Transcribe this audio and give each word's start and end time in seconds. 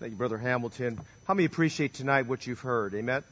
Thank 0.00 0.12
you, 0.12 0.16
Brother 0.16 0.38
Hamilton. 0.38 0.98
How 1.26 1.34
many 1.34 1.44
appreciate 1.44 1.92
tonight 1.92 2.22
what 2.26 2.46
you've 2.46 2.60
heard? 2.60 2.94
Amen? 2.94 3.16
Amen? 3.16 3.22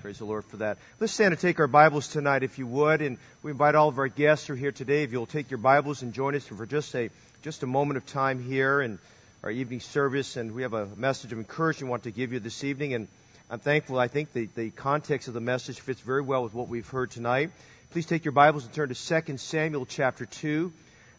Praise 0.00 0.16
the 0.16 0.24
Lord 0.24 0.46
for 0.46 0.56
that. 0.56 0.78
Let's 0.98 1.12
stand 1.12 1.34
and 1.34 1.38
take 1.38 1.60
our 1.60 1.66
Bibles 1.66 2.08
tonight, 2.08 2.42
if 2.42 2.58
you 2.58 2.66
would, 2.66 3.02
and 3.02 3.18
we 3.42 3.50
invite 3.50 3.74
all 3.74 3.88
of 3.88 3.98
our 3.98 4.08
guests 4.08 4.46
who 4.46 4.54
are 4.54 4.56
here 4.56 4.72
today. 4.72 5.02
If 5.02 5.12
you'll 5.12 5.26
take 5.26 5.50
your 5.50 5.58
Bibles 5.58 6.00
and 6.00 6.14
join 6.14 6.34
us 6.34 6.46
for 6.46 6.64
just 6.64 6.94
a 6.94 7.10
just 7.42 7.62
a 7.64 7.66
moment 7.66 7.98
of 7.98 8.06
time 8.06 8.42
here 8.42 8.80
in 8.80 8.98
our 9.42 9.50
evening 9.50 9.80
service, 9.80 10.38
and 10.38 10.54
we 10.54 10.62
have 10.62 10.72
a 10.72 10.86
message 10.96 11.32
of 11.32 11.38
encouragement 11.38 11.88
we 11.88 11.90
want 11.90 12.04
to 12.04 12.12
give 12.12 12.32
you 12.32 12.40
this 12.40 12.64
evening. 12.64 12.94
And 12.94 13.08
I'm 13.50 13.58
thankful. 13.58 13.98
I 13.98 14.08
think 14.08 14.32
the, 14.32 14.48
the 14.56 14.70
context 14.70 15.28
of 15.28 15.34
the 15.34 15.42
message 15.42 15.80
fits 15.80 16.00
very 16.00 16.22
well 16.22 16.44
with 16.44 16.54
what 16.54 16.68
we've 16.68 16.88
heard 16.88 17.10
tonight. 17.10 17.50
Please 17.90 18.06
take 18.06 18.24
your 18.24 18.32
Bibles 18.32 18.64
and 18.64 18.72
turn 18.72 18.88
to 18.88 18.94
2 18.94 19.36
Samuel 19.36 19.84
chapter 19.84 20.24
2. 20.24 20.72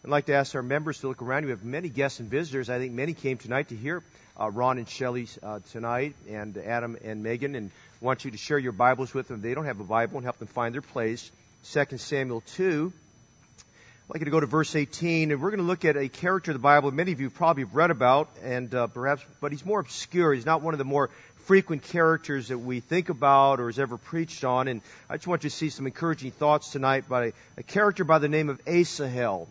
I'd 0.08 0.10
like 0.10 0.24
to 0.24 0.32
ask 0.32 0.54
our 0.54 0.62
members 0.62 1.00
to 1.00 1.08
look 1.08 1.20
around. 1.20 1.44
We 1.44 1.50
have 1.50 1.62
many 1.62 1.90
guests 1.90 2.18
and 2.18 2.30
visitors. 2.30 2.70
I 2.70 2.78
think 2.78 2.94
many 2.94 3.12
came 3.12 3.36
tonight 3.36 3.68
to 3.68 3.76
hear 3.76 4.02
uh, 4.40 4.50
Ron 4.50 4.78
and 4.78 4.88
Shelley 4.88 5.28
uh, 5.42 5.58
tonight, 5.70 6.16
and 6.30 6.56
Adam 6.56 6.96
and 7.04 7.22
Megan, 7.22 7.54
and 7.54 7.70
want 8.00 8.24
you 8.24 8.30
to 8.30 8.38
share 8.38 8.56
your 8.58 8.72
Bibles 8.72 9.12
with 9.12 9.28
them. 9.28 9.36
If 9.36 9.42
they 9.42 9.52
don't 9.52 9.66
have 9.66 9.80
a 9.80 9.84
Bible, 9.84 10.16
and 10.16 10.24
help 10.24 10.38
them 10.38 10.48
find 10.48 10.72
their 10.72 10.80
place. 10.80 11.30
2 11.72 11.98
Samuel 11.98 12.42
2. 12.54 12.90
I'd 12.90 14.14
like 14.14 14.20
you 14.20 14.24
to 14.24 14.30
go 14.30 14.40
to 14.40 14.46
verse 14.46 14.74
18, 14.74 15.30
and 15.30 15.42
we're 15.42 15.50
going 15.50 15.60
to 15.60 15.66
look 15.66 15.84
at 15.84 15.98
a 15.98 16.08
character 16.08 16.52
of 16.52 16.54
the 16.54 16.62
Bible 16.62 16.90
many 16.90 17.12
of 17.12 17.20
you 17.20 17.28
probably 17.28 17.64
have 17.64 17.74
read 17.74 17.90
about, 17.90 18.30
and 18.42 18.74
uh, 18.74 18.86
perhaps, 18.86 19.22
but 19.42 19.52
he's 19.52 19.66
more 19.66 19.80
obscure. 19.80 20.32
He's 20.32 20.46
not 20.46 20.62
one 20.62 20.72
of 20.72 20.78
the 20.78 20.84
more 20.84 21.10
frequent 21.44 21.82
characters 21.82 22.48
that 22.48 22.56
we 22.56 22.80
think 22.80 23.10
about 23.10 23.60
or 23.60 23.68
is 23.68 23.78
ever 23.78 23.98
preached 23.98 24.42
on. 24.42 24.68
And 24.68 24.80
I 25.10 25.16
just 25.18 25.26
want 25.26 25.44
you 25.44 25.50
to 25.50 25.54
see 25.54 25.68
some 25.68 25.84
encouraging 25.84 26.30
thoughts 26.30 26.72
tonight 26.72 27.10
by 27.10 27.34
a 27.58 27.62
character 27.62 28.04
by 28.04 28.18
the 28.18 28.28
name 28.30 28.48
of 28.48 28.58
Asahel. 28.66 29.48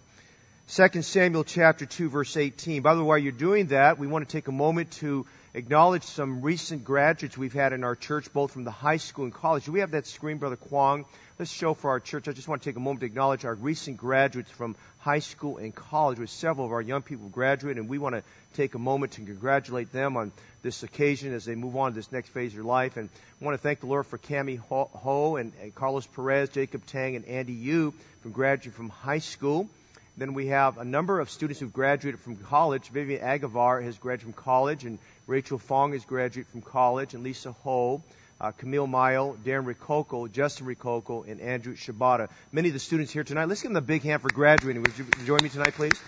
2 0.69 1.01
Samuel 1.01 1.45
chapter 1.45 1.85
2 1.85 2.09
verse 2.09 2.35
18. 2.35 2.81
By 2.81 2.93
the 2.93 2.99
way, 2.99 3.07
while 3.07 3.17
you're 3.17 3.31
doing 3.31 3.67
that, 3.67 3.97
we 3.97 4.05
want 4.05 4.27
to 4.27 4.31
take 4.31 4.49
a 4.49 4.51
moment 4.51 4.91
to 4.99 5.25
acknowledge 5.53 6.03
some 6.03 6.41
recent 6.41 6.83
graduates 6.83 7.37
we've 7.37 7.53
had 7.53 7.71
in 7.71 7.85
our 7.85 7.95
church, 7.95 8.33
both 8.33 8.51
from 8.51 8.65
the 8.65 8.71
high 8.71 8.97
school 8.97 9.23
and 9.23 9.33
college. 9.33 9.63
Do 9.63 9.71
we 9.71 9.79
have 9.79 9.91
that 9.91 10.07
screen, 10.07 10.39
Brother 10.39 10.57
Kwong? 10.57 11.05
Let's 11.39 11.53
show 11.53 11.73
for 11.73 11.91
our 11.91 12.01
church. 12.01 12.27
I 12.27 12.33
just 12.33 12.49
want 12.49 12.63
to 12.63 12.69
take 12.69 12.75
a 12.75 12.81
moment 12.81 12.99
to 12.99 13.05
acknowledge 13.05 13.45
our 13.45 13.55
recent 13.55 13.95
graduates 13.95 14.51
from 14.51 14.75
high 14.99 15.19
school 15.19 15.55
and 15.55 15.73
college, 15.73 16.19
with 16.19 16.29
several 16.29 16.65
of 16.65 16.73
our 16.73 16.81
young 16.81 17.01
people 17.01 17.29
graduate, 17.29 17.77
and 17.77 17.87
we 17.87 17.97
want 17.97 18.15
to 18.15 18.23
take 18.55 18.75
a 18.75 18.79
moment 18.79 19.13
to 19.13 19.21
congratulate 19.21 19.93
them 19.93 20.17
on 20.17 20.33
this 20.63 20.83
occasion 20.83 21.33
as 21.33 21.45
they 21.45 21.55
move 21.55 21.77
on 21.77 21.91
to 21.91 21.95
this 21.95 22.11
next 22.11 22.27
phase 22.27 22.51
of 22.51 22.57
their 22.57 22.65
life. 22.65 22.97
And 22.97 23.09
I 23.41 23.45
want 23.45 23.55
to 23.55 23.63
thank 23.63 23.79
the 23.79 23.85
Lord 23.85 24.05
for 24.05 24.17
Cami 24.17 24.57
Ho 24.57 25.37
and, 25.37 25.53
and 25.61 25.73
Carlos 25.73 26.05
Perez, 26.07 26.49
Jacob 26.49 26.85
Tang, 26.87 27.15
and 27.15 27.23
Andy 27.23 27.53
Yu 27.53 27.93
from 28.21 28.33
graduating 28.33 28.73
from 28.73 28.89
high 28.89 29.19
school. 29.19 29.69
Then 30.17 30.33
we 30.33 30.47
have 30.47 30.79
a 30.79 30.83
number 30.83 31.19
of 31.19 31.29
students 31.29 31.59
who've 31.59 31.71
graduated 31.71 32.19
from 32.19 32.37
college. 32.37 32.89
Vivian 32.89 33.21
Agavar 33.21 33.83
has 33.83 33.99
graduated 33.99 34.33
from 34.33 34.43
college, 34.43 34.83
and 34.83 34.97
Rachel 35.27 35.59
Fong 35.59 35.93
has 35.93 36.05
graduated 36.05 36.51
from 36.51 36.63
college, 36.63 37.13
and 37.13 37.23
Lisa 37.23 37.51
Ho, 37.51 38.01
uh, 38.41 38.51
Camille 38.51 38.87
Mayo, 38.87 39.37
Darren 39.45 39.67
Ricoco, 39.67 40.27
Justin 40.27 40.65
Ricoco, 40.65 41.21
and 41.21 41.39
Andrew 41.39 41.75
Shibata. 41.75 42.29
Many 42.51 42.69
of 42.69 42.73
the 42.73 42.79
students 42.79 43.11
here 43.11 43.23
tonight. 43.23 43.45
Let's 43.45 43.61
give 43.61 43.69
them 43.69 43.77
a 43.77 43.85
big 43.85 44.01
hand 44.01 44.23
for 44.23 44.29
graduating. 44.29 44.81
Would 44.81 44.97
you 44.97 45.05
join 45.25 45.43
me 45.43 45.49
tonight, 45.49 45.75
please? 45.75 46.01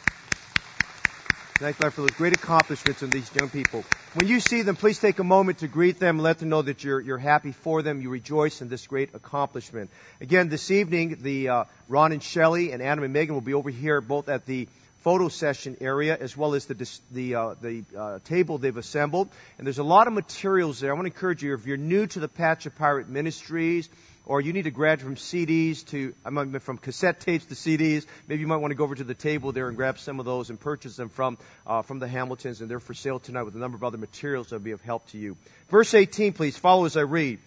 Thank 1.60 1.78
God 1.78 1.94
for 1.94 2.00
those 2.00 2.12
great 2.12 2.32
accomplishments 2.32 3.02
of 3.02 3.12
these 3.12 3.30
young 3.36 3.50
people. 3.50 3.84
When 4.14 4.30
you 4.30 4.40
see 4.40 4.62
them, 4.62 4.78
please 4.78 4.98
take 4.98 5.20
a 5.20 5.26
moment 5.26 5.58
to 5.58 5.68
greet 5.68 6.00
them, 6.00 6.18
let 6.18 6.40
them 6.40 6.48
know 6.48 6.62
that 6.62 6.86
you're, 6.86 7.02
you're 7.02 7.18
happy 7.18 7.52
for 7.52 7.82
them, 7.82 8.02
you 8.02 8.10
rejoice 8.10 8.62
in 8.62 8.70
this 8.70 8.88
great 8.88 9.14
accomplishment. 9.14 9.90
Again, 10.22 10.48
this 10.48 10.72
evening, 10.72 11.18
the 11.20 11.50
uh, 11.50 11.64
Ron 11.90 12.14
and 12.14 12.24
Shelley 12.24 12.72
and 12.72 12.82
Adam 12.82 13.04
and 13.04 13.12
Megan 13.12 13.34
will 13.34 13.42
be 13.42 13.56
over 13.56 13.70
here 13.70 14.00
both 14.00 14.30
at 14.30 14.46
the 14.46 14.70
photo 15.02 15.28
session 15.28 15.76
area 15.82 16.16
as 16.18 16.38
well 16.38 16.54
as 16.54 16.66
the 16.68 17.00
the 17.12 17.36
uh, 17.36 17.56
the 17.62 17.84
uh, 17.98 18.20
table 18.24 18.58
they've 18.58 18.78
assembled. 18.78 19.28
And 19.58 19.68
there's 19.68 19.80
a 19.80 19.84
lot 19.84 20.08
of 20.08 20.14
materials 20.14 20.80
there. 20.80 20.92
I 20.92 20.94
want 20.94 21.08
to 21.08 21.14
encourage 21.14 21.44
you 21.44 21.54
if 21.56 21.66
you're 21.66 21.76
new 21.76 22.08
to 22.08 22.22
the 22.22 22.30
Patch 22.30 22.64
the 22.64 22.70
Pirate 22.70 23.10
Ministries 23.10 23.90
or 24.30 24.40
you 24.40 24.54
need 24.54 24.66
to 24.66 24.72
graduate 24.72 25.04
from 25.04 25.16
CDs 25.16 25.84
to, 25.88 26.14
I 26.24 26.30
mean, 26.30 26.60
from 26.60 26.78
cassette 26.78 27.20
tapes 27.20 27.46
to 27.46 27.56
CDs. 27.56 28.06
Maybe 28.28 28.42
you 28.42 28.48
might 28.48 28.58
want 28.58 28.70
to 28.70 28.76
go 28.76 28.84
over 28.84 28.94
to 28.94 29.04
the 29.04 29.16
table 29.16 29.52
there 29.52 29.68
and 29.68 29.76
grab 29.76 29.98
some 29.98 30.20
of 30.20 30.26
those 30.28 30.52
and 30.52 30.60
purchase 30.60 30.96
them 30.96 31.10
from, 31.10 31.40
uh, 31.66 31.82
from 31.82 31.98
the 31.98 32.08
Hamiltons, 32.08 32.62
and 32.62 32.70
they're 32.70 32.80
for 32.80 32.94
sale 32.94 33.18
tonight 33.18 33.42
with 33.42 33.56
a 33.56 33.58
number 33.58 33.76
of 33.76 33.84
other 33.84 33.98
materials 33.98 34.50
that 34.50 34.58
will 34.58 34.64
be 34.64 34.70
of 34.70 34.82
help 34.82 35.08
to 35.10 35.18
you. 35.18 35.36
Verse 35.72 35.96
18, 35.96 36.34
please, 36.34 36.56
follow 36.56 36.86
as 36.86 36.96
I 36.96 37.02
read. 37.02 37.40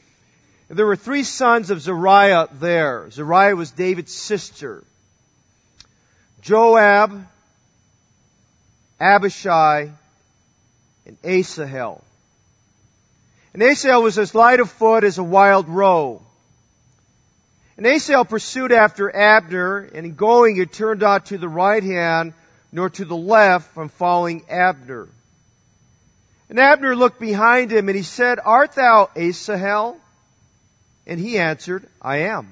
There 0.71 0.85
were 0.85 0.97
three 0.97 1.23
sons 1.23 1.71
of 1.71 1.81
Zeruiah 1.81 2.49
there. 2.55 3.09
Zeruiah 3.11 3.55
was 3.55 3.71
David's 3.71 4.13
sister. 4.13 4.83
Joab, 6.41 7.25
Abishai, 8.99 9.89
and 11.07 11.17
Asahel. 11.23 12.03
And 13.55 13.63
Asahel 13.63 14.03
was 14.03 14.19
as 14.19 14.35
light 14.35 14.59
of 14.59 14.69
foot 14.69 15.05
as 15.05 15.19
a 15.19 15.23
wild 15.23 15.69
roe. 15.69 16.23
And 17.77 17.87
Asahel 17.87 18.25
pursued 18.25 18.73
after 18.73 19.15
Abner, 19.15 19.79
and 19.79 20.05
in 20.05 20.15
going 20.15 20.57
he 20.57 20.67
turned 20.67 21.01
not 21.01 21.27
to 21.27 21.39
the 21.39 21.49
right 21.49 21.83
hand 21.83 22.35
nor 22.71 22.91
to 22.91 23.05
the 23.05 23.17
left 23.17 23.73
from 23.75 23.89
following 23.89 24.43
Abner. 24.49 25.09
And 26.49 26.59
Abner 26.59 26.95
looked 26.95 27.21
behind 27.21 27.71
him, 27.71 27.89
and 27.89 27.97
he 27.97 28.03
said, 28.03 28.39
Art 28.45 28.73
thou 28.73 29.11
Asahel? 29.17 29.99
And 31.07 31.19
he 31.19 31.39
answered, 31.39 31.87
I 32.01 32.19
am. 32.19 32.49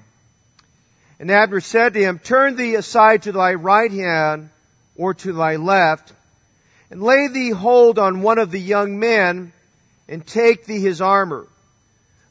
And 1.19 1.31
Abner 1.31 1.61
said 1.61 1.95
to 1.95 2.01
him, 2.01 2.19
Turn 2.19 2.57
thee 2.57 2.77
aside 2.77 3.25
to 3.25 3.33
thy 3.33 3.55
right 3.55 3.91
hand 3.91 4.49
or 4.97 5.15
to 5.15 5.33
thy 5.33 5.57
left, 5.57 6.13
and 6.91 7.03
lay 7.03 7.29
thee 7.29 7.51
hold 7.51 7.99
on 7.99 8.23
one 8.23 8.39
of 8.39 8.51
the 8.51 8.61
young 8.61 8.99
men, 8.99 9.53
and 10.09 10.27
take 10.27 10.65
thee 10.65 10.81
his 10.81 11.01
armor. 11.01 11.47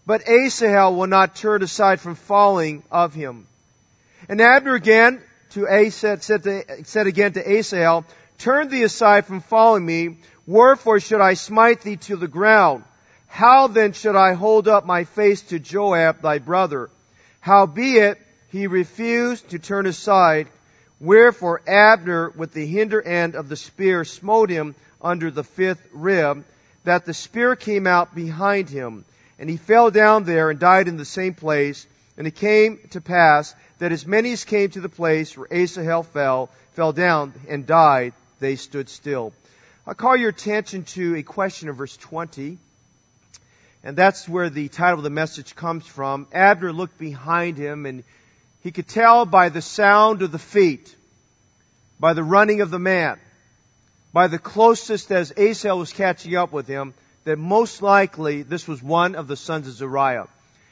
But 0.09 0.27
Asahel 0.27 0.95
will 0.95 1.05
not 1.05 1.35
turn 1.35 1.61
aside 1.61 1.99
from 1.99 2.15
falling 2.15 2.81
of 2.89 3.13
him. 3.13 3.45
And 4.27 4.41
Abner 4.41 4.73
again 4.73 5.21
to 5.51 5.67
Asahel, 5.67 6.19
said, 6.19 6.41
to, 6.45 6.83
said 6.83 7.05
again 7.05 7.33
to 7.33 7.47
Asahel, 7.47 8.05
Turn 8.39 8.69
thee 8.69 8.81
aside 8.81 9.27
from 9.27 9.41
following 9.41 9.85
me. 9.85 10.17
Wherefore 10.47 10.99
should 10.99 11.21
I 11.21 11.35
smite 11.35 11.81
thee 11.81 11.97
to 12.07 12.15
the 12.15 12.27
ground? 12.27 12.85
How 13.27 13.67
then 13.67 13.93
should 13.93 14.15
I 14.15 14.33
hold 14.33 14.67
up 14.67 14.83
my 14.83 15.03
face 15.03 15.43
to 15.43 15.59
Joab 15.59 16.23
thy 16.23 16.39
brother? 16.39 16.89
Howbeit 17.41 18.17
he 18.51 18.65
refused 18.65 19.51
to 19.51 19.59
turn 19.59 19.85
aside. 19.85 20.47
Wherefore 20.99 21.61
Abner 21.67 22.31
with 22.31 22.51
the 22.51 22.65
hinder 22.65 22.99
end 22.99 23.35
of 23.35 23.47
the 23.47 23.55
spear 23.55 24.03
smote 24.05 24.49
him 24.49 24.73
under 25.03 25.29
the 25.29 25.43
fifth 25.43 25.87
rib, 25.93 26.45
that 26.83 27.05
the 27.05 27.13
spear 27.13 27.55
came 27.55 27.85
out 27.85 28.15
behind 28.15 28.69
him. 28.69 29.05
And 29.39 29.49
he 29.49 29.57
fell 29.57 29.89
down 29.89 30.25
there 30.25 30.49
and 30.49 30.59
died 30.59 30.87
in 30.87 30.97
the 30.97 31.05
same 31.05 31.33
place. 31.33 31.87
And 32.17 32.27
it 32.27 32.35
came 32.35 32.79
to 32.91 33.01
pass 33.01 33.55
that 33.79 33.93
as 33.93 34.05
many 34.05 34.33
as 34.33 34.43
came 34.43 34.69
to 34.71 34.81
the 34.81 34.89
place 34.89 35.37
where 35.37 35.47
Asahel 35.49 36.03
fell, 36.03 36.49
fell 36.73 36.91
down 36.91 37.33
and 37.47 37.65
died, 37.65 38.13
they 38.39 38.57
stood 38.57 38.89
still. 38.89 39.33
I'll 39.87 39.95
call 39.95 40.17
your 40.17 40.29
attention 40.29 40.83
to 40.83 41.15
a 41.15 41.23
question 41.23 41.69
of 41.69 41.77
verse 41.77 41.95
20. 41.95 42.57
And 43.83 43.95
that's 43.95 44.27
where 44.27 44.49
the 44.49 44.67
title 44.67 44.99
of 44.99 45.03
the 45.03 45.09
message 45.09 45.55
comes 45.55 45.87
from. 45.87 46.27
Abner 46.33 46.73
looked 46.73 46.99
behind 46.99 47.57
him 47.57 47.85
and 47.85 48.03
he 48.61 48.71
could 48.71 48.89
tell 48.89 49.25
by 49.25 49.47
the 49.47 49.61
sound 49.61 50.21
of 50.21 50.33
the 50.33 50.39
feet, 50.39 50.93
by 51.97 52.11
the 52.11 52.23
running 52.23 52.59
of 52.59 52.71
the 52.71 52.79
man, 52.79 53.17
by 54.11 54.27
the 54.27 54.39
closest 54.39 55.11
as 55.11 55.31
Asahel 55.37 55.79
was 55.79 55.93
catching 55.93 56.35
up 56.35 56.51
with 56.51 56.67
him, 56.67 56.93
that 57.29 57.37
most 57.37 57.83
likely 57.83 58.41
this 58.41 58.67
was 58.67 58.81
one 58.81 59.13
of 59.13 59.27
the 59.27 59.35
sons 59.35 59.67
of 59.67 59.73
Zeruiah. 59.75 60.27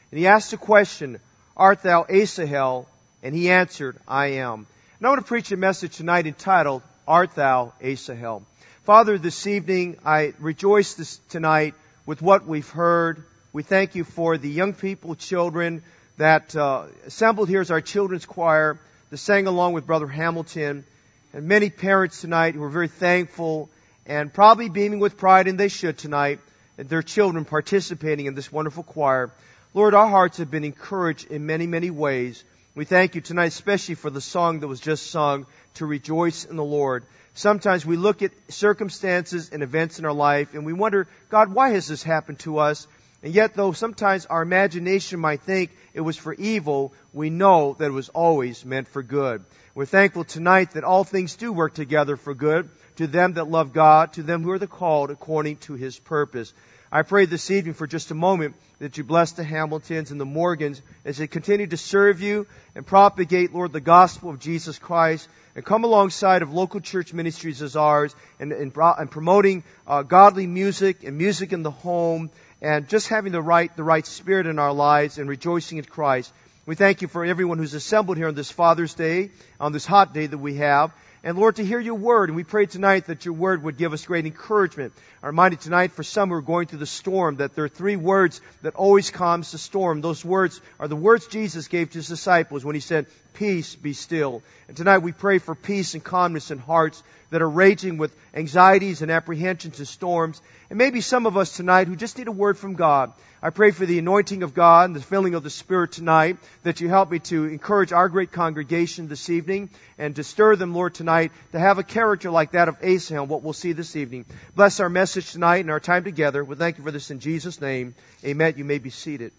And 0.10 0.18
he 0.18 0.26
asked 0.26 0.50
the 0.50 0.58
question, 0.58 1.20
Art 1.56 1.84
thou 1.84 2.08
Asahel? 2.10 2.88
And 3.22 3.36
he 3.36 3.52
answered, 3.52 3.96
I 4.08 4.38
am. 4.48 4.66
And 4.98 5.06
I 5.06 5.10
want 5.10 5.22
to 5.22 5.28
preach 5.28 5.52
a 5.52 5.58
message 5.58 5.98
tonight 5.98 6.26
entitled, 6.26 6.82
Art 7.08 7.36
thou 7.36 7.74
Asahel? 7.80 8.42
Father, 8.86 9.20
this 9.20 9.46
evening 9.46 9.98
I 10.04 10.34
rejoice 10.40 10.96
this 10.96 11.20
tonight 11.30 11.76
with 12.08 12.24
what 12.24 12.48
we've 12.48 12.70
heard. 12.70 13.24
We 13.54 13.62
thank 13.62 13.94
you 13.94 14.04
for 14.04 14.40
the 14.40 14.50
young 14.50 14.74
people, 14.74 15.14
children 15.14 15.84
that 16.18 16.56
uh, 16.56 16.86
assembled 17.06 17.50
here 17.50 17.62
as 17.62 17.70
our 17.70 17.82
children's 17.82 18.26
choir 18.26 18.80
that 19.12 19.18
sang 19.18 19.46
along 19.46 19.74
with 19.74 19.86
Brother 19.86 20.08
Hamilton, 20.08 20.86
and 21.34 21.48
many 21.48 21.70
parents 21.70 22.22
tonight 22.22 22.56
who 22.56 22.64
are 22.64 22.70
very 22.70 22.88
thankful 22.88 23.70
and 24.08 24.34
probably 24.34 24.70
beaming 24.70 25.00
with 25.00 25.18
pride, 25.18 25.48
and 25.48 25.60
they 25.60 25.68
should 25.68 25.98
tonight, 25.98 26.40
their 26.78 27.04
children 27.04 27.46
participating 27.46 28.26
in 28.26 28.34
this 28.34 28.52
wonderful 28.52 28.84
choir. 28.84 29.32
Lord, 29.74 29.94
our 29.94 30.08
hearts 30.08 30.38
have 30.38 30.50
been 30.50 30.64
encouraged 30.64 31.30
in 31.30 31.46
many, 31.46 31.68
many 31.68 31.92
ways. 31.92 32.44
We 32.74 32.86
thank 32.86 33.16
you 33.16 33.22
tonight, 33.22 33.48
especially 33.48 33.96
for 33.96 34.10
the 34.10 34.22
song 34.22 34.62
that 34.62 34.68
was 34.68 34.80
just 34.80 35.12
sung, 35.12 35.46
to 35.76 35.86
rejoice 35.86 36.46
in 36.46 36.56
the 36.56 36.64
Lord. 36.64 37.04
Sometimes 37.34 37.86
we 37.86 37.98
look 37.98 38.22
at 38.24 38.32
circumstances 38.50 39.52
and 39.52 39.62
events 39.62 40.00
in 40.00 40.06
our 40.06 40.14
life 40.14 40.54
and 40.54 40.66
we 40.66 40.74
wonder, 40.74 41.08
God, 41.30 41.54
why 41.54 41.70
has 41.70 41.88
this 41.88 42.02
happened 42.02 42.40
to 42.40 42.58
us? 42.58 42.88
And 43.24 43.34
yet, 43.34 43.56
though 43.56 43.72
sometimes 43.72 44.26
our 44.28 44.42
imagination 44.42 45.20
might 45.20 45.42
think 45.42 45.72
it 45.94 46.02
was 46.02 46.18
for 46.18 46.34
evil, 46.34 46.94
we 47.14 47.30
know 47.30 47.76
that 47.80 47.86
it 47.86 47.92
was 47.92 48.10
always 48.10 48.64
meant 48.64 48.88
for 48.88 49.02
good. 49.02 49.44
We're 49.74 49.86
thankful 49.86 50.24
tonight 50.24 50.72
that 50.72 50.84
all 50.84 51.04
things 51.04 51.36
do 51.36 51.52
work 51.52 51.74
together 51.74 52.16
for 52.16 52.34
good 52.34 52.70
to 52.98 53.08
them 53.08 53.34
that 53.34 53.50
love 53.50 53.74
God, 53.74 54.14
to 54.14 54.24
them 54.24 54.44
who 54.44 54.52
are 54.52 54.60
the 54.60 54.68
called 54.68 55.12
according 55.12 55.58
to 55.58 55.74
his 55.74 55.98
purpose. 55.98 56.54
I 56.92 57.02
pray 57.02 57.26
this 57.26 57.52
evening 57.52 57.74
for 57.74 57.86
just 57.86 58.12
a 58.12 58.16
moment 58.16 58.56
that 58.80 58.98
you 58.98 59.04
bless 59.04 59.34
the 59.34 59.44
Hamiltons 59.44 60.12
and 60.12 60.22
the 60.22 60.26
Morgans 60.26 60.82
as 61.04 61.18
they 61.18 61.28
continue 61.28 61.68
to 61.68 61.78
serve 61.78 62.22
you 62.22 62.48
and 62.76 62.86
propagate, 62.86 63.54
Lord, 63.54 63.74
the 63.74 63.82
gospel 63.82 64.30
of 64.30 64.40
Jesus 64.40 64.80
Christ 64.80 65.28
and 65.56 65.66
come 65.66 65.84
alongside 65.84 66.44
of 66.44 66.54
local 66.54 66.80
church 66.80 67.14
ministries 67.14 67.62
as 67.62 67.76
ours 67.76 68.16
and, 68.40 68.52
and, 68.52 68.72
and 68.76 69.12
promoting 69.12 69.64
uh, 69.88 70.04
godly 70.04 70.48
music 70.48 71.04
and 71.04 71.18
music 71.18 71.52
in 71.52 71.64
the 71.64 71.72
home 71.72 72.30
and 72.62 72.88
just 72.88 73.08
having 73.08 73.32
the 73.32 73.42
right, 73.42 73.76
the 73.76 73.84
right 73.84 74.06
spirit 74.06 74.48
in 74.48 74.60
our 74.60 74.74
lives 74.74 75.18
and 75.18 75.30
rejoicing 75.30 75.78
in 75.78 75.84
Christ. 75.84 76.34
We 76.66 76.76
thank 76.76 77.02
you 77.02 77.08
for 77.08 77.24
everyone 77.24 77.58
who's 77.58 77.74
assembled 77.74 78.18
here 78.18 78.28
on 78.28 78.36
this 78.36 78.52
Father's 78.52 78.94
Day, 78.94 79.32
on 79.60 79.72
this 79.72 79.86
hot 79.86 80.14
day 80.14 80.26
that 80.28 80.38
we 80.38 80.56
have 80.56 80.92
and 81.28 81.38
Lord, 81.38 81.58
to 81.58 81.66
hear 81.66 81.80
your 81.80 81.96
word. 81.96 82.30
And 82.30 82.36
we 82.36 82.44
pray 82.44 82.68
tonight 82.68 83.08
that 83.08 83.26
your 83.26 83.34
word 83.34 83.64
would 83.64 83.78
give 83.78 83.92
us 83.92 84.06
great 84.06 84.26
encouragement. 84.26 84.94
I'm 85.22 85.28
reminded 85.28 85.60
tonight 85.60 85.92
for 85.92 86.04
some 86.04 86.30
who 86.30 86.36
are 86.36 86.42
going 86.42 86.68
through 86.68 86.80
the 86.80 86.86
storm 86.86 87.38
that 87.38 87.56
there 87.56 87.66
are 87.66 87.70
three 87.70 87.96
words 87.96 88.40
that 88.62 88.76
always 88.76 89.10
calms 89.10 89.52
the 89.52 89.58
storm. 89.58 90.02
Those 90.02 90.24
words 90.24 90.62
are 90.80 90.88
the 90.88 90.96
words 90.96 91.28
Jesus 91.28 91.68
gave 91.68 91.90
to 91.92 91.98
his 91.98 92.08
disciples 92.08 92.64
when 92.64 92.76
he 92.76 92.82
said, 92.82 93.08
peace 93.34 93.76
be 93.76 93.94
still. 93.94 94.44
And 94.68 94.78
tonight 94.78 95.00
we 95.00 95.12
pray 95.12 95.40
for 95.40 95.56
peace 95.56 95.96
and 95.96 96.04
calmness 96.04 96.52
in 96.52 96.60
hearts 96.60 97.04
that 97.30 97.42
are 97.42 97.50
raging 97.50 97.98
with 97.98 98.16
anxieties 98.34 99.02
and 99.02 99.12
apprehensions 99.12 99.80
and 99.80 99.88
storms. 99.88 100.42
And 100.70 100.78
maybe 100.78 101.02
some 101.02 101.26
of 101.26 101.38
us 101.38 101.56
tonight 101.56 101.88
who 101.88 101.96
just 101.96 102.18
need 102.18 102.28
a 102.28 102.32
word 102.32 102.58
from 102.58 102.76
God. 102.76 103.14
I 103.42 103.52
pray 103.52 103.70
for 103.70 103.86
the 103.86 104.00
anointing 104.00 104.42
of 104.42 104.56
God 104.56 104.86
and 104.86 104.96
the 104.96 105.02
filling 105.02 105.36
of 105.36 105.44
the 105.44 105.52
Spirit 105.52 105.92
tonight 105.92 106.38
that 106.64 106.82
you 106.82 106.90
help 106.90 107.12
me 107.12 107.20
to 107.20 107.46
encourage 107.46 107.94
our 107.94 108.10
great 108.10 108.32
congregation 108.32 109.08
this 109.08 109.30
evening 109.30 109.70
and 110.00 110.16
to 110.16 110.24
stir 110.24 110.56
them, 110.56 110.74
Lord, 110.74 110.96
tonight 110.96 111.32
to 111.52 111.60
have 111.60 111.78
a 111.78 111.84
character 111.84 112.32
like 112.32 112.52
that 112.52 112.68
of 112.68 112.78
Asahel, 112.82 113.28
what 113.28 113.44
we'll 113.44 113.54
see 113.54 113.74
this 113.74 113.96
evening. 113.96 114.26
Bless 114.56 114.80
our 114.80 114.90
message 114.90 115.32
tonight 115.32 115.58
and 115.58 115.70
our 115.70 115.80
time 115.80 116.04
together. 116.04 116.44
We 116.44 116.56
thank 116.56 116.80
you 116.80 116.84
for 116.84 116.92
this 116.92 117.12
in 117.12 117.20
Jesus' 117.20 117.62
name. 117.62 117.94
Amen. 118.26 118.56
You 118.58 118.66
may 118.66 118.80
be 118.80 118.90
seated. 118.90 119.32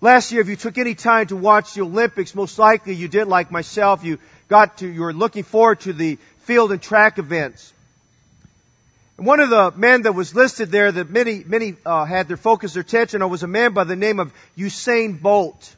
Last 0.00 0.30
year, 0.30 0.42
if 0.42 0.48
you 0.48 0.56
took 0.56 0.76
any 0.78 0.94
time 0.94 1.26
to 1.28 1.36
watch 1.36 1.74
the 1.74 1.80
Olympics, 1.80 2.34
most 2.34 2.58
likely 2.58 2.94
you 2.94 3.08
did 3.08 3.28
like 3.28 3.50
myself. 3.50 4.04
You 4.04 4.18
got 4.48 4.78
to, 4.78 4.88
you 4.88 5.02
were 5.02 5.12
looking 5.12 5.42
forward 5.42 5.80
to 5.80 5.92
the 5.92 6.18
field 6.40 6.72
and 6.72 6.80
track 6.80 7.18
events. 7.18 7.72
And 9.18 9.26
one 9.26 9.40
of 9.40 9.50
the 9.50 9.72
men 9.74 10.02
that 10.02 10.12
was 10.12 10.34
listed 10.34 10.70
there 10.70 10.92
that 10.92 11.10
many, 11.10 11.42
many 11.44 11.74
uh, 11.84 12.04
had 12.04 12.28
their 12.28 12.36
focus, 12.36 12.74
their 12.74 12.82
attention 12.82 13.22
on 13.22 13.30
was 13.30 13.42
a 13.42 13.48
man 13.48 13.72
by 13.72 13.84
the 13.84 13.96
name 13.96 14.20
of 14.20 14.32
Usain 14.56 15.20
Bolt. 15.20 15.74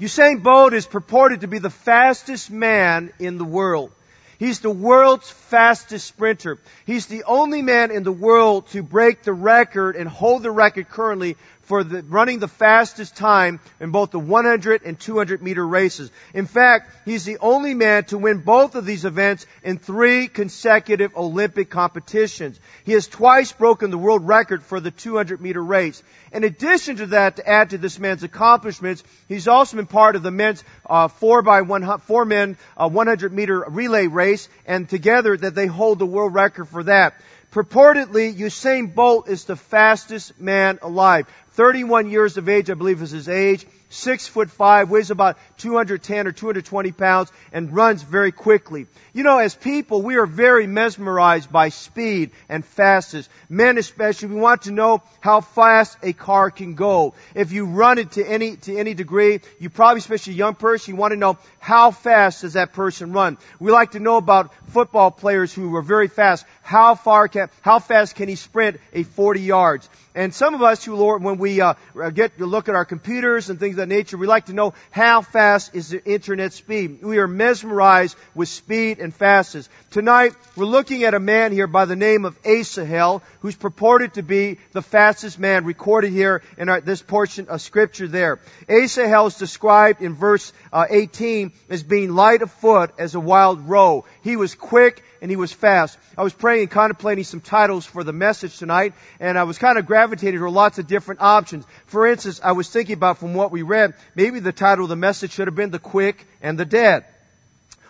Usain 0.00 0.42
Bolt 0.42 0.72
is 0.72 0.86
purported 0.86 1.40
to 1.40 1.48
be 1.48 1.58
the 1.58 1.70
fastest 1.70 2.50
man 2.50 3.12
in 3.18 3.38
the 3.38 3.44
world. 3.44 3.90
He's 4.38 4.60
the 4.60 4.70
world's 4.70 5.30
fastest 5.30 6.06
sprinter. 6.06 6.58
He's 6.84 7.06
the 7.06 7.24
only 7.24 7.62
man 7.62 7.92
in 7.92 8.02
the 8.02 8.10
world 8.10 8.68
to 8.70 8.82
break 8.82 9.22
the 9.22 9.32
record 9.32 9.94
and 9.94 10.08
hold 10.08 10.42
the 10.42 10.50
record 10.50 10.88
currently 10.88 11.36
for 11.72 11.84
the, 11.84 12.02
running 12.02 12.38
the 12.38 12.48
fastest 12.48 13.16
time 13.16 13.58
in 13.80 13.92
both 13.92 14.10
the 14.10 14.18
100 14.18 14.82
and 14.82 15.00
200 15.00 15.40
meter 15.40 15.66
races. 15.66 16.10
In 16.34 16.44
fact, 16.44 16.90
he's 17.06 17.24
the 17.24 17.38
only 17.38 17.72
man 17.72 18.04
to 18.04 18.18
win 18.18 18.40
both 18.40 18.74
of 18.74 18.84
these 18.84 19.06
events 19.06 19.46
in 19.64 19.78
three 19.78 20.28
consecutive 20.28 21.16
Olympic 21.16 21.70
competitions. 21.70 22.60
He 22.84 22.92
has 22.92 23.08
twice 23.08 23.52
broken 23.52 23.90
the 23.90 23.96
world 23.96 24.28
record 24.28 24.62
for 24.62 24.80
the 24.80 24.90
200 24.90 25.40
meter 25.40 25.64
race. 25.64 26.02
In 26.30 26.44
addition 26.44 26.96
to 26.96 27.06
that, 27.06 27.36
to 27.36 27.48
add 27.48 27.70
to 27.70 27.78
this 27.78 27.98
man's 27.98 28.22
accomplishments, 28.22 29.02
he's 29.26 29.48
also 29.48 29.78
been 29.78 29.86
part 29.86 30.14
of 30.14 30.22
the 30.22 30.30
men's 30.30 30.62
uh, 30.84 31.08
four 31.08 31.40
by 31.40 31.62
one, 31.62 32.00
four 32.00 32.26
men 32.26 32.58
uh, 32.76 32.86
100 32.86 33.32
meter 33.32 33.64
relay 33.66 34.08
race, 34.08 34.46
and 34.66 34.90
together 34.90 35.38
that 35.38 35.54
they 35.54 35.68
hold 35.68 35.98
the 35.98 36.04
world 36.04 36.34
record 36.34 36.68
for 36.68 36.82
that. 36.82 37.14
Purportedly, 37.52 38.34
Usain 38.34 38.94
Bolt 38.94 39.28
is 39.28 39.44
the 39.44 39.56
fastest 39.56 40.40
man 40.40 40.78
alive. 40.80 41.26
31 41.52 42.08
years 42.10 42.36
of 42.36 42.48
age, 42.48 42.70
I 42.70 42.74
believe 42.74 43.02
is 43.02 43.10
his 43.10 43.28
age. 43.28 43.66
Six 43.92 44.26
foot 44.26 44.50
five, 44.50 44.88
weighs 44.88 45.10
about 45.10 45.36
210 45.58 46.26
or 46.26 46.32
220 46.32 46.92
pounds, 46.92 47.30
and 47.52 47.76
runs 47.76 48.02
very 48.02 48.32
quickly. 48.32 48.86
You 49.12 49.22
know, 49.22 49.36
as 49.36 49.54
people, 49.54 50.00
we 50.00 50.16
are 50.16 50.24
very 50.24 50.66
mesmerized 50.66 51.52
by 51.52 51.68
speed 51.68 52.30
and 52.48 52.64
fastness. 52.64 53.28
Men 53.50 53.76
especially, 53.76 54.28
we 54.28 54.40
want 54.40 54.62
to 54.62 54.70
know 54.70 55.02
how 55.20 55.42
fast 55.42 55.98
a 56.02 56.14
car 56.14 56.50
can 56.50 56.74
go. 56.74 57.12
If 57.34 57.52
you 57.52 57.66
run 57.66 57.98
it 57.98 58.12
to 58.12 58.24
any, 58.24 58.56
to 58.56 58.74
any 58.74 58.94
degree, 58.94 59.40
you 59.60 59.68
probably, 59.68 59.98
especially 59.98 60.32
a 60.32 60.36
young 60.36 60.54
person, 60.54 60.94
you 60.94 60.98
want 60.98 61.12
to 61.12 61.18
know 61.18 61.36
how 61.58 61.90
fast 61.90 62.40
does 62.40 62.54
that 62.54 62.72
person 62.72 63.12
run. 63.12 63.36
We 63.60 63.72
like 63.72 63.90
to 63.90 64.00
know 64.00 64.16
about 64.16 64.54
football 64.68 65.10
players 65.10 65.52
who 65.52 65.76
are 65.76 65.82
very 65.82 66.08
fast. 66.08 66.46
How 66.62 66.94
far 66.94 67.28
can, 67.28 67.50
how 67.60 67.78
fast 67.78 68.16
can 68.16 68.30
he 68.30 68.36
sprint 68.36 68.80
a 68.94 69.02
40 69.02 69.42
yards? 69.42 69.86
And 70.14 70.34
some 70.34 70.54
of 70.54 70.62
us 70.62 70.84
who, 70.84 70.94
Lord, 70.94 71.22
when 71.22 71.38
we 71.38 71.60
uh, 71.60 71.74
get 72.12 72.36
to 72.38 72.46
look 72.46 72.68
at 72.68 72.74
our 72.74 72.84
computers 72.84 73.48
and 73.48 73.58
things 73.58 73.76
that 73.82 73.88
nature, 73.88 74.16
we 74.16 74.28
like 74.28 74.46
to 74.46 74.52
know 74.52 74.74
how 74.92 75.22
fast 75.22 75.74
is 75.74 75.88
the 75.88 76.04
internet 76.04 76.52
speed. 76.52 77.02
We 77.02 77.18
are 77.18 77.26
mesmerized 77.26 78.16
with 78.32 78.48
speed 78.48 79.00
and 79.00 79.12
fastness. 79.12 79.68
Tonight, 79.90 80.34
we're 80.56 80.66
looking 80.66 81.02
at 81.02 81.14
a 81.14 81.20
man 81.20 81.50
here 81.50 81.66
by 81.66 81.84
the 81.84 81.96
name 81.96 82.24
of 82.24 82.38
Asahel, 82.44 83.22
who's 83.40 83.56
purported 83.56 84.14
to 84.14 84.22
be 84.22 84.58
the 84.70 84.82
fastest 84.82 85.38
man 85.40 85.64
recorded 85.64 86.12
here 86.12 86.42
in 86.56 86.68
our, 86.68 86.80
this 86.80 87.02
portion 87.02 87.48
of 87.48 87.60
scripture 87.60 88.06
there. 88.06 88.38
Asahel 88.68 89.26
is 89.26 89.36
described 89.36 90.00
in 90.00 90.14
verse 90.14 90.52
uh, 90.72 90.86
18 90.88 91.50
as 91.68 91.82
being 91.82 92.14
light 92.14 92.42
of 92.42 92.52
foot 92.52 92.92
as 92.98 93.16
a 93.16 93.20
wild 93.20 93.68
roe. 93.68 94.04
He 94.22 94.36
was 94.36 94.54
quick 94.54 95.02
and 95.20 95.30
he 95.30 95.36
was 95.36 95.52
fast. 95.52 95.98
I 96.16 96.22
was 96.22 96.32
praying 96.32 96.62
and 96.62 96.70
contemplating 96.70 97.24
some 97.24 97.40
titles 97.40 97.84
for 97.84 98.04
the 98.04 98.12
message 98.12 98.56
tonight, 98.58 98.94
and 99.18 99.36
I 99.36 99.44
was 99.44 99.58
kind 99.58 99.78
of 99.78 99.86
gravitating 99.86 100.40
to 100.40 100.50
lots 100.50 100.78
of 100.78 100.86
different 100.86 101.20
options. 101.20 101.64
For 101.86 102.06
instance, 102.06 102.40
I 102.42 102.52
was 102.52 102.68
thinking 102.68 102.94
about 102.94 103.18
from 103.18 103.34
what 103.34 103.50
we 103.50 103.62
read, 103.62 103.94
maybe 104.14 104.38
the 104.38 104.52
title 104.52 104.84
of 104.84 104.88
the 104.88 104.96
message 104.96 105.32
should 105.32 105.48
have 105.48 105.56
been 105.56 105.70
The 105.70 105.78
Quick 105.78 106.26
and 106.40 106.58
the 106.58 106.64
Dead. 106.64 107.04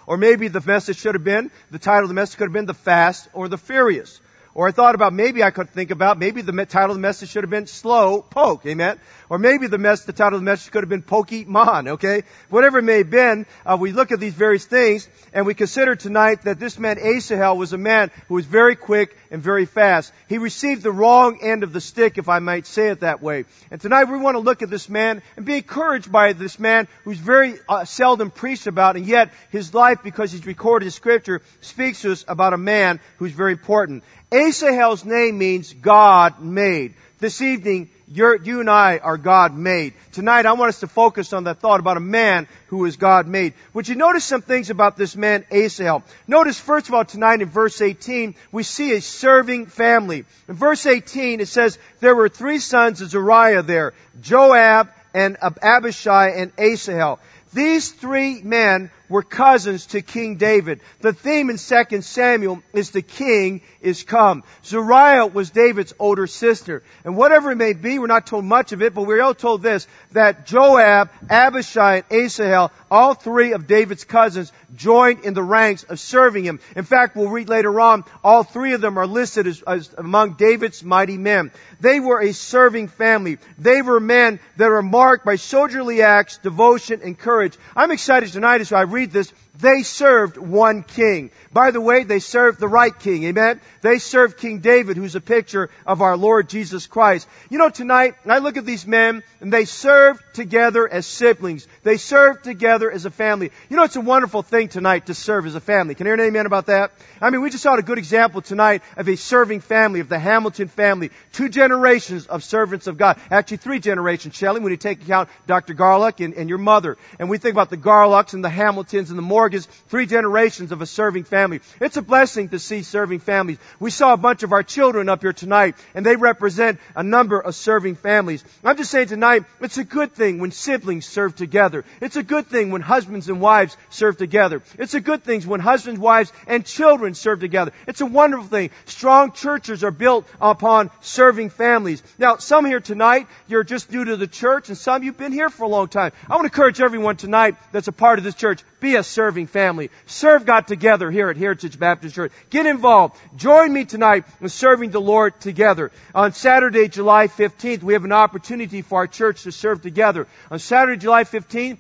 Or 0.06 0.16
maybe 0.16 0.48
the 0.48 0.60
message 0.60 0.96
should 0.98 1.14
have 1.14 1.24
been, 1.24 1.50
the 1.70 1.78
title 1.78 2.04
of 2.04 2.08
the 2.08 2.14
message 2.14 2.38
could 2.38 2.46
have 2.46 2.52
been 2.52 2.66
The 2.66 2.74
Fast 2.74 3.28
or 3.34 3.48
the 3.48 3.58
Furious. 3.58 4.20
Or 4.54 4.68
I 4.68 4.70
thought 4.70 4.94
about 4.94 5.14
maybe 5.14 5.42
I 5.42 5.50
could 5.50 5.70
think 5.70 5.90
about 5.90 6.18
maybe 6.18 6.42
the 6.42 6.52
title 6.66 6.90
of 6.90 6.96
the 6.96 7.00
message 7.00 7.30
should 7.30 7.42
have 7.42 7.50
been 7.50 7.66
slow 7.66 8.20
poke, 8.20 8.66
amen. 8.66 8.98
Or 9.32 9.38
maybe 9.38 9.66
the 9.66 9.78
mess 9.78 10.04
the 10.04 10.12
title 10.12 10.34
of 10.34 10.42
the 10.42 10.44
message 10.44 10.70
could 10.72 10.82
have 10.82 10.90
been 10.90 11.02
Pokemon, 11.02 11.92
okay. 11.92 12.24
Whatever 12.50 12.80
it 12.80 12.82
may 12.82 12.98
have 12.98 13.08
been, 13.08 13.46
uh, 13.64 13.78
we 13.80 13.90
look 13.90 14.12
at 14.12 14.20
these 14.20 14.34
various 14.34 14.66
things 14.66 15.08
and 15.32 15.46
we 15.46 15.54
consider 15.54 15.96
tonight 15.96 16.42
that 16.42 16.60
this 16.60 16.78
man 16.78 16.98
Asahel 16.98 17.56
was 17.56 17.72
a 17.72 17.78
man 17.78 18.10
who 18.28 18.34
was 18.34 18.44
very 18.44 18.76
quick 18.76 19.16
and 19.30 19.42
very 19.42 19.64
fast. 19.64 20.12
He 20.28 20.36
received 20.36 20.82
the 20.82 20.92
wrong 20.92 21.38
end 21.40 21.62
of 21.62 21.72
the 21.72 21.80
stick, 21.80 22.18
if 22.18 22.28
I 22.28 22.40
might 22.40 22.66
say 22.66 22.88
it 22.88 23.00
that 23.00 23.22
way. 23.22 23.46
And 23.70 23.80
tonight 23.80 24.04
we 24.04 24.18
want 24.18 24.34
to 24.34 24.40
look 24.40 24.60
at 24.60 24.68
this 24.68 24.90
man 24.90 25.22
and 25.38 25.46
be 25.46 25.56
encouraged 25.56 26.12
by 26.12 26.34
this 26.34 26.58
man 26.58 26.86
who's 27.04 27.16
very 27.16 27.54
uh, 27.70 27.86
seldom 27.86 28.30
preached 28.30 28.66
about, 28.66 28.96
and 28.96 29.06
yet 29.06 29.30
his 29.48 29.72
life, 29.72 30.00
because 30.04 30.30
he's 30.30 30.44
recorded 30.44 30.84
in 30.84 30.90
Scripture, 30.90 31.40
speaks 31.62 32.02
to 32.02 32.12
us 32.12 32.22
about 32.28 32.52
a 32.52 32.58
man 32.58 33.00
who's 33.16 33.32
very 33.32 33.52
important. 33.52 34.04
Asahel's 34.30 35.06
name 35.06 35.38
means 35.38 35.72
God 35.72 36.42
made. 36.42 36.92
This 37.18 37.40
evening, 37.40 37.88
you 38.14 38.60
and 38.60 38.68
I 38.70 38.98
are 38.98 39.16
God 39.16 39.56
made. 39.56 39.94
Tonight, 40.12 40.46
I 40.46 40.52
want 40.52 40.68
us 40.68 40.80
to 40.80 40.86
focus 40.86 41.32
on 41.32 41.44
that 41.44 41.58
thought 41.60 41.80
about 41.80 41.96
a 41.96 42.00
man 42.00 42.46
who 42.68 42.84
is 42.84 42.96
God 42.96 43.26
made. 43.26 43.54
Would 43.72 43.88
you 43.88 43.94
notice 43.94 44.24
some 44.24 44.42
things 44.42 44.70
about 44.70 44.96
this 44.96 45.16
man, 45.16 45.44
Asahel? 45.50 46.02
Notice, 46.26 46.58
first 46.58 46.88
of 46.88 46.94
all, 46.94 47.04
tonight 47.04 47.40
in 47.40 47.48
verse 47.48 47.80
18, 47.80 48.34
we 48.50 48.62
see 48.62 48.92
a 48.92 49.00
serving 49.00 49.66
family. 49.66 50.24
In 50.48 50.54
verse 50.54 50.84
18, 50.86 51.40
it 51.40 51.48
says, 51.48 51.78
there 52.00 52.14
were 52.14 52.28
three 52.28 52.58
sons 52.58 53.00
of 53.00 53.10
Zeruiah 53.10 53.62
there, 53.62 53.94
Joab 54.20 54.90
and 55.14 55.36
Abishai 55.40 56.30
and 56.30 56.52
Asahel. 56.58 57.18
These 57.52 57.92
three 57.92 58.40
men 58.42 58.90
were 59.08 59.22
cousins 59.22 59.86
to 59.86 60.02
King 60.02 60.36
David. 60.36 60.80
The 61.00 61.12
theme 61.12 61.50
in 61.50 61.58
2 61.58 62.02
Samuel 62.02 62.62
is 62.72 62.90
the 62.90 63.02
king 63.02 63.62
is 63.80 64.02
come. 64.02 64.42
Zeruiah 64.64 65.26
was 65.26 65.50
David's 65.50 65.92
older 65.98 66.26
sister. 66.26 66.82
And 67.04 67.16
whatever 67.16 67.52
it 67.52 67.56
may 67.56 67.72
be, 67.72 67.98
we're 67.98 68.06
not 68.06 68.26
told 68.26 68.44
much 68.44 68.72
of 68.72 68.82
it, 68.82 68.94
but 68.94 69.02
we're 69.02 69.22
all 69.22 69.34
told 69.34 69.62
this, 69.62 69.86
that 70.12 70.46
Joab, 70.46 71.10
Abishai, 71.28 71.96
and 71.96 72.04
Asahel, 72.10 72.70
all 72.90 73.14
three 73.14 73.52
of 73.52 73.66
David's 73.66 74.04
cousins, 74.04 74.52
joined 74.74 75.24
in 75.24 75.34
the 75.34 75.42
ranks 75.42 75.82
of 75.84 76.00
serving 76.00 76.44
him. 76.44 76.60
In 76.76 76.84
fact, 76.84 77.16
we'll 77.16 77.28
read 77.28 77.48
later 77.48 77.80
on, 77.80 78.04
all 78.24 78.42
three 78.42 78.72
of 78.72 78.80
them 78.80 78.98
are 78.98 79.06
listed 79.06 79.46
as, 79.46 79.62
as 79.62 79.92
among 79.98 80.34
David's 80.34 80.82
mighty 80.82 81.18
men. 81.18 81.50
They 81.80 82.00
were 82.00 82.20
a 82.20 82.32
serving 82.32 82.88
family. 82.88 83.38
They 83.58 83.82
were 83.82 84.00
men 84.00 84.40
that 84.56 84.70
are 84.70 84.82
marked 84.82 85.24
by 85.24 85.36
soldierly 85.36 86.02
acts, 86.02 86.38
devotion, 86.38 87.00
and 87.02 87.18
courage. 87.18 87.56
I'm 87.76 87.90
excited 87.90 88.32
tonight 88.32 88.60
as 88.60 88.72
I 88.72 88.82
read 88.82 89.01
read 89.02 89.10
this 89.10 89.32
they 89.60 89.82
served 89.82 90.38
one 90.38 90.82
king. 90.82 91.30
By 91.52 91.72
the 91.72 91.80
way, 91.80 92.04
they 92.04 92.20
served 92.20 92.58
the 92.58 92.68
right 92.68 92.98
king. 92.98 93.24
Amen? 93.24 93.60
They 93.82 93.98
served 93.98 94.38
King 94.38 94.60
David, 94.60 94.96
who's 94.96 95.14
a 95.14 95.20
picture 95.20 95.68
of 95.86 96.00
our 96.00 96.16
Lord 96.16 96.48
Jesus 96.48 96.86
Christ. 96.86 97.28
You 97.50 97.58
know, 97.58 97.68
tonight, 97.68 98.14
I 98.24 98.38
look 98.38 98.56
at 98.56 98.64
these 98.64 98.86
men, 98.86 99.22
and 99.40 99.52
they 99.52 99.66
served 99.66 100.22
together 100.32 100.88
as 100.88 101.06
siblings. 101.06 101.68
They 101.82 101.98
served 101.98 102.44
together 102.44 102.90
as 102.90 103.04
a 103.04 103.10
family. 103.10 103.50
You 103.68 103.76
know, 103.76 103.82
it's 103.82 103.96
a 103.96 104.00
wonderful 104.00 104.42
thing 104.42 104.68
tonight 104.68 105.06
to 105.06 105.14
serve 105.14 105.44
as 105.44 105.54
a 105.54 105.60
family. 105.60 105.94
Can 105.94 106.06
I 106.06 106.10
hear 106.10 106.14
an 106.14 106.20
amen 106.20 106.46
about 106.46 106.66
that? 106.66 106.92
I 107.20 107.28
mean, 107.28 107.42
we 107.42 107.50
just 107.50 107.62
saw 107.62 107.74
a 107.74 107.82
good 107.82 107.98
example 107.98 108.40
tonight 108.40 108.82
of 108.96 109.06
a 109.06 109.16
serving 109.16 109.60
family, 109.60 110.00
of 110.00 110.08
the 110.08 110.18
Hamilton 110.18 110.68
family. 110.68 111.10
Two 111.32 111.50
generations 111.50 112.26
of 112.26 112.42
servants 112.42 112.86
of 112.86 112.96
God. 112.96 113.18
Actually, 113.30 113.58
three 113.58 113.80
generations, 113.80 114.34
Shelley, 114.34 114.60
when 114.60 114.70
you 114.70 114.78
take 114.78 115.02
account 115.02 115.28
Dr. 115.46 115.74
Garlock 115.74 116.24
and, 116.24 116.32
and 116.32 116.48
your 116.48 116.58
mother. 116.58 116.96
And 117.18 117.28
we 117.28 117.36
think 117.36 117.52
about 117.52 117.68
the 117.68 117.76
Garlocks 117.76 118.32
and 118.32 118.42
the 118.42 118.48
Hamiltons 118.48 119.10
and 119.10 119.18
the 119.18 119.22
Morgans, 119.42 119.66
three 119.88 120.06
generations 120.06 120.70
of 120.70 120.82
a 120.82 120.86
serving 120.86 121.24
family. 121.24 121.62
It's 121.80 121.96
a 121.96 122.02
blessing 122.02 122.50
to 122.50 122.60
see 122.60 122.84
serving 122.84 123.18
families. 123.18 123.58
We 123.80 123.90
saw 123.90 124.12
a 124.12 124.16
bunch 124.16 124.44
of 124.44 124.52
our 124.52 124.62
children 124.62 125.08
up 125.08 125.22
here 125.22 125.32
tonight, 125.32 125.74
and 125.96 126.06
they 126.06 126.14
represent 126.14 126.78
a 126.94 127.02
number 127.02 127.40
of 127.40 127.56
serving 127.56 127.96
families. 127.96 128.44
I'm 128.62 128.76
just 128.76 128.92
saying 128.92 129.08
tonight, 129.08 129.42
it's 129.60 129.78
a 129.78 129.82
good 129.82 130.12
thing 130.12 130.38
when 130.38 130.52
siblings 130.52 131.06
serve 131.06 131.34
together. 131.34 131.84
It's 132.00 132.14
a 132.14 132.22
good 132.22 132.46
thing 132.46 132.70
when 132.70 132.82
husbands 132.82 133.28
and 133.28 133.40
wives 133.40 133.76
serve 133.90 134.16
together. 134.16 134.62
It's 134.78 134.94
a 134.94 135.00
good 135.00 135.24
thing 135.24 135.42
when 135.42 135.58
husbands, 135.58 135.98
wives, 135.98 136.32
and 136.46 136.64
children 136.64 137.14
serve 137.14 137.40
together. 137.40 137.72
It's 137.88 138.00
a 138.00 138.06
wonderful 138.06 138.46
thing. 138.46 138.70
Strong 138.84 139.32
churches 139.32 139.82
are 139.82 139.90
built 139.90 140.24
upon 140.40 140.92
serving 141.00 141.50
families. 141.50 142.00
Now, 142.16 142.36
some 142.36 142.64
here 142.64 142.78
tonight, 142.78 143.26
you're 143.48 143.64
just 143.64 143.90
new 143.90 144.04
to 144.04 144.16
the 144.16 144.28
church, 144.28 144.68
and 144.68 144.78
some 144.78 145.02
you've 145.02 145.18
been 145.18 145.32
here 145.32 145.50
for 145.50 145.64
a 145.64 145.68
long 145.68 145.88
time. 145.88 146.12
I 146.30 146.36
want 146.36 146.44
to 146.44 146.54
encourage 146.54 146.80
everyone 146.80 147.16
tonight 147.16 147.56
that's 147.72 147.88
a 147.88 147.92
part 147.92 148.20
of 148.20 148.24
this 148.24 148.36
church, 148.36 148.62
be 148.78 148.94
a 148.94 149.02
serving 149.32 149.46
family. 149.46 149.90
Serve 150.04 150.44
God 150.44 150.66
together 150.66 151.10
here 151.10 151.30
at 151.30 151.38
Heritage 151.38 151.78
Baptist 151.78 152.14
Church. 152.14 152.32
Get 152.50 152.66
involved. 152.66 153.16
Join 153.34 153.72
me 153.72 153.86
tonight 153.86 154.26
in 154.42 154.50
serving 154.50 154.90
the 154.90 155.00
Lord 155.00 155.40
together. 155.40 155.90
On 156.14 156.34
Saturday, 156.34 156.88
July 156.88 157.28
15th, 157.28 157.82
we 157.82 157.94
have 157.94 158.04
an 158.04 158.12
opportunity 158.12 158.82
for 158.82 158.98
our 158.98 159.06
church 159.06 159.44
to 159.44 159.52
serve 159.52 159.80
together. 159.80 160.26
On 160.50 160.58
Saturday, 160.58 161.00
July 161.00 161.24
15th, 161.24 161.78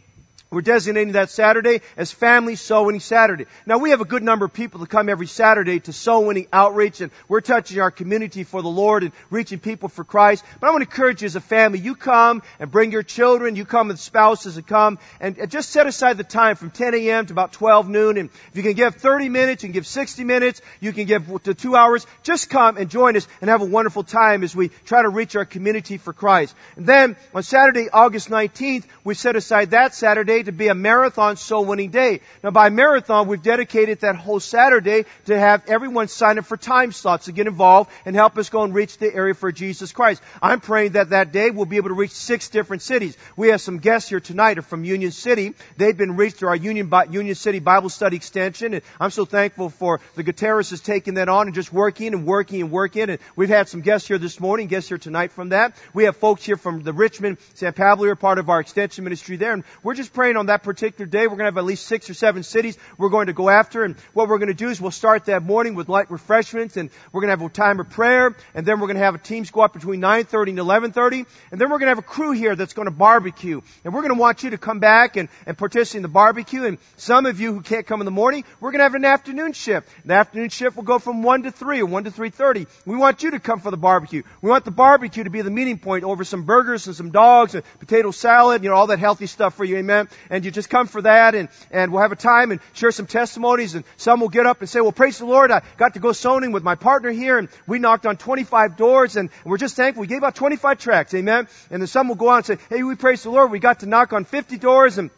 we're 0.52 0.60
designating 0.60 1.14
that 1.14 1.30
Saturday 1.30 1.80
as 1.96 2.12
Family 2.12 2.56
Soul 2.56 2.84
Winning 2.84 3.00
Saturday. 3.00 3.46
Now 3.64 3.78
we 3.78 3.90
have 3.90 4.02
a 4.02 4.04
good 4.04 4.22
number 4.22 4.44
of 4.44 4.52
people 4.52 4.80
that 4.80 4.90
come 4.90 5.08
every 5.08 5.26
Saturday 5.26 5.80
to 5.80 5.94
soul 5.94 6.26
winning 6.26 6.46
outreach 6.52 7.00
and 7.00 7.10
we're 7.26 7.40
touching 7.40 7.80
our 7.80 7.90
community 7.90 8.44
for 8.44 8.60
the 8.60 8.68
Lord 8.68 9.02
and 9.02 9.12
reaching 9.30 9.58
people 9.58 9.88
for 9.88 10.04
Christ. 10.04 10.44
But 10.60 10.66
I 10.66 10.70
want 10.70 10.84
to 10.84 10.90
encourage 10.90 11.22
you 11.22 11.26
as 11.26 11.36
a 11.36 11.40
family, 11.40 11.78
you 11.78 11.94
come 11.94 12.42
and 12.60 12.70
bring 12.70 12.92
your 12.92 13.02
children, 13.02 13.56
you 13.56 13.64
come 13.64 13.88
with 13.88 13.98
spouses 13.98 14.58
and 14.58 14.66
come 14.66 14.98
and 15.20 15.50
just 15.50 15.70
set 15.70 15.86
aside 15.86 16.18
the 16.18 16.24
time 16.24 16.56
from 16.56 16.70
10 16.70 16.94
a.m. 16.96 17.24
to 17.26 17.32
about 17.32 17.52
12 17.52 17.88
noon 17.88 18.18
and 18.18 18.28
if 18.50 18.56
you 18.56 18.62
can 18.62 18.74
give 18.74 18.96
30 18.96 19.30
minutes, 19.30 19.62
you 19.62 19.68
can 19.68 19.72
give 19.72 19.86
60 19.86 20.22
minutes, 20.24 20.60
you 20.80 20.92
can 20.92 21.06
give 21.06 21.42
to 21.44 21.54
two 21.54 21.76
hours, 21.76 22.06
just 22.22 22.50
come 22.50 22.76
and 22.76 22.90
join 22.90 23.16
us 23.16 23.26
and 23.40 23.48
have 23.48 23.62
a 23.62 23.66
wonderful 23.66 24.04
time 24.04 24.44
as 24.44 24.54
we 24.54 24.68
try 24.84 25.00
to 25.00 25.08
reach 25.08 25.34
our 25.34 25.46
community 25.46 25.96
for 25.96 26.12
Christ. 26.12 26.54
And 26.76 26.84
then 26.84 27.16
on 27.34 27.42
Saturday, 27.42 27.88
August 27.90 28.28
19th, 28.28 28.84
we 29.02 29.14
set 29.14 29.34
aside 29.34 29.70
that 29.70 29.94
Saturday 29.94 30.41
to 30.46 30.52
be 30.52 30.68
a 30.68 30.74
marathon 30.74 31.36
soul 31.36 31.64
winning 31.64 31.90
day. 31.90 32.20
Now 32.42 32.50
by 32.50 32.70
marathon, 32.70 33.28
we've 33.28 33.42
dedicated 33.42 34.00
that 34.00 34.16
whole 34.16 34.40
Saturday 34.40 35.04
to 35.26 35.38
have 35.38 35.68
everyone 35.68 36.08
sign 36.08 36.38
up 36.38 36.46
for 36.46 36.56
time 36.56 36.92
slots 36.92 37.26
to 37.26 37.32
get 37.32 37.46
involved 37.46 37.90
and 38.04 38.16
help 38.16 38.38
us 38.38 38.48
go 38.48 38.62
and 38.62 38.74
reach 38.74 38.98
the 38.98 39.12
area 39.12 39.34
for 39.34 39.52
Jesus 39.52 39.92
Christ. 39.92 40.22
I'm 40.40 40.60
praying 40.60 40.92
that 40.92 41.10
that 41.10 41.32
day 41.32 41.50
we'll 41.50 41.66
be 41.66 41.76
able 41.76 41.88
to 41.88 41.94
reach 41.94 42.12
six 42.12 42.48
different 42.48 42.82
cities. 42.82 43.16
We 43.36 43.48
have 43.48 43.60
some 43.60 43.78
guests 43.78 44.08
here 44.08 44.20
tonight 44.20 44.58
are 44.58 44.62
from 44.62 44.84
Union 44.84 45.10
City. 45.10 45.54
They've 45.76 45.96
been 45.96 46.16
reached 46.16 46.36
through 46.36 46.48
our 46.48 46.56
Union, 46.56 46.92
Union 47.10 47.34
City 47.34 47.58
Bible 47.58 47.88
Study 47.88 48.16
Extension 48.16 48.74
and 48.74 48.82
I'm 49.00 49.10
so 49.10 49.24
thankful 49.24 49.70
for 49.70 50.00
the 50.14 50.24
guitarist 50.24 50.70
has 50.70 50.80
taken 50.80 51.14
that 51.14 51.28
on 51.28 51.46
and 51.46 51.54
just 51.54 51.72
working 51.72 52.14
and 52.14 52.26
working 52.26 52.60
and 52.60 52.70
working 52.70 53.10
and 53.10 53.18
we've 53.36 53.48
had 53.48 53.68
some 53.68 53.80
guests 53.80 54.08
here 54.08 54.18
this 54.18 54.40
morning, 54.40 54.66
guests 54.68 54.88
here 54.88 54.98
tonight 54.98 55.32
from 55.32 55.50
that. 55.50 55.76
We 55.94 56.04
have 56.04 56.16
folks 56.16 56.44
here 56.44 56.56
from 56.56 56.82
the 56.82 56.92
Richmond, 56.92 57.38
San 57.54 57.72
Pablo 57.72 58.08
are 58.08 58.16
part 58.16 58.38
of 58.38 58.48
our 58.48 58.60
extension 58.60 59.04
ministry 59.04 59.36
there 59.36 59.52
and 59.52 59.64
we're 59.82 59.94
just 59.94 60.12
praying 60.12 60.31
on 60.36 60.46
that 60.46 60.62
particular 60.62 61.06
day. 61.06 61.22
We're 61.22 61.36
going 61.36 61.40
to 61.40 61.44
have 61.46 61.58
at 61.58 61.64
least 61.64 61.86
six 61.86 62.08
or 62.10 62.14
seven 62.14 62.42
cities 62.42 62.78
we're 62.98 63.08
going 63.08 63.26
to 63.26 63.32
go 63.32 63.48
after. 63.48 63.84
And 63.84 63.96
what 64.12 64.28
we're 64.28 64.38
going 64.38 64.48
to 64.48 64.54
do 64.54 64.68
is 64.68 64.80
we'll 64.80 64.90
start 64.90 65.26
that 65.26 65.42
morning 65.42 65.74
with 65.74 65.88
light 65.88 66.10
refreshments 66.10 66.76
and 66.76 66.90
we're 67.12 67.20
going 67.20 67.36
to 67.36 67.38
have 67.38 67.50
a 67.50 67.52
time 67.52 67.80
of 67.80 67.90
prayer. 67.90 68.34
And 68.54 68.66
then 68.66 68.80
we're 68.80 68.86
going 68.86 68.96
to 68.96 69.02
have 69.02 69.14
a 69.14 69.18
team 69.18 69.44
squad 69.44 69.72
between 69.72 70.00
9.30 70.00 70.50
and 70.50 70.58
11.30. 70.58 71.26
And 71.50 71.60
then 71.60 71.70
we're 71.70 71.78
going 71.78 71.86
to 71.86 71.94
have 71.94 71.98
a 71.98 72.02
crew 72.02 72.32
here 72.32 72.56
that's 72.56 72.74
going 72.74 72.86
to 72.86 72.94
barbecue. 72.94 73.60
And 73.84 73.94
we're 73.94 74.02
going 74.02 74.14
to 74.14 74.20
want 74.20 74.42
you 74.42 74.50
to 74.50 74.58
come 74.58 74.78
back 74.78 75.16
and, 75.16 75.28
and 75.46 75.56
participate 75.56 75.96
in 75.96 76.02
the 76.02 76.08
barbecue. 76.08 76.64
And 76.64 76.78
some 76.96 77.26
of 77.26 77.40
you 77.40 77.52
who 77.52 77.60
can't 77.60 77.86
come 77.86 78.00
in 78.00 78.04
the 78.04 78.10
morning, 78.10 78.44
we're 78.60 78.70
going 78.70 78.80
to 78.80 78.84
have 78.84 78.94
an 78.94 79.04
afternoon 79.04 79.52
shift. 79.52 79.88
The 80.04 80.14
afternoon 80.14 80.48
shift 80.48 80.76
will 80.76 80.84
go 80.84 80.98
from 80.98 81.22
1 81.22 81.44
to 81.44 81.50
3 81.50 81.80
or 81.80 81.86
1 81.86 82.04
to 82.04 82.10
3.30. 82.10 82.66
We 82.86 82.96
want 82.96 83.22
you 83.22 83.32
to 83.32 83.40
come 83.40 83.60
for 83.60 83.70
the 83.70 83.76
barbecue. 83.76 84.22
We 84.40 84.50
want 84.50 84.64
the 84.64 84.70
barbecue 84.70 85.24
to 85.24 85.30
be 85.30 85.42
the 85.42 85.50
meeting 85.50 85.78
point 85.78 86.04
over 86.04 86.24
some 86.24 86.44
burgers 86.44 86.86
and 86.86 86.96
some 86.96 87.10
dogs 87.10 87.54
and 87.54 87.64
potato 87.80 88.10
salad, 88.10 88.62
you 88.62 88.70
know, 88.70 88.76
all 88.76 88.86
that 88.88 88.98
healthy 88.98 89.26
stuff 89.26 89.54
for 89.54 89.64
you. 89.64 89.76
Amen. 89.76 90.08
And 90.30 90.44
you 90.44 90.50
just 90.50 90.70
come 90.70 90.86
for 90.86 91.02
that 91.02 91.34
and, 91.34 91.48
and 91.70 91.92
we'll 91.92 92.02
have 92.02 92.12
a 92.12 92.16
time 92.16 92.50
and 92.50 92.60
share 92.72 92.90
some 92.90 93.06
testimonies 93.06 93.74
and 93.74 93.84
some 93.96 94.20
will 94.20 94.28
get 94.28 94.46
up 94.46 94.60
and 94.60 94.68
say, 94.68 94.80
well, 94.80 94.92
praise 94.92 95.18
the 95.18 95.26
Lord. 95.26 95.50
I 95.50 95.62
got 95.76 95.94
to 95.94 96.00
go 96.00 96.10
soning 96.10 96.52
with 96.52 96.62
my 96.62 96.74
partner 96.74 97.10
here 97.10 97.38
and 97.38 97.48
we 97.66 97.78
knocked 97.78 98.06
on 98.06 98.16
25 98.16 98.76
doors 98.76 99.16
and 99.16 99.30
we're 99.44 99.58
just 99.58 99.76
thankful. 99.76 100.02
We 100.02 100.06
gave 100.06 100.24
out 100.24 100.34
25 100.34 100.78
tracts. 100.78 101.14
Amen. 101.14 101.48
And 101.70 101.82
then 101.82 101.86
some 101.86 102.08
will 102.08 102.16
go 102.16 102.30
out 102.30 102.48
and 102.48 102.58
say, 102.58 102.64
hey, 102.68 102.82
we 102.82 102.94
praise 102.94 103.22
the 103.22 103.30
Lord. 103.30 103.50
We 103.50 103.58
got 103.58 103.80
to 103.80 103.86
knock 103.86 104.12
on 104.12 104.24
50 104.24 104.58
doors 104.58 104.98
and 104.98 105.10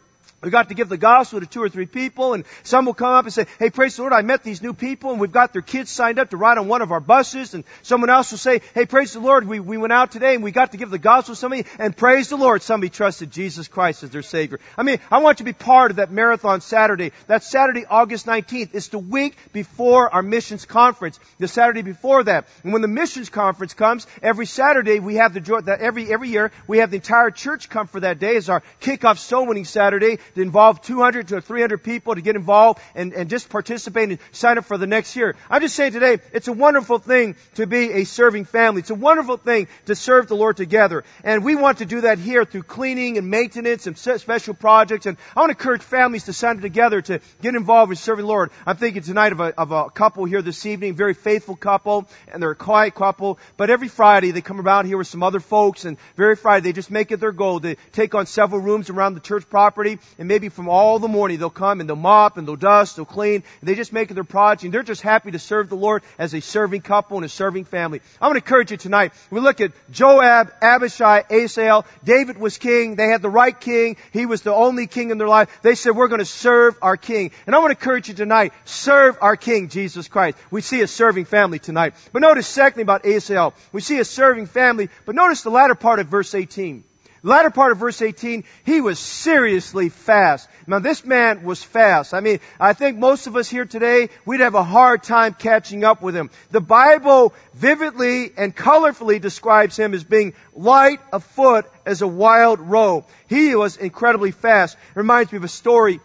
we 0.45 0.51
got 0.51 0.69
to 0.69 0.75
give 0.75 0.89
the 0.89 0.97
gospel 0.97 1.39
to 1.39 1.47
two 1.47 1.63
or 1.63 1.69
three 1.69 1.87
people 1.87 2.33
and 2.35 2.45
some 2.61 2.85
will 2.85 2.93
come 2.93 3.09
up 3.09 3.25
and 3.25 3.33
say, 3.33 3.47
hey, 3.57 3.71
praise 3.71 3.95
the 3.95 4.03
Lord, 4.03 4.13
I 4.13 4.21
met 4.21 4.43
these 4.43 4.61
new 4.61 4.73
people 4.73 5.09
and 5.09 5.19
we've 5.19 5.31
got 5.31 5.53
their 5.53 5.63
kids 5.63 5.89
signed 5.89 6.19
up 6.19 6.29
to 6.29 6.37
ride 6.37 6.59
on 6.59 6.67
one 6.67 6.83
of 6.83 6.91
our 6.91 6.99
buses 6.99 7.55
and 7.55 7.63
someone 7.81 8.11
else 8.11 8.29
will 8.29 8.37
say, 8.37 8.61
hey, 8.75 8.85
praise 8.85 9.13
the 9.13 9.19
Lord, 9.19 9.47
we, 9.47 9.59
we 9.59 9.77
went 9.77 9.91
out 9.91 10.11
today 10.11 10.35
and 10.35 10.43
we 10.43 10.51
got 10.51 10.73
to 10.73 10.77
give 10.77 10.91
the 10.91 10.99
gospel 10.99 11.33
to 11.33 11.39
somebody 11.39 11.65
and 11.79 11.97
praise 11.97 12.29
the 12.29 12.35
Lord, 12.35 12.61
somebody 12.61 12.91
trusted 12.91 13.31
Jesus 13.31 13.67
Christ 13.67 14.03
as 14.03 14.11
their 14.11 14.21
Savior. 14.21 14.59
I 14.77 14.83
mean, 14.83 14.99
I 15.09 15.17
want 15.17 15.39
you 15.39 15.45
to 15.45 15.51
be 15.51 15.53
part 15.53 15.89
of 15.89 15.97
that 15.97 16.11
marathon 16.11 16.61
Saturday. 16.61 17.11
That 17.25 17.43
Saturday, 17.43 17.85
August 17.89 18.27
19th. 18.27 18.75
It's 18.75 18.89
the 18.89 18.99
week 18.99 19.35
before 19.51 20.13
our 20.13 20.21
missions 20.21 20.65
conference. 20.65 21.19
The 21.39 21.47
Saturday 21.47 21.81
before 21.81 22.23
that. 22.23 22.47
And 22.63 22.71
when 22.71 22.83
the 22.83 22.87
missions 22.87 23.29
conference 23.29 23.73
comes, 23.73 24.05
every 24.21 24.45
Saturday 24.45 24.99
we 24.99 25.15
have 25.15 25.33
the 25.33 25.77
every, 25.81 26.13
every 26.13 26.29
year 26.29 26.51
we 26.67 26.77
have 26.79 26.91
the 26.91 26.97
entire 26.97 27.31
church 27.31 27.67
come 27.67 27.87
for 27.87 28.01
that 28.01 28.19
day 28.19 28.35
as 28.35 28.47
our 28.47 28.61
kickoff 28.79 29.17
soul 29.17 29.47
winning 29.47 29.65
Saturday 29.65 30.19
to 30.35 30.41
involve 30.41 30.81
200 30.81 31.29
to 31.29 31.41
300 31.41 31.77
people 31.79 32.15
to 32.15 32.21
get 32.21 32.35
involved 32.35 32.79
and, 32.93 33.13
and 33.13 33.29
just 33.29 33.49
participate 33.49 34.09
and 34.09 34.19
sign 34.31 34.57
up 34.57 34.65
for 34.65 34.77
the 34.77 34.87
next 34.87 35.15
year. 35.15 35.35
I'm 35.49 35.61
just 35.61 35.75
saying 35.75 35.93
today, 35.93 36.19
it's 36.33 36.47
a 36.47 36.53
wonderful 36.53 36.99
thing 36.99 37.35
to 37.55 37.65
be 37.65 37.91
a 37.93 38.03
serving 38.03 38.45
family. 38.45 38.81
It's 38.81 38.89
a 38.89 38.95
wonderful 38.95 39.37
thing 39.37 39.67
to 39.85 39.95
serve 39.95 40.27
the 40.27 40.35
Lord 40.35 40.57
together. 40.57 41.03
And 41.23 41.43
we 41.43 41.55
want 41.55 41.79
to 41.79 41.85
do 41.85 42.01
that 42.01 42.19
here 42.19 42.45
through 42.45 42.63
cleaning 42.63 43.17
and 43.17 43.29
maintenance 43.29 43.87
and 43.87 43.97
special 43.97 44.53
projects. 44.53 45.05
And 45.05 45.17
I 45.35 45.39
want 45.39 45.51
to 45.51 45.57
encourage 45.57 45.81
families 45.81 46.25
to 46.25 46.33
sign 46.33 46.57
up 46.57 46.61
together 46.61 47.01
to 47.01 47.19
get 47.41 47.55
involved 47.55 47.91
in 47.91 47.95
serving 47.95 48.23
the 48.23 48.29
Lord. 48.29 48.51
I'm 48.65 48.77
thinking 48.77 49.01
tonight 49.01 49.31
of 49.31 49.39
a, 49.39 49.59
of 49.59 49.71
a 49.71 49.89
couple 49.89 50.25
here 50.25 50.41
this 50.41 50.65
evening, 50.65 50.95
very 50.95 51.13
faithful 51.13 51.55
couple, 51.55 52.07
and 52.27 52.41
they're 52.41 52.51
a 52.51 52.55
quiet 52.55 52.95
couple. 52.95 53.39
But 53.57 53.69
every 53.69 53.87
Friday 53.87 54.31
they 54.31 54.41
come 54.41 54.59
around 54.59 54.85
here 54.85 54.97
with 54.97 55.07
some 55.07 55.23
other 55.23 55.39
folks, 55.39 55.85
and 55.85 55.97
very 56.15 56.35
Friday 56.35 56.63
they 56.63 56.73
just 56.73 56.91
make 56.91 57.11
it 57.11 57.19
their 57.19 57.31
goal 57.31 57.59
to 57.61 57.75
take 57.93 58.15
on 58.15 58.25
several 58.25 58.61
rooms 58.61 58.89
around 58.89 59.13
the 59.13 59.19
church 59.19 59.49
property 59.49 59.99
and 60.17 60.24
maybe 60.27 60.49
from 60.49 60.69
all 60.69 60.99
the 60.99 61.07
morning 61.07 61.37
they'll 61.37 61.49
come 61.49 61.79
and 61.79 61.89
they'll 61.89 61.95
mop 61.95 62.37
and 62.37 62.47
they'll 62.47 62.55
dust, 62.55 62.95
they'll 62.95 63.05
clean, 63.05 63.43
and 63.61 63.69
they 63.69 63.75
just 63.75 63.93
make 63.93 64.09
their 64.09 64.23
project. 64.23 64.63
And 64.63 64.73
they're 64.73 64.83
just 64.83 65.01
happy 65.01 65.31
to 65.31 65.39
serve 65.39 65.69
the 65.69 65.75
Lord 65.75 66.03
as 66.17 66.33
a 66.33 66.41
serving 66.41 66.81
couple 66.81 67.17
and 67.17 67.25
a 67.25 67.29
serving 67.29 67.65
family. 67.65 68.01
I 68.21 68.27
want 68.27 68.35
to 68.35 68.43
encourage 68.43 68.71
you 68.71 68.77
tonight. 68.77 69.13
We 69.29 69.39
look 69.39 69.61
at 69.61 69.71
Joab, 69.91 70.53
Abishai, 70.61 71.23
Asahel. 71.29 71.85
David 72.03 72.37
was 72.37 72.57
king. 72.57 72.95
They 72.95 73.07
had 73.07 73.21
the 73.21 73.29
right 73.29 73.59
king. 73.59 73.97
He 74.11 74.25
was 74.25 74.41
the 74.41 74.53
only 74.53 74.87
king 74.87 75.11
in 75.11 75.17
their 75.17 75.27
life. 75.27 75.49
They 75.61 75.75
said, 75.75 75.95
we're 75.95 76.07
going 76.07 76.19
to 76.19 76.25
serve 76.25 76.77
our 76.81 76.97
king. 76.97 77.31
And 77.45 77.55
I 77.55 77.59
want 77.59 77.71
to 77.71 77.77
encourage 77.77 78.07
you 78.07 78.13
tonight. 78.13 78.53
Serve 78.65 79.17
our 79.21 79.35
king, 79.35 79.69
Jesus 79.69 80.07
Christ. 80.07 80.37
We 80.51 80.61
see 80.61 80.81
a 80.81 80.87
serving 80.87 81.25
family 81.25 81.59
tonight. 81.59 81.93
But 82.11 82.21
notice 82.21 82.47
secondly 82.47 82.83
about 82.83 83.05
Asahel. 83.05 83.53
We 83.71 83.81
see 83.81 83.99
a 83.99 84.05
serving 84.05 84.47
family. 84.47 84.89
But 85.05 85.15
notice 85.15 85.41
the 85.41 85.49
latter 85.51 85.75
part 85.75 85.99
of 85.99 86.07
verse 86.07 86.33
18 86.33 86.83
latter 87.25 87.49
part 87.49 87.71
of 87.71 87.79
verse 87.79 88.01
18, 88.01 88.43
he 88.65 88.81
was 88.81 88.99
seriously 88.99 89.89
fast. 89.89 90.47
Now 90.67 90.79
this 90.79 91.03
man 91.03 91.43
was 91.43 91.63
fast. 91.63 92.13
I 92.13 92.19
mean, 92.19 92.39
I 92.59 92.73
think 92.73 92.97
most 92.97 93.27
of 93.27 93.35
us 93.35 93.49
here 93.49 93.65
today, 93.65 94.09
we'd 94.25 94.39
have 94.39 94.55
a 94.55 94.63
hard 94.63 95.03
time 95.03 95.33
catching 95.33 95.83
up 95.83 96.01
with 96.01 96.15
him. 96.15 96.29
The 96.51 96.61
Bible 96.61 97.33
vividly 97.53 98.31
and 98.37 98.55
colorfully 98.55 99.19
describes 99.19 99.77
him 99.77 99.93
as 99.93 100.03
being 100.03 100.33
light 100.53 100.99
of 101.11 101.23
foot 101.23 101.65
as 101.85 102.01
a 102.01 102.07
wild 102.07 102.59
roe. 102.59 103.05
He 103.27 103.55
was 103.55 103.77
incredibly 103.77 104.31
fast. 104.31 104.75
It 104.75 104.97
reminds 104.97 105.31
me 105.31 105.37
of 105.37 105.43
a 105.43 105.49
story 105.49 105.99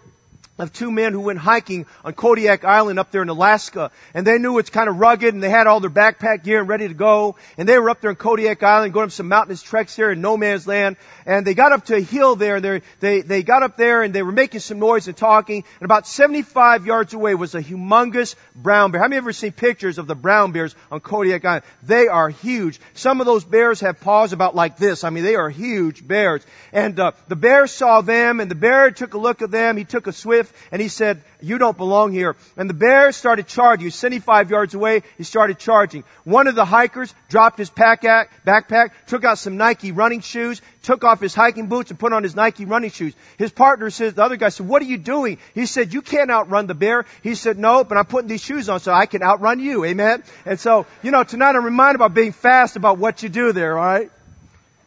of 0.60 0.72
two 0.72 0.90
men 0.90 1.12
who 1.12 1.20
went 1.20 1.38
hiking 1.38 1.86
on 2.04 2.12
Kodiak 2.12 2.64
Island 2.64 2.98
up 2.98 3.10
there 3.10 3.22
in 3.22 3.28
Alaska. 3.28 3.90
And 4.14 4.26
they 4.26 4.38
knew 4.38 4.58
it's 4.58 4.70
kind 4.70 4.88
of 4.88 4.98
rugged 4.98 5.32
and 5.32 5.42
they 5.42 5.50
had 5.50 5.66
all 5.66 5.80
their 5.80 5.90
backpack 5.90 6.44
gear 6.44 6.60
and 6.60 6.68
ready 6.68 6.88
to 6.88 6.94
go. 6.94 7.36
And 7.56 7.68
they 7.68 7.78
were 7.78 7.90
up 7.90 8.00
there 8.00 8.10
on 8.10 8.16
Kodiak 8.16 8.62
Island 8.62 8.92
going 8.92 9.04
up 9.04 9.12
some 9.12 9.28
mountainous 9.28 9.62
treks 9.62 9.96
here 9.96 10.10
in 10.10 10.20
no 10.20 10.36
man's 10.36 10.66
land. 10.66 10.96
And 11.24 11.46
they 11.46 11.54
got 11.54 11.72
up 11.72 11.86
to 11.86 11.96
a 11.96 12.00
hill 12.00 12.36
there 12.36 12.56
and 12.56 12.64
they, 12.64 12.82
they, 13.00 13.20
they 13.22 13.42
got 13.42 13.62
up 13.62 13.76
there 13.76 14.02
and 14.02 14.14
they 14.14 14.22
were 14.22 14.32
making 14.32 14.60
some 14.60 14.78
noise 14.78 15.08
and 15.08 15.16
talking. 15.16 15.64
And 15.80 15.84
about 15.84 16.06
75 16.06 16.86
yards 16.86 17.14
away 17.14 17.34
was 17.34 17.54
a 17.54 17.62
humongous 17.62 18.34
brown 18.54 18.90
bear. 18.90 19.02
Of 19.02 19.12
you 19.12 19.18
ever 19.18 19.32
seen 19.32 19.52
pictures 19.52 19.98
of 19.98 20.06
the 20.06 20.14
brown 20.14 20.52
bears 20.52 20.74
on 20.90 21.00
Kodiak 21.00 21.44
Island? 21.44 21.64
They 21.82 22.08
are 22.08 22.28
huge. 22.28 22.80
Some 22.94 23.20
of 23.20 23.26
those 23.26 23.44
bears 23.44 23.80
have 23.80 24.00
paws 24.00 24.32
about 24.32 24.54
like 24.54 24.76
this. 24.76 25.04
I 25.04 25.10
mean, 25.10 25.24
they 25.24 25.36
are 25.36 25.48
huge 25.48 26.06
bears. 26.06 26.44
And 26.72 26.98
uh, 27.00 27.12
the 27.28 27.36
bear 27.36 27.66
saw 27.66 28.02
them 28.02 28.40
and 28.40 28.50
the 28.50 28.54
bear 28.54 28.90
took 28.90 29.14
a 29.14 29.18
look 29.18 29.42
at 29.42 29.50
them. 29.50 29.76
He 29.76 29.84
took 29.84 30.06
a 30.06 30.12
swift 30.12 30.49
and 30.72 30.80
he 30.80 30.88
said, 30.88 31.22
you 31.40 31.58
don't 31.58 31.76
belong 31.76 32.12
here. 32.12 32.36
And 32.56 32.68
the 32.68 32.74
bear 32.74 33.12
started 33.12 33.46
charging. 33.46 33.80
He 33.80 33.86
was 33.86 33.94
75 33.94 34.50
yards 34.50 34.74
away. 34.74 35.02
He 35.16 35.24
started 35.24 35.58
charging. 35.58 36.04
One 36.24 36.46
of 36.46 36.54
the 36.54 36.64
hikers 36.64 37.14
dropped 37.28 37.58
his 37.58 37.70
pack 37.70 38.02
backpack, 38.02 38.90
took 39.06 39.24
out 39.24 39.38
some 39.38 39.56
Nike 39.56 39.92
running 39.92 40.20
shoes, 40.20 40.62
took 40.82 41.04
off 41.04 41.20
his 41.20 41.34
hiking 41.34 41.66
boots 41.66 41.90
and 41.90 41.98
put 41.98 42.12
on 42.12 42.22
his 42.22 42.34
Nike 42.34 42.64
running 42.64 42.90
shoes. 42.90 43.14
His 43.38 43.52
partner 43.52 43.90
says, 43.90 44.14
the 44.14 44.22
other 44.22 44.36
guy 44.36 44.48
said, 44.48 44.66
what 44.66 44.82
are 44.82 44.86
you 44.86 44.98
doing? 44.98 45.38
He 45.54 45.66
said, 45.66 45.92
you 45.92 46.02
can't 46.02 46.30
outrun 46.30 46.66
the 46.66 46.74
bear. 46.74 47.04
He 47.22 47.34
said, 47.34 47.58
no, 47.58 47.84
but 47.84 47.98
I'm 47.98 48.06
putting 48.06 48.28
these 48.28 48.42
shoes 48.42 48.68
on 48.68 48.80
so 48.80 48.92
I 48.92 49.06
can 49.06 49.22
outrun 49.22 49.60
you. 49.60 49.84
Amen. 49.84 50.22
And 50.46 50.58
so, 50.58 50.86
you 51.02 51.10
know, 51.10 51.24
tonight 51.24 51.56
I'm 51.56 51.64
reminded 51.64 51.96
about 51.96 52.14
being 52.14 52.32
fast 52.32 52.76
about 52.76 52.98
what 52.98 53.22
you 53.22 53.28
do 53.28 53.52
there, 53.52 53.78
alright? 53.78 54.10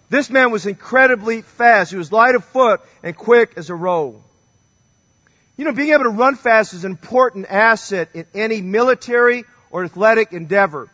This 0.09 0.29
man 0.29 0.51
was 0.51 0.67
incredibly 0.67 1.41
fast. 1.41 1.91
He 1.91 1.97
was 1.97 2.11
light 2.11 2.35
of 2.35 2.43
foot 2.45 2.81
and 3.01 3.15
quick 3.15 3.53
as 3.57 3.69
a 3.69 3.75
roe. 3.75 4.21
You 5.63 5.69
know, 5.69 5.75
being 5.75 5.93
able 5.93 6.03
to 6.03 6.09
run 6.09 6.35
fast 6.35 6.73
is 6.73 6.83
an 6.83 6.91
important 6.91 7.45
asset 7.49 8.09
in 8.13 8.25
any 8.33 8.61
military 8.61 9.45
or 9.71 9.85
athletic 9.85 10.33
endeavor. 10.33 10.89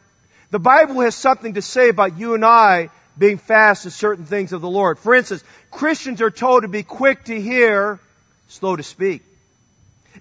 The 0.51 0.59
Bible 0.59 1.01
has 1.01 1.15
something 1.15 1.55
to 1.55 1.61
say 1.63 1.89
about 1.89 2.19
you 2.19 2.35
and 2.35 2.45
I 2.45 2.91
being 3.17 3.39
fast 3.39 3.85
in 3.85 3.89
certain 3.89 4.27
things 4.27 4.53
of 4.53 4.61
the 4.61 4.69
Lord. 4.69 4.99
For 4.99 5.15
instance, 5.15 5.43
Christians 5.71 6.21
are 6.21 6.29
told 6.29 6.61
to 6.61 6.67
be 6.67 6.83
quick 6.83 7.23
to 7.23 7.41
hear, 7.41 7.99
slow 8.47 8.75
to 8.75 8.83
speak. 8.83 9.23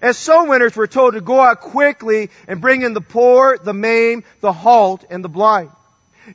As 0.01 0.17
soul 0.17 0.47
winners, 0.47 0.75
we're 0.75 0.87
told 0.87 1.13
to 1.13 1.21
go 1.21 1.39
out 1.39 1.61
quickly 1.61 2.31
and 2.47 2.59
bring 2.59 2.81
in 2.81 2.95
the 2.95 3.01
poor, 3.01 3.55
the 3.59 3.75
maimed, 3.75 4.23
the 4.41 4.51
halt, 4.51 5.05
and 5.11 5.23
the 5.23 5.29
blind. 5.29 5.69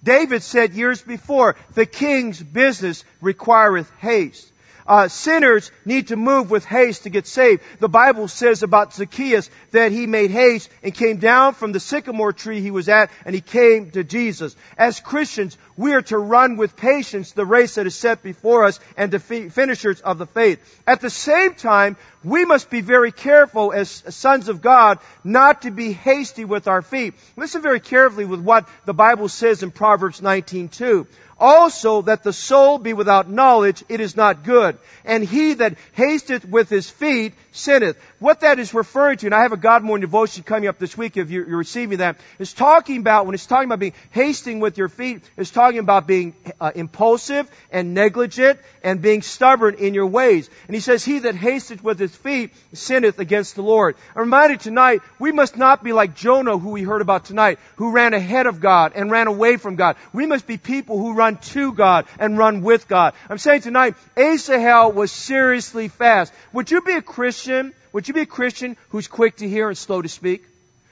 David 0.05 0.45
said 0.45 0.75
years 0.75 1.03
before, 1.03 1.57
the 1.75 1.85
king's 1.85 2.41
business 2.41 3.05
requireth 3.21 3.91
haste. 3.99 4.53
Uh, 4.87 5.09
sinners 5.09 5.71
need 5.85 6.09
to 6.09 6.17
move 6.17 6.51
with 6.51 6.65
haste 6.65 7.05
to 7.05 7.11
get 7.11 7.27
saved. 7.27 7.63
The 7.79 7.89
Bible 7.89 8.29
says 8.29 8.63
about 8.63 8.95
Zacchaeus 8.95 9.49
that 9.71 9.93
he 9.93 10.07
made 10.07 10.31
haste 10.31 10.69
and 10.83 10.95
came 10.95 11.17
down 11.17 11.55
from 11.55 11.73
the 11.73 11.81
sycamore 11.81 12.33
tree 12.33 12.61
he 12.61 12.71
was 12.71 12.89
at 12.89 13.11
and 13.25 13.35
he 13.35 13.41
came 13.41 13.91
to 13.93 14.05
Jesus. 14.05 14.55
As 14.77 15.01
Christians, 15.01 15.57
we 15.77 15.95
are 15.95 16.03
to 16.03 16.19
run 16.19 16.57
with 16.57 16.77
patience 16.77 17.33
the 17.33 17.47
race 17.47 17.77
that 17.77 17.87
is 17.87 17.95
set 17.95 18.23
before 18.23 18.65
us 18.65 18.79
and 18.97 19.11
the 19.11 19.19
finishers 19.19 20.01
of 20.01 20.19
the 20.19 20.27
faith. 20.27 20.61
At 20.87 21.01
the 21.01 21.11
same 21.11 21.55
time, 21.55 21.97
we 22.25 22.45
must 22.45 22.71
be 22.71 22.81
very 22.81 23.13
careful 23.13 23.73
as 23.73 23.91
sons 24.09 24.49
of 24.49 24.63
God 24.63 24.99
not 25.23 25.63
to 25.63 25.71
be 25.71 25.93
hasty 25.93 26.45
with 26.45 26.67
our 26.67 26.83
feet. 26.83 27.15
Listen 27.37 27.63
very 27.63 27.81
carefully 27.81 28.25
with 28.25 28.41
what 28.41 28.69
the 28.87 28.95
Bible 28.95 29.29
says 29.29 29.63
in 29.63 29.71
Proverbs 29.71 30.21
19:2 30.21 31.07
also 31.39 32.03
that 32.03 32.23
the 32.23 32.33
soul 32.33 32.79
be 32.79 32.93
without 32.93 33.29
knowledge, 33.29 33.85
it 33.89 34.01
is 34.01 34.17
not 34.17 34.45
good. 34.45 34.79
And 35.05 35.25
he 35.25 35.55
that 35.55 35.77
hasteth 35.93 36.45
with 36.45 36.69
his 36.69 36.89
feet 36.89 37.35
sinneth. 37.55 37.97
What 38.19 38.41
that 38.41 38.59
is 38.59 38.75
referring 38.75 39.19
to, 39.19 39.27
and 39.27 39.35
I 39.35 39.43
have 39.43 39.53
a 39.53 39.57
God 39.57 39.83
morning 39.83 40.03
devotion 40.03 40.43
coming 40.43 40.69
up 40.69 40.79
this 40.79 40.99
week 40.99 41.17
if 41.17 41.31
you're, 41.31 41.49
you're 41.49 41.59
receiving 41.59 41.99
that, 41.99 42.17
is 42.39 42.53
talking 42.53 42.99
about, 42.99 43.27
when 43.27 43.35
it's 43.35 43.47
talking 43.47 43.69
about 43.69 43.79
being 43.79 43.95
hasting 44.11 44.59
with 44.61 44.77
your 44.77 44.89
feet, 44.89 45.23
it's 45.37 45.51
talking 45.51 45.79
about 45.79 46.07
being 46.07 46.35
uh, 46.61 46.73
impulsive 46.75 47.49
and 47.71 47.95
negligent 47.95 48.59
and 48.83 49.01
being 49.01 49.23
stubborn 49.23 49.77
in 49.77 49.95
your 49.95 50.07
ways. 50.07 50.51
And 50.67 50.75
he 50.75 50.81
says, 50.81 51.05
he 51.05 51.21
that 51.21 51.37
hasteth 51.37 51.83
with 51.83 51.99
his 51.99 52.15
feet 52.15 52.53
sinneth 52.73 53.21
against 53.21 53.55
the 53.55 53.63
Lord. 53.63 53.97
I'm 54.17 54.23
reminded 54.23 54.61
tonight, 54.61 55.03
we 55.21 55.31
must 55.31 55.57
not 55.57 55.85
be 55.85 55.93
like 55.93 56.17
Jonah, 56.17 56.59
who 56.59 56.71
we 56.71 56.83
heard 56.83 57.03
about 57.03 57.25
tonight, 57.25 57.61
who 57.77 57.93
ran 57.93 58.15
ahead 58.15 58.47
of 58.47 58.61
God 58.61 58.93
and 58.97 59.11
ran 59.11 59.29
away 59.29 59.59
from 59.59 59.77
God. 59.77 59.97
We 60.13 60.27
must 60.27 60.47
be 60.47 60.57
people 60.57 60.99
who 60.99 61.15
run 61.15 61.37
to 61.37 61.73
God 61.73 62.07
and 62.19 62.37
run 62.37 62.63
with 62.63 62.89
God. 62.89 63.15
I'm 63.31 63.39
saying 63.39 63.61
tonight, 63.61 63.95
Asahel 64.17 64.91
was 64.91 65.13
seriously 65.13 65.87
fast. 65.87 66.33
Would 66.53 66.71
you 66.73 66.81
be 66.81 66.95
a 66.95 67.03
Christian? 67.03 67.44
Would 67.93 68.09
you 68.09 68.15
be 68.15 68.21
a 68.21 68.27
Christian 68.27 68.77
who's 68.89 69.09
quick 69.09 69.37
to 69.37 69.49
hear 69.49 69.69
and 69.69 69.77
slow 69.77 70.01
to 70.03 70.09
speak? 70.09 70.45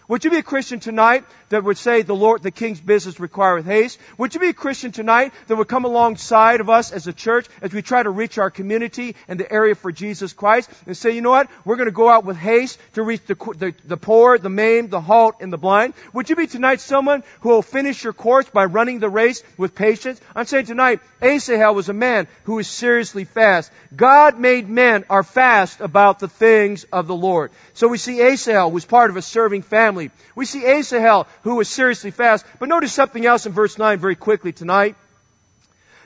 Would 0.09 0.25
you 0.25 0.30
be 0.30 0.38
a 0.38 0.42
Christian 0.42 0.80
tonight 0.80 1.25
that 1.50 1.62
would 1.62 1.78
say 1.78 2.02
the 2.02 2.14
Lord, 2.14 2.42
the 2.42 2.50
King's 2.50 2.80
business 2.80 3.21
requireth 3.21 3.64
haste? 3.64 3.99
Would 4.18 4.35
you 4.35 4.40
be 4.40 4.49
a 4.49 4.52
Christian 4.52 4.90
tonight 4.90 5.32
that 5.47 5.56
would 5.56 5.68
come 5.68 5.85
alongside 5.85 6.61
of 6.61 6.68
us 6.68 6.91
as 6.91 7.06
a 7.06 7.12
church 7.12 7.47
as 7.60 7.73
we 7.73 7.82
try 7.82 8.02
to 8.02 8.10
reach 8.10 8.36
our 8.36 8.50
community 8.50 9.15
and 9.28 9.38
the 9.38 9.50
area 9.50 9.76
for 9.76 9.93
Jesus 9.93 10.32
Christ 10.32 10.69
and 10.86 10.97
say, 10.97 11.12
you 11.12 11.21
know 11.21 11.30
what? 11.30 11.49
We're 11.65 11.76
going 11.76 11.86
to 11.86 11.93
go 11.93 12.08
out 12.08 12.25
with 12.25 12.36
haste 12.36 12.80
to 12.95 13.02
reach 13.02 13.25
the, 13.26 13.36
the, 13.56 13.75
the 13.84 13.97
poor, 13.97 14.38
the 14.38 14.50
maimed, 14.50 14.91
the 14.91 15.00
halt, 15.00 15.36
and 15.41 15.52
the 15.52 15.58
blind. 15.58 15.95
Would 16.12 16.28
you 16.28 16.36
be 16.36 16.49
tonight 16.49 16.80
someone 16.80 17.23
who 17.41 17.50
will 17.50 17.62
finish 17.62 18.02
your 18.02 18.12
course 18.12 18.49
by 18.50 18.65
running 18.65 18.99
the 18.99 19.08
race 19.08 19.43
with 19.56 19.76
patience? 19.76 20.21
I'm 20.34 20.47
saying 20.47 20.67
tonight, 20.67 21.00
Asahel 21.21 21.76
was 21.76 21.88
a 21.88 21.95
man 21.95 22.26
who 22.45 22.56
was 22.56 22.67
seriously 22.67 23.25
fast. 23.25 23.71
God 23.95 24.38
made 24.38 24.69
men 24.69 25.04
are 25.08 25.23
fast 25.23 25.80
about 25.80 26.19
the 26.19 26.28
things 26.28 26.84
of 26.93 27.06
the 27.06 27.15
Lord. 27.15 27.52
So 27.75 27.86
we 27.86 27.99
see 27.99 28.21
Asahel 28.21 28.71
was 28.71 28.84
part 28.84 29.10
of 29.10 29.17
a 29.17 29.23
serving 29.23 29.62
family. 29.62 29.92
We 29.95 30.45
see 30.47 30.65
Asahel 30.65 31.26
who 31.43 31.57
was 31.57 31.69
seriously 31.69 32.11
fast. 32.11 32.45
But 32.59 32.69
notice 32.69 32.93
something 32.93 33.25
else 33.25 33.47
in 33.47 33.52
verse 33.52 33.78
9 33.78 33.99
very 33.99 34.17
quickly 34.17 34.52
tonight. 34.52 34.97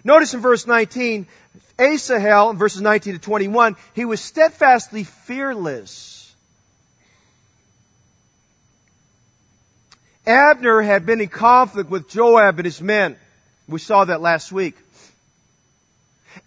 Notice 0.04 0.34
in 0.34 0.40
verse 0.40 0.66
19, 0.66 1.26
Asahel, 1.78 2.50
in 2.50 2.56
verses 2.56 2.80
19 2.80 3.14
to 3.14 3.18
21, 3.18 3.76
he 3.94 4.04
was 4.04 4.20
steadfastly 4.20 5.04
fearless. 5.04 6.34
Abner 10.26 10.80
had 10.82 11.06
been 11.06 11.20
in 11.20 11.28
conflict 11.28 11.90
with 11.90 12.08
Joab 12.08 12.58
and 12.58 12.64
his 12.64 12.80
men. 12.80 13.16
We 13.68 13.78
saw 13.78 14.04
that 14.04 14.20
last 14.20 14.50
week. 14.50 14.76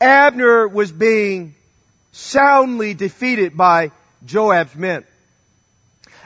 Abner 0.01 0.67
was 0.67 0.91
being 0.91 1.55
soundly 2.11 2.93
defeated 2.93 3.55
by 3.55 3.91
Joab's 4.25 4.75
men. 4.75 5.05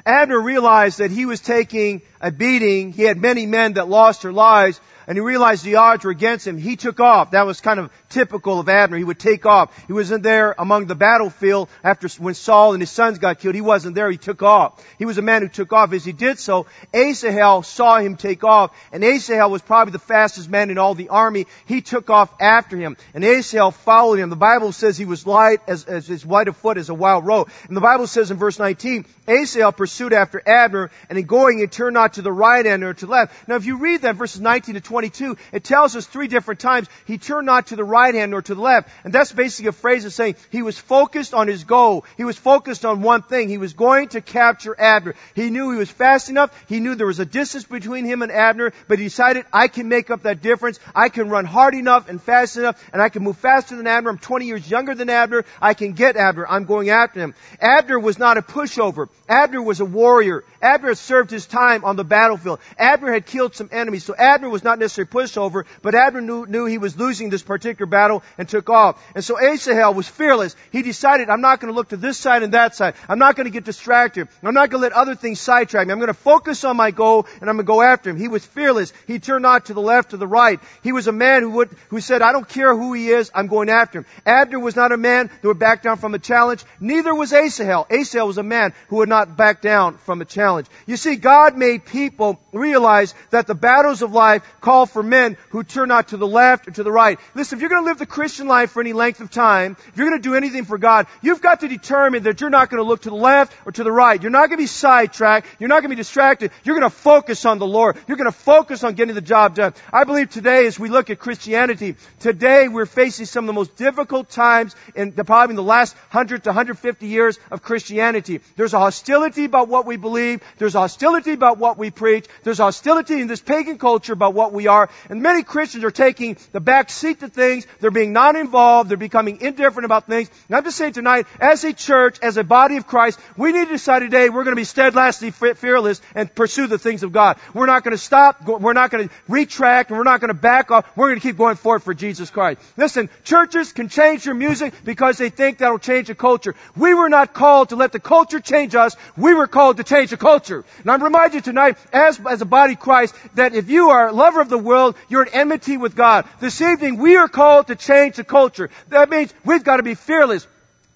Abner 0.06 0.40
realized 0.40 1.00
that 1.00 1.12
he 1.12 1.26
was 1.26 1.40
taking 1.40 2.02
a 2.20 2.32
beating. 2.32 2.92
He 2.92 3.04
had 3.04 3.18
many 3.18 3.46
men 3.46 3.74
that 3.74 3.88
lost 3.88 4.24
their 4.24 4.34
lives 4.34 4.82
and 5.08 5.18
he 5.18 5.22
realized 5.22 5.64
the 5.64 5.76
odds 5.76 6.04
were 6.04 6.12
against 6.12 6.48
him. 6.48 6.58
He 6.58 6.76
took 6.76 7.00
off. 7.00 7.32
That 7.32 7.46
was 7.46 7.62
kind 7.62 7.80
of 7.80 7.92
typical 8.10 8.60
of 8.60 8.70
Abner. 8.70 8.98
He 8.98 9.04
would 9.04 9.20
take 9.20 9.46
off. 9.46 9.76
He 9.88 9.94
wasn't 9.94 10.24
there 10.24 10.56
among 10.58 10.86
the 10.86 10.96
battlefield 10.96 11.70
after 11.84 12.08
when 12.20 12.34
Saul 12.34 12.74
and 12.74 12.82
his 12.82 12.92
sons 12.92 13.20
got 13.20 13.40
killed. 13.40 13.56
He 13.56 13.62
wasn't 13.62 13.96
there. 13.96 14.10
He 14.10 14.18
took 14.18 14.44
off. 14.44 14.84
He 14.98 15.06
was 15.06 15.18
a 15.18 15.22
man 15.22 15.42
who 15.42 15.50
took 15.50 15.74
off. 15.74 15.94
As 15.94 16.06
he 16.06 16.12
did 16.12 16.40
so, 16.40 16.68
Asahel 16.94 17.64
saw 17.64 17.98
him 17.98 18.16
take 18.16 18.44
off, 18.44 18.72
and 18.92 19.04
Asahel 19.04 19.50
was 19.50 19.62
probably 19.62 19.92
the 19.92 20.00
fastest 20.00 20.50
man 20.50 20.70
in 20.70 20.78
all 20.78 20.96
the 20.96 21.10
army. 21.10 21.48
He 21.66 21.82
took 21.82 22.10
off 22.10 22.34
after 22.40 22.78
him, 22.78 22.98
and 23.14 23.24
Asahel 23.24 23.72
followed 23.72 24.20
him. 24.20 24.30
The 24.30 24.36
Bible 24.36 24.72
says 24.72 24.98
he 24.98 25.06
was 25.06 25.26
light 25.26 25.60
as, 25.68 25.86
as, 25.86 26.10
as 26.10 26.26
light 26.26 26.48
of 26.48 26.58
foot 26.58 26.78
as 26.78 26.90
a 26.90 26.94
wild 26.94 27.26
roe. 27.26 27.48
And 27.68 27.76
the 27.76 27.82
Bible 27.82 28.08
says 28.08 28.32
in 28.32 28.38
verse 28.38 28.60
19, 28.60 29.06
Asahel 29.28 29.72
pursued 29.72 30.14
after 30.14 30.42
Abner, 30.46 30.92
and 31.10 31.18
in 31.18 31.26
going 31.26 31.60
he 31.60 31.68
turned 31.68 31.94
not 31.94 32.14
to 32.14 32.22
the 32.22 32.32
right 32.32 32.66
hand 32.66 32.84
or 32.84 32.94
to 32.94 33.06
the 33.06 33.12
left. 33.12 33.48
Now 33.48 33.56
if 33.56 33.66
you 33.66 33.78
read 33.78 34.02
that 34.02 34.16
verses 34.16 34.42
19 34.42 34.76
to 34.76 34.82
22, 34.94 35.38
it 35.52 35.64
tells 35.64 35.96
us 35.96 36.06
three 36.06 36.28
different 36.28 36.60
times 36.60 36.88
he 37.08 37.18
turned 37.18 37.48
not 37.48 37.66
to 37.68 37.76
the 37.76 37.84
right 37.84 38.14
hand 38.14 38.30
nor 38.30 38.44
to 38.44 38.54
the 38.54 38.62
left. 38.62 38.90
And 39.04 39.12
that's 39.12 39.32
basically 39.32 39.70
a 39.70 39.72
phrase 39.72 40.06
of 40.06 40.14
saying 40.14 40.36
he 40.52 40.62
was 40.62 40.78
focused 40.78 41.34
on 41.34 41.48
his 41.48 41.64
goal. 41.64 42.06
He 42.16 42.24
was 42.24 42.38
focused 42.38 42.86
on 42.86 43.02
one 43.02 43.24
thing. 43.24 43.50
He 43.50 43.58
was 43.58 43.74
going 43.74 44.10
to 44.10 44.22
capture 44.22 44.80
Abner. 44.80 45.16
He 45.34 45.50
knew 45.50 45.72
he 45.72 45.80
was 45.80 45.90
fast 45.90 46.30
enough. 46.30 46.52
He 46.70 46.80
knew 46.80 46.94
there 46.94 47.08
was 47.08 47.20
a 47.20 47.26
distance 47.26 47.64
between 47.64 48.06
him 48.06 48.22
and 48.22 48.32
Abner, 48.32 48.72
but 48.88 49.00
he 49.00 49.06
decided 49.06 49.48
I 49.52 49.68
can 49.68 49.90
make 49.90 50.12
up 50.12 50.24
that 50.24 50.44
difference. 50.44 50.80
I 50.94 51.10
can 51.10 51.28
run 51.28 51.46
hard 51.46 51.74
enough 51.74 52.08
and 52.08 52.22
fast 52.22 52.58
enough 52.58 52.80
and 52.94 53.02
I 53.02 53.10
can 53.10 53.24
move 53.24 53.38
faster 53.38 53.76
than 53.76 53.88
Abner. 53.88 54.12
I'm 54.12 54.20
20 54.20 54.46
years 54.46 54.70
younger 54.70 54.94
than 54.94 55.10
Abner. 55.10 55.44
I 55.60 55.74
can 55.74 55.94
get 55.94 56.18
Abner. 56.18 56.46
I'm 56.48 56.66
going 56.66 56.92
after 56.92 57.20
him. 57.20 57.34
Abner 57.60 58.00
was 58.00 58.20
not 58.20 58.38
a 58.38 58.44
pushover. 58.44 59.10
Abner 59.28 59.64
was 59.64 59.80
a 59.80 59.86
warrior. 59.86 60.44
Abner 60.62 60.94
served 60.94 61.32
his 61.32 61.48
time 61.48 61.84
on 61.84 61.96
the 61.96 62.04
battlefield. 62.04 62.60
Abner 62.78 63.12
had 63.12 63.26
killed 63.26 63.56
some 63.56 63.70
enemies, 63.72 64.04
so 64.04 64.14
Abner 64.14 64.50
was 64.50 64.64
not 64.64 64.83
necessarily 64.84 65.10
pushed 65.10 65.38
over, 65.38 65.66
but 65.82 65.96
Abner 65.96 66.22
knew, 66.22 66.46
knew 66.46 66.66
he 66.66 66.78
was 66.78 66.98
losing 66.98 67.30
this 67.30 67.42
particular 67.42 67.88
battle 67.90 68.24
and 68.38 68.48
took 68.48 68.70
off. 68.70 69.04
And 69.16 69.24
so 69.24 69.40
Asahel 69.40 69.94
was 69.94 70.08
fearless. 70.08 70.56
He 70.72 70.82
decided, 70.82 71.30
I'm 71.30 71.42
not 71.42 71.60
going 71.60 71.74
to 71.74 71.76
look 71.76 71.90
to 71.90 71.98
this 71.98 72.18
side 72.18 72.44
and 72.44 72.54
that 72.54 72.76
side. 72.76 72.96
I'm 73.10 73.20
not 73.20 73.36
going 73.36 73.46
to 73.46 73.52
get 73.52 73.64
distracted. 73.64 74.28
I'm 74.44 74.54
not 74.54 74.70
going 74.70 74.82
to 74.82 74.90
let 74.90 74.94
other 74.94 75.16
things 75.16 75.40
sidetrack 75.40 75.88
me. 75.88 75.94
I'm 75.94 76.00
going 76.00 76.08
to 76.08 76.14
focus 76.14 76.64
on 76.64 76.78
my 76.78 76.92
goal 76.92 77.26
and 77.42 77.50
I'm 77.50 77.56
going 77.56 77.66
to 77.66 77.72
go 77.72 77.82
after 77.82 78.10
him. 78.10 78.18
He 78.18 78.28
was 78.28 78.46
fearless. 78.46 78.94
He 79.08 79.20
turned 79.20 79.44
not 79.44 79.66
to 79.66 79.74
the 79.74 79.82
left 79.82 80.14
or 80.14 80.18
the 80.18 80.28
right. 80.28 80.60
He 80.84 80.92
was 80.92 81.08
a 81.08 81.12
man 81.12 81.44
who 81.44 81.52
would, 81.52 81.70
who 81.90 82.02
said, 82.02 82.22
I 82.22 82.32
don't 82.32 82.48
care 82.48 82.76
who 82.76 82.94
he 82.94 83.10
is, 83.10 83.32
I'm 83.34 83.48
going 83.48 83.70
after 83.70 84.00
him. 84.00 84.06
Abner 84.26 84.60
was 84.60 84.76
not 84.76 84.92
a 84.92 84.98
man 84.98 85.30
that 85.42 85.48
would 85.48 85.60
back 85.60 85.82
down 85.82 85.98
from 85.98 86.14
a 86.14 86.20
challenge. 86.20 86.64
Neither 86.80 87.16
was 87.16 87.32
Asahel. 87.32 87.88
Asahel 87.90 88.28
was 88.28 88.38
a 88.38 88.44
man 88.44 88.74
who 88.90 88.98
would 88.98 89.10
not 89.10 89.38
back 89.38 89.62
down 89.62 89.98
from 89.98 90.22
a 90.22 90.26
challenge. 90.26 90.68
You 90.86 90.98
see, 90.98 91.16
God 91.16 91.58
made 91.58 91.86
people 91.86 92.40
realize 92.52 93.14
that 93.30 93.48
the 93.48 93.56
battles 93.56 94.02
of 94.02 94.12
life 94.12 94.44
call 94.60 94.73
for 94.86 95.04
men 95.04 95.38
who 95.50 95.64
turn 95.64 95.90
not 95.90 96.10
to 96.10 96.18
the 96.18 96.28
left 96.28 96.68
or 96.68 96.72
to 96.72 96.84
the 96.84 96.92
right. 96.92 97.20
Listen, 97.36 97.58
if 97.58 97.62
you're 97.62 97.70
going 97.70 97.84
to 97.84 97.90
live 97.90 98.00
the 98.00 98.06
Christian 98.06 98.48
life 98.48 98.72
for 98.72 98.82
any 98.82 98.94
length 98.94 99.22
of 99.22 99.30
time, 99.30 99.78
if 99.88 99.98
you're 99.98 100.10
going 100.10 100.20
to 100.20 100.28
do 100.28 100.36
anything 100.36 100.66
for 100.66 100.78
God, 100.78 101.08
you've 101.22 101.42
got 101.42 101.60
to 101.60 101.68
determine 101.68 102.24
that 102.24 102.42
you're 102.42 102.50
not 102.50 102.70
going 102.70 102.82
to 102.82 102.88
look 102.88 103.04
to 103.04 103.10
the 103.10 103.16
left 103.16 103.54
or 103.66 103.72
to 103.72 103.84
the 103.84 103.92
right. 103.92 104.22
You're 104.22 104.32
not 104.32 104.48
going 104.48 104.58
to 104.58 104.64
be 104.64 104.68
sidetracked. 104.68 105.48
You're 105.60 105.70
not 105.70 105.82
going 105.82 105.90
to 105.92 105.96
be 105.96 106.02
distracted. 106.02 106.52
You're 106.64 106.78
going 106.80 106.90
to 106.90 106.96
focus 106.96 107.46
on 107.46 107.60
the 107.60 107.68
Lord. 107.68 107.98
You're 108.08 108.18
going 108.18 108.32
to 108.32 108.38
focus 108.38 108.84
on 108.84 108.96
getting 108.96 109.16
the 109.16 109.22
job 109.22 109.56
done. 109.56 109.74
I 109.92 110.04
believe 110.04 110.30
today 110.30 110.66
as 110.66 110.80
we 110.80 110.90
look 110.90 111.10
at 111.10 111.20
Christianity, 111.20 111.96
today 112.20 112.68
we're 112.68 112.86
facing 112.86 113.26
some 113.26 113.46
of 113.46 113.48
the 113.48 113.54
most 113.54 113.76
difficult 113.76 114.30
times 114.30 114.76
in 114.96 115.12
the, 115.12 115.24
probably 115.24 115.54
in 115.54 115.56
the 115.56 115.64
last 115.64 115.96
100 115.96 116.44
to 116.44 116.50
150 116.50 117.08
years 117.08 117.40
of 117.52 117.62
Christianity. 117.62 118.42
There's 118.56 118.74
a 118.74 118.80
hostility 118.80 119.46
about 119.46 119.68
what 119.68 119.86
we 119.86 119.98
believe. 119.98 120.42
There's 120.58 120.76
a 120.76 120.80
hostility 120.80 121.34
about 121.34 121.58
what 121.58 121.78
we 121.78 121.92
preach. 121.92 122.26
There's 122.44 122.58
hostility 122.58 123.22
in 123.22 123.28
this 123.28 123.42
pagan 123.42 123.78
culture 123.78 124.14
about 124.14 124.34
what 124.34 124.54
we 124.54 124.63
are. 124.68 124.90
And 125.10 125.22
many 125.22 125.44
Christians 125.44 125.84
are 125.84 125.92
taking 125.92 126.38
the 126.52 126.60
back 126.60 126.90
seat 126.90 127.20
to 127.22 127.30
things. 127.30 127.68
They're 127.80 127.92
being 127.92 128.14
non-involved. 128.14 128.90
They're 128.90 128.98
becoming 128.98 129.42
indifferent 129.42 129.86
about 129.86 130.08
things. 130.08 130.30
And 130.48 130.56
I'm 130.56 130.64
just 130.64 130.78
saying 130.78 130.94
tonight, 130.94 131.28
as 131.40 131.64
a 131.64 131.74
church, 131.74 132.20
as 132.22 132.38
a 132.38 132.44
body 132.44 132.78
of 132.78 132.88
Christ, 132.88 133.20
we 133.38 133.52
need 133.52 133.66
to 133.66 133.72
decide 133.72 134.00
today 134.00 134.30
we're 134.30 134.44
going 134.44 134.56
to 134.56 134.60
be 134.60 134.64
steadfastly 134.64 135.32
fearless 135.32 136.02
and 136.16 136.34
pursue 136.34 136.68
the 136.68 136.78
things 136.78 137.04
of 137.04 137.12
God. 137.12 137.38
We're 137.54 137.66
not 137.66 137.84
going 137.84 137.96
to 137.96 138.04
stop. 138.04 138.44
We're 138.48 138.74
not 138.74 138.92
going 138.92 139.10
to 139.10 139.14
retract. 139.28 139.90
And 139.90 139.98
we're 139.98 140.04
not 140.04 140.20
going 140.20 140.30
to 140.30 140.34
back 140.34 140.72
off. 140.72 140.86
We're 140.96 141.10
going 141.10 141.20
to 141.20 141.28
keep 141.28 141.38
going 141.38 141.56
forward 141.56 141.84
for 141.84 141.94
Jesus 141.94 142.30
Christ. 142.30 142.62
Listen, 142.78 143.10
churches 143.24 143.74
can 143.74 143.90
change 143.90 144.24
their 144.26 144.34
music 144.34 144.74
because 144.84 145.18
they 145.18 145.30
think 145.30 145.60
that'll 145.60 145.80
change 145.80 146.08
the 146.08 146.16
culture. 146.16 146.56
We 146.76 146.94
were 146.94 147.10
not 147.10 147.34
called 147.34 147.70
to 147.70 147.76
let 147.76 147.92
the 147.92 148.00
culture 148.00 148.40
change 148.40 148.76
us. 148.76 148.96
We 149.18 149.34
were 149.34 149.48
called 149.48 149.78
to 149.78 149.84
change 149.84 150.12
the 150.12 150.18
culture. 150.18 150.64
And 150.80 150.92
I'm 150.92 151.04
reminding 151.04 151.36
you 151.36 151.42
tonight, 151.42 151.78
as, 151.92 152.20
as 152.28 152.42
a 152.42 152.46
body 152.46 152.74
of 152.74 152.80
Christ, 152.80 153.16
that 153.36 153.56
if 153.56 153.70
you 153.70 153.90
are 153.90 154.10
a 154.10 154.12
lover 154.12 154.42
of 154.42 154.50
the 154.54 154.58
world, 154.58 154.96
you're 155.10 155.24
at 155.24 155.36
enmity 155.36 155.76
with 155.76 155.96
God. 155.96 156.26
This 156.40 156.62
evening, 156.62 156.98
we 156.98 157.18
are 157.18 157.28
called 157.28 157.68
to 157.68 157.76
change 157.76 158.16
the 158.16 158.24
culture. 158.24 158.70
That 158.90 159.10
means 159.10 159.34
we've 159.44 159.64
got 159.64 159.78
to 159.78 159.84
be 159.84 159.96
fearless. 159.96 160.48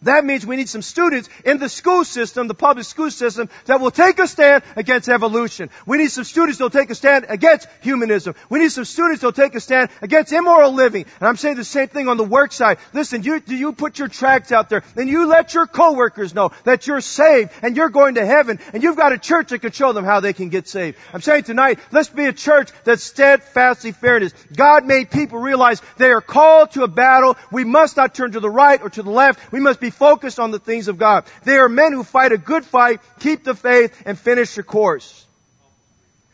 That 0.03 0.25
means 0.25 0.45
we 0.45 0.57
need 0.57 0.69
some 0.69 0.83
students 0.83 1.27
in 1.43 1.57
the 1.57 1.69
school 1.69 2.05
system, 2.05 2.47
the 2.47 2.53
public 2.53 2.85
school 2.85 3.09
system, 3.09 3.49
that 3.65 3.81
will 3.81 3.89
take 3.89 4.19
a 4.19 4.27
stand 4.27 4.63
against 4.75 5.09
evolution. 5.09 5.71
We 5.87 5.97
need 5.97 6.11
some 6.11 6.23
students 6.23 6.59
that 6.59 6.65
will 6.65 6.69
take 6.69 6.91
a 6.91 6.95
stand 6.95 7.25
against 7.29 7.67
humanism. 7.81 8.35
We 8.49 8.59
need 8.59 8.71
some 8.71 8.85
students 8.85 9.21
that 9.21 9.27
will 9.27 9.33
take 9.33 9.55
a 9.55 9.59
stand 9.59 9.89
against 10.03 10.31
immoral 10.31 10.71
living. 10.71 11.05
And 11.19 11.27
I'm 11.27 11.35
saying 11.35 11.55
the 11.55 11.63
same 11.63 11.87
thing 11.87 12.07
on 12.07 12.17
the 12.17 12.23
work 12.23 12.51
side. 12.51 12.77
Listen, 12.93 13.23
you, 13.23 13.39
do 13.39 13.55
you 13.55 13.73
put 13.73 13.97
your 13.97 14.07
tracts 14.07 14.51
out 14.51 14.69
there 14.69 14.83
and 14.95 15.09
you 15.09 15.25
let 15.25 15.55
your 15.55 15.65
coworkers 15.65 16.35
know 16.35 16.51
that 16.63 16.85
you're 16.85 17.01
saved 17.01 17.51
and 17.63 17.75
you're 17.75 17.89
going 17.89 18.15
to 18.15 18.25
heaven 18.25 18.59
and 18.73 18.83
you've 18.83 18.97
got 18.97 19.13
a 19.13 19.17
church 19.17 19.49
that 19.49 19.59
can 19.59 19.71
show 19.71 19.93
them 19.93 20.05
how 20.05 20.19
they 20.19 20.33
can 20.33 20.49
get 20.49 20.67
saved. 20.67 20.97
I'm 21.11 21.21
saying 21.21 21.45
tonight, 21.45 21.79
let's 21.91 22.09
be 22.09 22.25
a 22.25 22.33
church 22.33 22.69
that's 22.83 23.03
steadfastly 23.03 23.93
fairness. 23.93 24.33
God 24.55 24.85
made 24.85 25.09
people 25.09 25.39
realize 25.39 25.81
they 25.97 26.11
are 26.11 26.21
called 26.21 26.71
to 26.71 26.83
a 26.83 26.87
battle. 26.87 27.35
We 27.51 27.63
must 27.63 27.97
not 27.97 28.13
turn 28.13 28.33
to 28.33 28.39
the 28.39 28.49
right 28.49 28.79
or 28.79 28.91
to 28.91 29.01
the 29.01 29.09
left. 29.09 29.51
We 29.51 29.59
must 29.59 29.79
be 29.79 29.86
focused 29.89 30.39
on 30.39 30.51
the 30.51 30.59
things 30.59 30.87
of 30.87 30.97
God. 30.97 31.25
They 31.43 31.57
are 31.57 31.69
men 31.69 31.93
who 31.93 32.03
fight 32.03 32.31
a 32.31 32.37
good 32.37 32.65
fight, 32.65 33.01
keep 33.19 33.43
the 33.43 33.55
faith, 33.55 34.01
and 34.05 34.17
finish 34.17 34.55
the 34.55 34.63
course. 34.63 35.25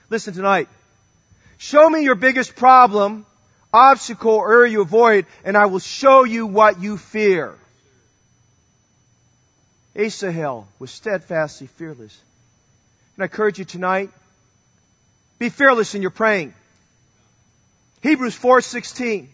Listen 0.09 0.33
tonight. 0.33 0.69
Show 1.57 1.89
me 1.89 2.03
your 2.03 2.15
biggest 2.15 2.55
problem, 2.55 3.25
obstacle, 3.73 4.35
or 4.35 4.65
you 4.65 4.81
avoid, 4.81 5.25
and 5.43 5.57
I 5.57 5.67
will 5.67 5.79
show 5.79 6.23
you 6.23 6.45
what 6.45 6.81
you 6.81 6.97
fear. 6.97 7.55
Asahel 9.95 10.67
was 10.79 10.91
steadfastly 10.91 11.67
fearless. 11.67 12.19
And 13.15 13.23
I 13.23 13.25
encourage 13.25 13.59
you 13.59 13.65
tonight, 13.65 14.09
be 15.39 15.49
fearless 15.49 15.93
in 15.95 16.01
your 16.01 16.11
praying. 16.11 16.53
Hebrews 18.01 18.35
4:16 18.35 19.29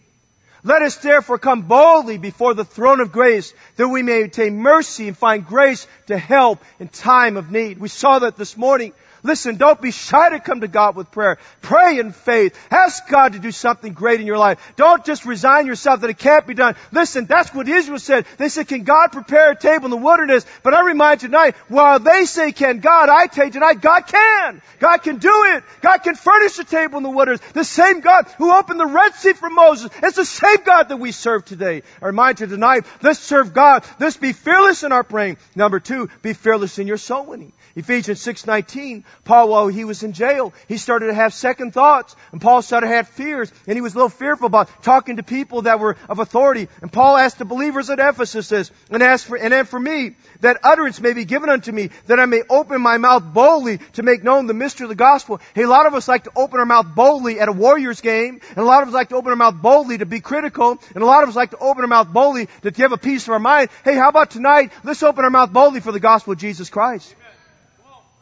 let 0.62 0.82
us 0.82 0.96
therefore 0.96 1.38
come 1.38 1.62
boldly 1.62 2.18
before 2.18 2.54
the 2.54 2.64
throne 2.64 3.00
of 3.00 3.12
grace 3.12 3.54
that 3.76 3.88
we 3.88 4.02
may 4.02 4.22
obtain 4.22 4.58
mercy 4.58 5.08
and 5.08 5.16
find 5.16 5.46
grace 5.46 5.86
to 6.06 6.18
help 6.18 6.62
in 6.78 6.88
time 6.88 7.36
of 7.36 7.50
need. 7.50 7.78
We 7.78 7.88
saw 7.88 8.18
that 8.18 8.36
this 8.36 8.56
morning. 8.56 8.92
Listen, 9.22 9.56
don't 9.56 9.80
be 9.80 9.90
shy 9.90 10.30
to 10.30 10.40
come 10.40 10.60
to 10.60 10.68
God 10.68 10.96
with 10.96 11.10
prayer. 11.10 11.38
Pray 11.62 11.98
in 11.98 12.12
faith. 12.12 12.56
Ask 12.70 13.08
God 13.08 13.34
to 13.34 13.38
do 13.38 13.50
something 13.50 13.92
great 13.92 14.20
in 14.20 14.26
your 14.26 14.38
life. 14.38 14.58
Don't 14.76 15.04
just 15.04 15.26
resign 15.26 15.66
yourself 15.66 16.00
that 16.00 16.10
it 16.10 16.18
can't 16.18 16.46
be 16.46 16.54
done. 16.54 16.76
Listen, 16.92 17.26
that's 17.26 17.54
what 17.54 17.68
Israel 17.68 17.98
said. 17.98 18.26
They 18.38 18.48
said, 18.48 18.68
can 18.68 18.84
God 18.84 19.12
prepare 19.12 19.52
a 19.52 19.56
table 19.56 19.86
in 19.86 19.90
the 19.90 19.96
wilderness? 19.96 20.46
But 20.62 20.74
I 20.74 20.82
remind 20.82 21.22
you 21.22 21.28
tonight, 21.28 21.56
while 21.68 21.98
they 21.98 22.24
say 22.24 22.52
can 22.52 22.80
God, 22.80 23.08
I 23.08 23.26
tell 23.26 23.46
you 23.46 23.52
tonight, 23.52 23.80
God 23.80 24.06
can. 24.06 24.62
God 24.78 24.98
can 24.98 25.18
do 25.18 25.44
it. 25.48 25.64
God 25.80 25.98
can 25.98 26.14
furnish 26.14 26.58
a 26.58 26.64
table 26.64 26.96
in 26.98 27.02
the 27.02 27.10
wilderness. 27.10 27.40
The 27.52 27.64
same 27.64 28.00
God 28.00 28.26
who 28.38 28.52
opened 28.52 28.80
the 28.80 28.86
Red 28.86 29.14
Sea 29.14 29.32
for 29.32 29.50
Moses. 29.50 29.90
It's 30.02 30.16
the 30.16 30.24
same 30.24 30.58
God 30.64 30.88
that 30.88 30.96
we 30.96 31.12
serve 31.12 31.44
today. 31.44 31.82
I 32.00 32.06
remind 32.06 32.40
you 32.40 32.46
tonight, 32.46 32.86
let's 33.02 33.20
serve 33.20 33.52
God. 33.52 33.84
Let's 33.98 34.16
be 34.16 34.32
fearless 34.32 34.82
in 34.82 34.92
our 34.92 35.04
praying. 35.04 35.38
Number 35.54 35.80
two, 35.80 36.08
be 36.22 36.32
fearless 36.32 36.78
in 36.78 36.86
your 36.86 36.96
soul 36.96 37.26
winning. 37.26 37.52
Ephesians 37.76 38.20
6:19, 38.20 39.04
Paul 39.24 39.48
while 39.48 39.68
he 39.68 39.84
was 39.84 40.02
in 40.02 40.12
jail, 40.12 40.52
he 40.68 40.76
started 40.76 41.06
to 41.06 41.14
have 41.14 41.34
second 41.34 41.72
thoughts, 41.72 42.16
and 42.32 42.40
Paul 42.40 42.62
started 42.62 42.88
to 42.88 42.94
have 42.94 43.08
fears, 43.08 43.52
and 43.66 43.76
he 43.76 43.80
was 43.80 43.94
a 43.94 43.96
little 43.96 44.08
fearful 44.08 44.46
about 44.46 44.68
talking 44.82 45.16
to 45.16 45.22
people 45.22 45.62
that 45.62 45.80
were 45.80 45.96
of 46.08 46.18
authority. 46.18 46.68
And 46.82 46.92
Paul 46.92 47.16
asked 47.16 47.38
the 47.38 47.44
believers 47.44 47.90
at 47.90 47.98
Ephesus 47.98 48.48
this, 48.48 48.70
and 48.90 49.02
asked 49.02 49.26
for 49.26 49.36
and 49.36 49.52
then 49.52 49.66
for 49.66 49.80
me, 49.80 50.16
that 50.40 50.58
utterance 50.62 51.00
may 51.00 51.12
be 51.12 51.24
given 51.24 51.50
unto 51.50 51.72
me, 51.72 51.90
that 52.06 52.20
I 52.20 52.26
may 52.26 52.42
open 52.48 52.80
my 52.80 52.98
mouth 52.98 53.24
boldly 53.24 53.78
to 53.94 54.02
make 54.02 54.22
known 54.22 54.46
the 54.46 54.54
mystery 54.54 54.84
of 54.84 54.88
the 54.88 54.94
gospel. 54.94 55.40
Hey, 55.54 55.62
a 55.62 55.68
lot 55.68 55.86
of 55.86 55.94
us 55.94 56.08
like 56.08 56.24
to 56.24 56.32
open 56.36 56.60
our 56.60 56.66
mouth 56.66 56.94
boldly 56.94 57.40
at 57.40 57.48
a 57.48 57.52
Warriors 57.52 58.00
game, 58.00 58.40
and 58.48 58.58
a 58.58 58.64
lot 58.64 58.82
of 58.82 58.88
us 58.88 58.94
like 58.94 59.10
to 59.10 59.16
open 59.16 59.30
our 59.30 59.36
mouth 59.36 59.60
boldly 59.60 59.98
to 59.98 60.06
be 60.06 60.20
critical, 60.20 60.78
and 60.94 61.02
a 61.02 61.06
lot 61.06 61.22
of 61.22 61.28
us 61.28 61.36
like 61.36 61.50
to 61.50 61.58
open 61.58 61.82
our 61.82 61.88
mouth 61.88 62.12
boldly 62.12 62.48
to 62.62 62.70
give 62.70 62.92
a 62.92 62.98
piece 62.98 63.24
of 63.24 63.30
our 63.30 63.38
mind. 63.38 63.70
Hey, 63.84 63.94
how 63.94 64.08
about 64.08 64.30
tonight? 64.30 64.72
Let's 64.84 65.02
open 65.02 65.24
our 65.24 65.30
mouth 65.30 65.52
boldly 65.52 65.80
for 65.80 65.92
the 65.92 66.00
gospel 66.00 66.32
of 66.32 66.38
Jesus 66.38 66.70
Christ. 66.70 67.14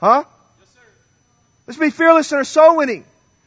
Huh? 0.01 0.25
Let's 1.69 1.79
be 1.79 1.91
fearless 1.91 2.33
in 2.33 2.39
our 2.39 2.45
soul 2.45 2.79
winning. 2.79 3.05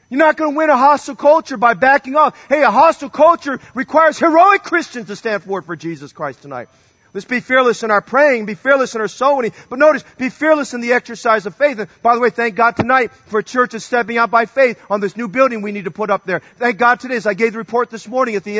You're 0.08 0.20
not 0.20 0.38
going 0.38 0.52
to 0.52 0.58
win 0.58 0.70
a 0.70 0.78
hostile 0.78 1.16
culture 1.16 1.58
by 1.58 1.74
backing 1.74 2.16
off. 2.16 2.38
Hey, 2.50 2.62
a 2.62 2.70
hostile 2.70 3.10
culture 3.10 3.60
requires 3.74 4.20
heroic 4.20 4.62
Christians 4.62 5.08
to 5.08 5.16
stand 5.16 5.42
forward 5.42 5.66
for 5.66 5.76
Jesus 5.76 6.14
Christ 6.14 6.44
tonight. 6.44 6.70
Let's 7.14 7.26
be 7.26 7.42
fearless 7.42 7.84
in 7.84 7.92
our 7.92 8.00
praying, 8.00 8.46
be 8.46 8.54
fearless 8.54 8.96
in 8.96 9.02
our 9.02 9.10
soul 9.10 9.38
winning. 9.38 9.52
But 9.70 9.80
notice, 9.80 10.04
be 10.18 10.30
fearless 10.30 10.74
in 10.74 10.80
the 10.80 10.94
exercise 10.94 11.46
of 11.46 11.56
faith. 11.56 11.78
And 11.78 11.90
by 12.02 12.16
the 12.16 12.22
way, 12.22 12.30
thank 12.30 12.56
God 12.56 12.78
tonight 12.78 13.12
for 13.26 13.40
a 13.40 13.44
church 13.44 13.72
that's 13.74 13.84
stepping 13.84 14.18
out 14.18 14.32
by 14.32 14.46
faith 14.46 14.80
on 14.90 15.02
this 15.02 15.18
new 15.18 15.28
building 15.28 15.62
we 15.62 15.74
need 15.74 15.86
to 15.86 15.92
put 15.92 16.10
up 16.10 16.24
there. 16.24 16.42
Thank 16.58 16.78
God 16.78 17.02
today, 17.02 17.16
as 17.16 17.28
I 17.28 17.34
gave 17.34 17.52
the 17.52 17.58
report 17.58 17.90
this 17.90 18.08
morning 18.08 18.36
at 18.36 18.46
the, 18.46 18.60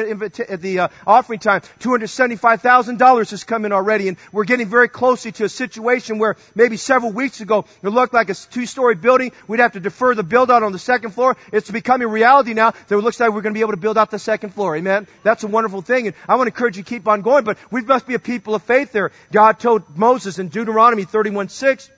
at 0.50 0.62
the 0.62 0.80
uh, 0.80 0.88
offering 1.08 1.40
time, 1.40 1.62
$275,000 1.80 3.30
has 3.32 3.44
come 3.46 3.64
in 3.64 3.72
already. 3.72 4.10
And 4.10 4.18
we're 4.34 4.44
getting 4.44 4.68
very 4.68 4.90
closely 4.90 5.32
to 5.34 5.46
a 5.46 5.50
situation 5.50 6.20
where 6.20 6.36
maybe 6.54 6.76
several 6.76 7.14
weeks 7.14 7.40
ago, 7.40 7.64
it 7.82 7.88
looked 7.88 8.14
like 8.14 8.30
a 8.30 8.34
two-story 8.34 8.96
building. 8.96 9.32
We'd 9.48 9.62
have 9.62 9.74
to 9.74 9.80
defer 9.80 10.14
the 10.14 10.24
build 10.24 10.52
out 10.52 10.62
on 10.62 10.74
the 10.74 10.80
second 10.80 11.12
floor. 11.12 11.38
It's 11.54 11.72
becoming 11.72 12.10
reality 12.10 12.54
now 12.54 12.72
that 12.72 12.96
it 12.96 13.02
looks 13.02 13.18
like 13.18 13.30
we're 13.30 13.42
going 13.42 13.54
to 13.54 13.58
be 13.58 13.62
able 13.62 13.72
to 13.72 13.78
build 13.78 13.98
out 13.98 14.12
the 14.12 14.20
second 14.20 14.50
floor. 14.50 14.76
Amen? 14.76 15.08
That's 15.24 15.44
a 15.44 15.48
wonderful 15.48 15.82
thing. 15.82 16.08
And 16.08 16.16
I 16.28 16.36
want 16.36 16.48
to 16.48 16.54
encourage 16.54 16.76
you 16.76 16.84
to 16.84 16.90
keep 16.90 17.08
on 17.08 17.22
going, 17.22 17.46
but 17.46 17.58
we 17.72 17.82
must 17.82 18.08
be 18.08 18.16
a 18.16 18.20
people 18.20 18.41
people 18.42 18.56
of 18.56 18.64
faith 18.64 18.92
there. 18.92 19.12
God 19.32 19.60
told 19.60 19.96
Moses 19.96 20.40
in 20.40 20.48
Deuteronomy 20.48 21.04
31 21.04 21.50
6, 21.50 21.92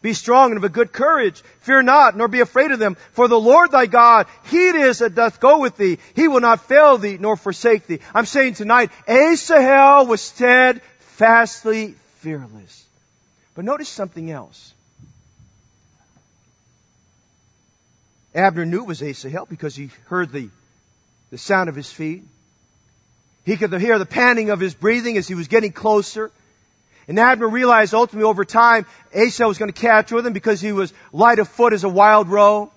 be 0.00 0.14
strong 0.14 0.52
and 0.52 0.56
of 0.56 0.64
a 0.64 0.70
good 0.70 0.94
courage. 0.94 1.42
Fear 1.60 1.82
not, 1.82 2.16
nor 2.16 2.26
be 2.26 2.40
afraid 2.40 2.70
of 2.70 2.78
them. 2.78 2.96
For 3.12 3.28
the 3.28 3.38
Lord 3.38 3.70
thy 3.70 3.84
God, 3.84 4.28
He 4.44 4.68
it 4.68 4.76
is 4.76 5.00
that 5.00 5.14
doth 5.14 5.40
go 5.40 5.58
with 5.58 5.76
thee. 5.76 5.98
He 6.14 6.26
will 6.26 6.40
not 6.40 6.62
fail 6.62 6.96
thee, 6.96 7.18
nor 7.20 7.36
forsake 7.36 7.86
thee. 7.86 7.98
I'm 8.14 8.24
saying 8.24 8.54
tonight, 8.54 8.90
Asahel 9.06 10.06
was 10.06 10.22
steadfastly 10.22 11.96
fearless. 12.20 12.86
But 13.54 13.66
notice 13.66 13.90
something 13.90 14.30
else. 14.30 14.72
Abner 18.34 18.64
knew 18.64 18.82
it 18.82 18.86
was 18.86 19.02
Asahel 19.02 19.44
because 19.44 19.76
he 19.76 19.90
heard 20.06 20.32
the, 20.32 20.48
the 21.30 21.38
sound 21.38 21.68
of 21.68 21.74
his 21.74 21.92
feet. 21.92 22.22
He 23.48 23.56
could 23.56 23.72
hear 23.80 23.98
the 23.98 24.04
panting 24.04 24.50
of 24.50 24.60
his 24.60 24.74
breathing 24.74 25.16
as 25.16 25.26
he 25.26 25.34
was 25.34 25.48
getting 25.48 25.72
closer. 25.72 26.30
And 27.08 27.18
Abner 27.18 27.48
realized 27.48 27.94
ultimately 27.94 28.28
over 28.28 28.44
time, 28.44 28.84
Asa 29.16 29.48
was 29.48 29.56
going 29.56 29.72
to 29.72 29.80
catch 29.80 30.12
with 30.12 30.26
him 30.26 30.34
because 30.34 30.60
he 30.60 30.72
was 30.72 30.92
light 31.14 31.38
of 31.38 31.48
foot 31.48 31.72
as 31.72 31.82
a 31.82 31.88
wild 31.88 32.28
roe. 32.28 32.70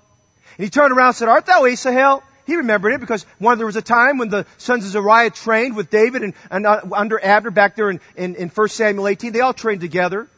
And 0.58 0.64
he 0.64 0.70
turned 0.70 0.94
around 0.94 1.08
and 1.08 1.16
said, 1.18 1.28
art 1.28 1.46
thou 1.46 1.66
Asahel? 1.66 2.24
He 2.46 2.56
remembered 2.56 2.94
it 2.94 3.02
because 3.02 3.24
one, 3.38 3.58
there 3.58 3.68
was 3.68 3.76
a 3.76 3.82
time 3.82 4.18
when 4.18 4.30
the 4.30 4.46
sons 4.60 4.86
of 4.86 4.92
Zeruiah 4.92 5.32
trained 5.32 5.76
with 5.76 5.90
David 5.90 6.24
and, 6.24 6.34
and 6.50 6.66
uh, 6.66 6.80
under 6.94 7.22
Abner 7.22 7.52
back 7.52 7.76
there 7.76 7.90
in, 7.90 8.00
in, 8.16 8.36
in 8.36 8.48
1 8.48 8.68
Samuel 8.70 9.10
18. 9.10 9.34
They 9.34 9.42
all 9.42 9.54
trained 9.54 9.82
together. 9.82 10.30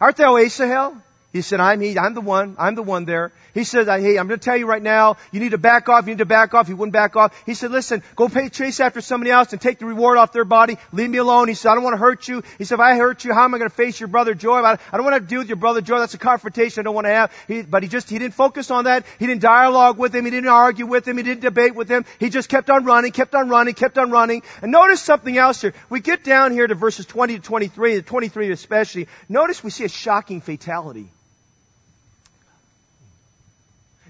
Art 0.00 0.14
thou 0.14 0.36
Asahel? 0.36 0.96
He 1.34 1.42
said, 1.42 1.58
I'm 1.58 1.80
he. 1.80 1.98
I'm 1.98 2.14
the 2.14 2.20
one. 2.20 2.54
I'm 2.60 2.76
the 2.76 2.82
one 2.84 3.06
there. 3.06 3.32
He 3.54 3.64
said, 3.64 3.88
hey, 3.88 4.18
I'm 4.18 4.28
to 4.28 4.38
tell 4.38 4.56
you 4.56 4.66
right 4.66 4.80
now, 4.80 5.16
you 5.32 5.40
need 5.40 5.50
to 5.50 5.58
back 5.58 5.88
off. 5.88 6.06
You 6.06 6.12
need 6.12 6.18
to 6.18 6.26
back 6.26 6.54
off. 6.54 6.68
He 6.68 6.74
wouldn't 6.74 6.92
back 6.92 7.16
off. 7.16 7.34
He 7.44 7.54
said, 7.54 7.72
listen, 7.72 8.04
go 8.14 8.28
pay, 8.28 8.48
chase 8.50 8.78
after 8.78 9.00
somebody 9.00 9.32
else 9.32 9.52
and 9.52 9.60
take 9.60 9.80
the 9.80 9.86
reward 9.86 10.16
off 10.16 10.30
their 10.30 10.44
body. 10.44 10.78
Leave 10.92 11.10
me 11.10 11.18
alone. 11.18 11.48
He 11.48 11.54
said, 11.54 11.70
I 11.70 11.74
don't 11.74 11.82
want 11.82 11.94
to 11.94 11.98
hurt 11.98 12.28
you. 12.28 12.44
He 12.56 12.62
said, 12.62 12.76
if 12.76 12.80
I 12.80 12.96
hurt 12.96 13.24
you, 13.24 13.34
how 13.34 13.42
am 13.44 13.54
I 13.54 13.58
to 13.58 13.68
face 13.68 13.98
your 13.98 14.06
brother 14.06 14.32
Joab? 14.32 14.64
I, 14.64 14.78
I 14.92 14.96
don't 14.96 15.04
want 15.04 15.20
to 15.20 15.28
deal 15.28 15.40
with 15.40 15.48
your 15.48 15.56
brother 15.56 15.80
Joab. 15.80 16.02
That's 16.02 16.14
a 16.14 16.18
confrontation 16.18 16.82
I 16.82 16.84
don't 16.84 16.94
want 16.94 17.08
to 17.08 17.12
have. 17.12 17.32
He, 17.48 17.62
but 17.62 17.82
he 17.82 17.88
just, 17.88 18.08
he 18.08 18.20
didn't 18.20 18.34
focus 18.34 18.70
on 18.70 18.84
that. 18.84 19.04
He 19.18 19.26
didn't 19.26 19.42
dialogue 19.42 19.98
with 19.98 20.14
him. 20.14 20.24
He 20.26 20.30
didn't 20.30 20.50
argue 20.50 20.86
with 20.86 21.06
him. 21.08 21.16
He 21.16 21.24
didn't 21.24 21.42
debate 21.42 21.74
with 21.74 21.88
him. 21.88 22.04
He 22.20 22.30
just 22.30 22.48
kept 22.48 22.70
on 22.70 22.84
running, 22.84 23.10
kept 23.10 23.34
on 23.34 23.48
running, 23.48 23.74
kept 23.74 23.98
on 23.98 24.12
running. 24.12 24.44
And 24.62 24.70
notice 24.70 25.02
something 25.02 25.36
else 25.36 25.62
here. 25.62 25.74
We 25.90 25.98
get 25.98 26.22
down 26.22 26.52
here 26.52 26.68
to 26.68 26.76
verses 26.76 27.06
20 27.06 27.38
to 27.38 27.42
23, 27.42 28.02
23 28.02 28.52
especially. 28.52 29.08
Notice 29.28 29.64
we 29.64 29.70
see 29.70 29.84
a 29.84 29.88
shocking 29.88 30.40
fatality. 30.40 31.10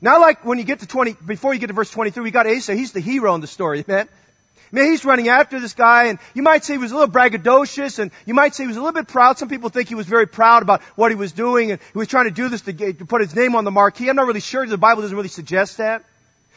Not 0.04 0.20
like 0.20 0.44
when 0.44 0.58
you 0.58 0.64
get 0.64 0.80
to 0.80 0.86
20, 0.86 1.16
before 1.24 1.54
you 1.54 1.60
get 1.60 1.68
to 1.68 1.72
verse 1.72 1.90
23, 1.90 2.22
we 2.22 2.30
got 2.30 2.46
Asa, 2.46 2.74
he's 2.74 2.92
the 2.92 3.00
hero 3.00 3.34
in 3.34 3.40
the 3.40 3.46
story, 3.46 3.82
man. 3.88 4.06
Man, 4.70 4.90
he's 4.90 5.02
running 5.02 5.28
after 5.28 5.58
this 5.58 5.72
guy, 5.72 6.08
and 6.08 6.18
you 6.34 6.42
might 6.42 6.62
say 6.62 6.74
he 6.74 6.78
was 6.78 6.92
a 6.92 6.94
little 6.94 7.10
braggadocious, 7.10 7.98
and 7.98 8.10
you 8.26 8.34
might 8.34 8.54
say 8.54 8.64
he 8.64 8.66
was 8.66 8.76
a 8.76 8.80
little 8.80 8.92
bit 8.92 9.08
proud. 9.08 9.38
Some 9.38 9.48
people 9.48 9.70
think 9.70 9.88
he 9.88 9.94
was 9.94 10.06
very 10.06 10.26
proud 10.26 10.62
about 10.62 10.82
what 10.94 11.10
he 11.10 11.14
was 11.14 11.32
doing, 11.32 11.70
and 11.70 11.80
he 11.80 11.96
was 11.96 12.08
trying 12.08 12.26
to 12.26 12.32
do 12.32 12.50
this 12.50 12.60
to, 12.62 12.74
to 12.74 13.06
put 13.06 13.22
his 13.22 13.34
name 13.34 13.54
on 13.54 13.64
the 13.64 13.70
marquee. 13.70 14.10
I'm 14.10 14.16
not 14.16 14.26
really 14.26 14.40
sure. 14.40 14.66
The 14.66 14.76
Bible 14.76 15.00
doesn't 15.00 15.16
really 15.16 15.28
suggest 15.28 15.78
that. 15.78 16.04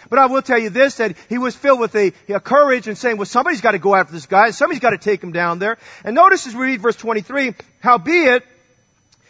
But 0.10 0.20
I 0.20 0.26
will 0.26 0.42
tell 0.42 0.60
you 0.60 0.70
this, 0.70 0.96
that 0.96 1.16
he 1.30 1.38
was 1.38 1.56
filled 1.56 1.80
with 1.80 1.96
a, 1.96 2.12
a 2.28 2.42
courage 2.42 2.90
and 2.90 2.98
saying, 2.98 3.16
well, 3.16 3.26
somebody's 3.26 3.62
got 3.62 3.72
to 3.72 3.80
go 3.80 3.96
after 3.96 4.12
this 4.12 4.26
guy. 4.26 4.52
Somebody's 4.52 4.82
got 4.82 4.90
to 4.90 4.98
take 4.98 5.24
him 5.24 5.32
down 5.32 5.60
there. 5.60 5.78
And 6.04 6.16
notice 6.16 6.48
as 6.48 6.54
we 6.54 6.66
read 6.66 6.82
verse 6.82 6.98
23, 6.98 7.56
howbeit, 7.80 8.44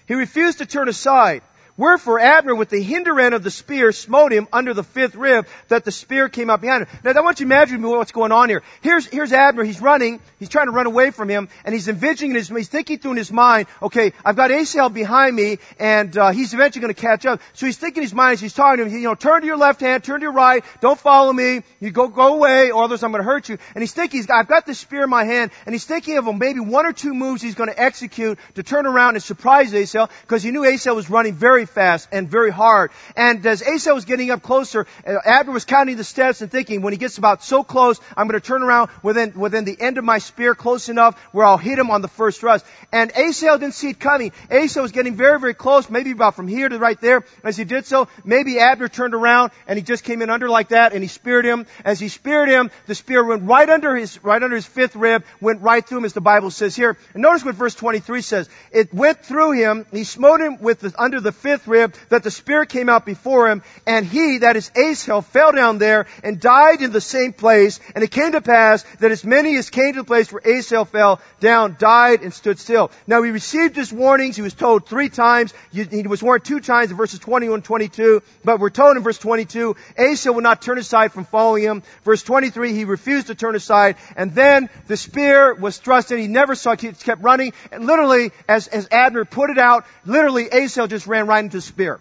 he 0.08 0.16
refused 0.16 0.58
to 0.58 0.66
turn 0.66 0.90
aside. 0.90 1.44
Wherefore 1.78 2.20
Abner 2.20 2.56
with 2.56 2.70
the 2.70 2.82
hinder 2.82 3.20
end 3.20 3.36
of 3.36 3.44
the 3.44 3.52
spear 3.52 3.92
smote 3.92 4.32
him 4.32 4.48
under 4.52 4.74
the 4.74 4.84
fifth 4.84 5.14
rib 5.14 5.48
that 5.68 5.86
the 5.86 5.92
spear 5.92 6.28
came 6.28 6.50
up 6.50 6.60
behind 6.60 6.88
him. 6.88 7.00
Now 7.04 7.12
I 7.12 7.22
want 7.22 7.40
you 7.40 7.46
to 7.46 7.54
imagine 7.54 7.84
what's 7.84 8.12
going 8.12 8.32
on 8.32 8.50
here. 8.50 8.64
Here's, 8.82 9.06
here's 9.06 9.32
Abner, 9.32 9.64
he's 9.64 9.80
running, 9.80 10.20
he's 10.40 10.50
trying 10.50 10.66
to 10.66 10.72
run 10.72 10.88
away 10.88 11.12
from 11.12 11.30
him, 11.30 11.50
and 11.64 11.76
he's 11.76 11.88
envisioning 11.88 12.34
his, 12.34 12.50
he's 12.50 12.68
thinking 12.68 12.98
through 12.98 13.12
in 13.12 13.18
his 13.18 13.32
mind, 13.32 13.68
okay, 13.80 14.14
I've 14.26 14.36
got 14.36 14.50
Asahel 14.50 14.90
behind 14.90 15.36
me, 15.36 15.60
and 15.80 16.18
uh, 16.18 16.32
he's 16.32 16.56
eventually 16.56 16.82
going 16.82 16.94
to 16.94 17.00
catch 17.00 17.28
up. 17.28 17.42
So 17.54 17.68
he's 17.68 17.78
thinking 17.78 18.02
in 18.02 18.06
his 18.06 18.14
mind, 18.14 18.34
as 18.34 18.42
he's 18.42 18.54
talking 18.56 18.84
to 18.84 18.90
him, 18.90 18.98
you 18.98 19.04
know, 19.08 19.14
turn 19.14 19.42
to 19.42 19.48
your 19.48 19.58
left 19.58 19.80
hand, 19.80 20.04
turn 20.04 20.20
to 20.20 20.24
your 20.24 20.34
right, 20.34 20.66
don't 20.82 21.00
follow 21.00 21.32
me, 21.32 21.62
you 21.80 21.92
go, 21.92 22.08
go 22.08 22.38
away, 22.38 22.72
or 22.72 22.84
others 22.84 23.04
I'm 23.04 23.12
going 23.12 23.24
to 23.24 23.30
hurt 23.30 23.50
you. 23.50 23.60
And 23.76 23.84
he's 23.84 23.94
thinking, 23.94 24.18
he's, 24.18 24.30
I've 24.32 24.48
got 24.48 24.66
this 24.66 24.80
spear 24.80 25.04
in 25.04 25.12
my 25.12 25.26
hand, 25.26 25.52
and 25.68 25.76
he's 25.76 25.86
thinking 25.86 26.18
of 26.18 26.26
maybe 26.36 26.60
one 26.60 26.88
or 26.88 26.94
two 26.94 27.14
moves 27.14 27.44
he's 27.44 27.54
going 27.54 27.70
to 27.70 27.80
execute 27.80 28.40
to 28.56 28.64
turn 28.64 28.88
around 28.88 29.14
and 29.14 29.22
surprise 29.22 29.72
Asahel, 29.76 30.10
because 30.22 30.42
he 30.42 30.50
knew 30.50 30.66
Asahel 30.66 30.96
was 30.96 31.08
running 31.08 31.36
very 31.36 31.67
fast 31.68 32.10
and 32.12 32.30
very 32.30 32.52
hard. 32.52 32.92
And 33.16 33.46
as 33.46 33.62
Asa 33.62 33.94
was 33.94 34.06
getting 34.06 34.32
up 34.32 34.42
closer, 34.42 34.88
uh, 35.06 35.16
Abner 35.26 35.54
was 35.54 35.66
counting 35.66 35.98
the 35.98 36.04
steps 36.04 36.42
and 36.42 36.52
thinking, 36.52 36.82
when 36.82 36.94
he 36.94 36.98
gets 36.98 37.18
about 37.18 37.44
so 37.44 37.64
close, 37.64 38.00
I'm 38.16 38.28
going 38.28 38.40
to 38.40 38.46
turn 38.46 38.64
around 38.64 38.90
within, 39.04 39.34
within 39.40 39.66
the 39.66 39.80
end 39.80 39.98
of 39.98 40.04
my 40.04 40.20
spear 40.20 40.56
close 40.56 40.90
enough 40.90 41.20
where 41.32 41.46
I'll 41.46 41.58
hit 41.58 41.78
him 41.80 41.92
on 41.92 42.02
the 42.02 42.08
first 42.08 42.40
thrust. 42.40 42.66
And 42.92 43.12
Asa 43.16 43.58
didn't 43.60 43.74
see 43.74 43.90
it 43.90 44.00
coming. 44.00 44.32
Asa 44.52 44.82
was 44.82 44.92
getting 44.92 45.16
very, 45.16 45.40
very 45.40 45.54
close, 45.54 45.90
maybe 45.90 46.12
about 46.12 46.36
from 46.36 46.48
here 46.48 46.70
to 46.70 46.78
right 46.80 47.00
there. 47.00 47.24
As 47.44 47.58
he 47.58 47.64
did 47.64 47.86
so, 47.86 48.08
maybe 48.24 48.60
Abner 48.60 48.88
turned 48.88 49.14
around 49.14 49.52
and 49.68 49.78
he 49.78 49.84
just 49.84 50.04
came 50.04 50.22
in 50.22 50.30
under 50.30 50.50
like 50.50 50.70
that 50.70 50.94
and 50.94 51.04
he 51.04 51.08
speared 51.08 51.46
him. 51.46 51.66
As 51.84 52.00
he 52.00 52.08
speared 52.08 52.50
him, 52.50 52.72
the 52.86 52.96
spear 52.96 53.24
went 53.24 53.44
right 53.44 53.70
under 53.70 53.96
his, 53.96 54.24
right 54.24 54.42
under 54.42 54.56
his 54.56 54.66
fifth 54.66 54.96
rib, 54.96 55.24
went 55.42 55.62
right 55.62 55.86
through 55.86 56.00
him 56.00 56.06
as 56.06 56.14
the 56.14 56.22
Bible 56.22 56.52
says 56.52 56.76
here. 56.76 56.98
And 57.14 57.22
notice 57.22 57.44
what 57.44 57.56
verse 57.56 57.76
23 57.76 58.22
says. 58.22 58.50
It 58.72 58.94
went 58.94 59.24
through 59.24 59.54
him, 59.54 59.86
he 59.92 60.04
smote 60.04 60.42
him 60.42 60.60
with 60.60 60.80
the, 60.80 60.94
under 60.98 61.20
the 61.20 61.32
fifth 61.32 61.57
rib, 61.66 61.96
that 62.10 62.24
the 62.24 62.32
spear 62.32 62.66
came 62.66 62.90
out 62.90 63.06
before 63.06 63.50
him, 63.50 63.64
and 63.86 64.06
he, 64.06 64.40
that 64.40 64.56
is 64.58 64.70
Asahel, 64.76 65.22
fell 65.24 65.52
down 65.54 65.78
there 65.78 66.08
and 66.24 66.40
died 66.40 66.82
in 66.82 66.92
the 66.92 67.02
same 67.02 67.34
place. 67.34 67.80
And 67.96 68.04
it 68.04 68.12
came 68.12 68.34
to 68.34 68.42
pass 68.42 68.84
that 69.00 69.12
as 69.12 69.24
many 69.24 69.56
as 69.56 69.70
came 69.70 69.94
to 69.94 70.02
the 70.02 70.06
place 70.06 70.32
where 70.32 70.42
Asahel 70.46 70.86
fell 70.86 71.22
down 71.40 71.78
died 71.80 72.22
and 72.22 72.34
stood 72.34 72.60
still. 72.60 72.92
Now 73.06 73.24
he 73.24 73.32
received 73.32 73.76
his 73.76 73.92
warnings. 73.94 74.36
He 74.36 74.42
was 74.42 74.54
told 74.54 74.88
three 74.88 75.10
times. 75.10 75.54
He 75.72 76.08
was 76.08 76.22
warned 76.22 76.44
two 76.44 76.60
times 76.60 76.92
in 76.92 76.98
verses 76.98 77.20
21 77.20 77.56
and 77.56 77.64
22. 77.64 78.22
But 78.44 78.60
we're 78.60 78.70
told 78.70 78.98
in 78.98 79.04
verse 79.04 79.18
22, 79.18 79.76
Asahel 79.98 80.36
would 80.36 80.44
not 80.44 80.62
turn 80.62 80.78
aside 80.78 81.14
from 81.14 81.26
following 81.26 81.64
him. 81.64 81.84
Verse 82.04 82.24
23, 82.24 82.74
he 82.74 82.86
refused 82.86 83.28
to 83.28 83.36
turn 83.36 83.56
aside. 83.56 83.96
And 84.16 84.34
then 84.34 84.70
the 84.88 84.98
spear 84.98 85.54
was 85.54 85.78
thrust 85.78 86.12
in. 86.12 86.20
He 86.20 86.28
never 86.28 86.56
saw 86.56 86.72
it. 86.72 86.82
He 86.82 86.92
kept 86.92 87.22
running. 87.22 87.54
And 87.72 87.86
literally, 87.86 88.32
as, 88.48 88.68
as 88.68 88.88
Abner 88.92 89.26
put 89.26 89.50
it 89.50 89.58
out, 89.58 89.86
literally 90.06 90.48
Asahel 90.52 90.88
just 90.88 91.08
ran 91.08 91.28
right 91.28 91.44
into 91.48 91.58
the 91.58 91.62
spear. 91.62 92.00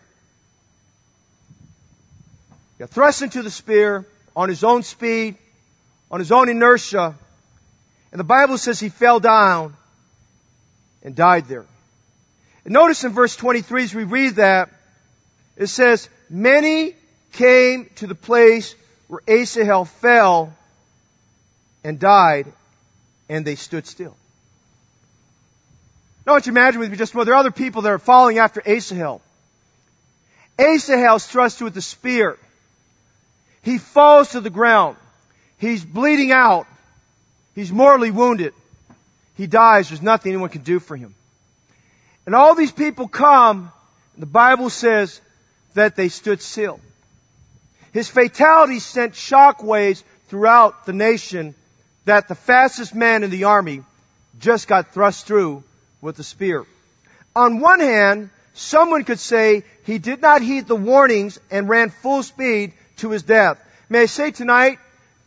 He 2.76 2.80
got 2.80 2.90
thrust 2.90 3.22
into 3.22 3.42
the 3.42 3.50
spear 3.50 4.04
on 4.34 4.48
his 4.48 4.64
own 4.64 4.82
speed, 4.82 5.36
on 6.10 6.18
his 6.18 6.32
own 6.32 6.48
inertia. 6.48 7.14
And 8.10 8.18
the 8.18 8.24
Bible 8.24 8.58
says 8.58 8.80
he 8.80 8.88
fell 8.88 9.20
down 9.20 9.74
and 11.02 11.14
died 11.14 11.46
there. 11.46 11.64
And 12.64 12.74
notice 12.74 13.04
in 13.04 13.12
verse 13.12 13.36
23 13.36 13.84
as 13.84 13.94
we 13.94 14.04
read 14.04 14.34
that, 14.34 14.70
it 15.56 15.68
says, 15.68 16.08
many 16.28 16.94
came 17.32 17.88
to 17.96 18.08
the 18.08 18.14
place 18.16 18.74
where 19.06 19.20
Asahel 19.28 19.84
fell 19.84 20.52
and 21.84 22.00
died, 22.00 22.52
and 23.28 23.46
they 23.46 23.54
stood 23.54 23.86
still. 23.86 24.16
Now, 26.26 26.32
I 26.32 26.34
want 26.34 26.46
you 26.46 26.52
to 26.52 26.58
imagine 26.58 26.80
with 26.80 26.90
me 26.90 26.96
just 26.96 27.14
well, 27.14 27.24
there 27.24 27.34
are 27.34 27.38
other 27.38 27.52
people 27.52 27.82
that 27.82 27.92
are 27.92 28.00
following 28.00 28.38
after 28.38 28.60
Asahel. 28.66 29.22
Asahel's 30.58 31.26
thrust 31.26 31.60
with 31.60 31.74
the 31.74 31.82
spear. 31.82 32.38
He 33.62 33.78
falls 33.78 34.30
to 34.30 34.40
the 34.40 34.50
ground. 34.50 34.96
He's 35.58 35.84
bleeding 35.84 36.32
out. 36.32 36.66
He's 37.54 37.72
mortally 37.72 38.10
wounded. 38.10 38.54
He 39.36 39.46
dies. 39.46 39.88
There's 39.88 40.02
nothing 40.02 40.32
anyone 40.32 40.50
can 40.50 40.62
do 40.62 40.78
for 40.78 40.96
him. 40.96 41.14
And 42.26 42.34
all 42.34 42.54
these 42.54 42.72
people 42.72 43.08
come, 43.08 43.70
the 44.16 44.26
Bible 44.26 44.70
says 44.70 45.20
that 45.74 45.96
they 45.96 46.08
stood 46.08 46.42
still. 46.42 46.80
His 47.92 48.08
fatality 48.08 48.78
sent 48.78 49.14
shockwaves 49.14 50.02
throughout 50.28 50.86
the 50.86 50.92
nation 50.92 51.54
that 52.04 52.28
the 52.28 52.34
fastest 52.34 52.94
man 52.94 53.22
in 53.22 53.30
the 53.30 53.44
army 53.44 53.82
just 54.38 54.68
got 54.68 54.92
thrust 54.92 55.26
through 55.26 55.64
with 56.00 56.18
a 56.18 56.22
spear. 56.22 56.64
On 57.34 57.60
one 57.60 57.80
hand, 57.80 58.30
someone 58.56 59.04
could 59.04 59.20
say 59.20 59.62
he 59.84 59.98
did 59.98 60.20
not 60.20 60.42
heed 60.42 60.66
the 60.66 60.76
warnings 60.76 61.38
and 61.50 61.68
ran 61.68 61.90
full 61.90 62.22
speed 62.22 62.72
to 62.96 63.10
his 63.10 63.22
death. 63.22 63.58
May 63.88 64.02
I 64.02 64.06
say 64.06 64.30
tonight, 64.30 64.78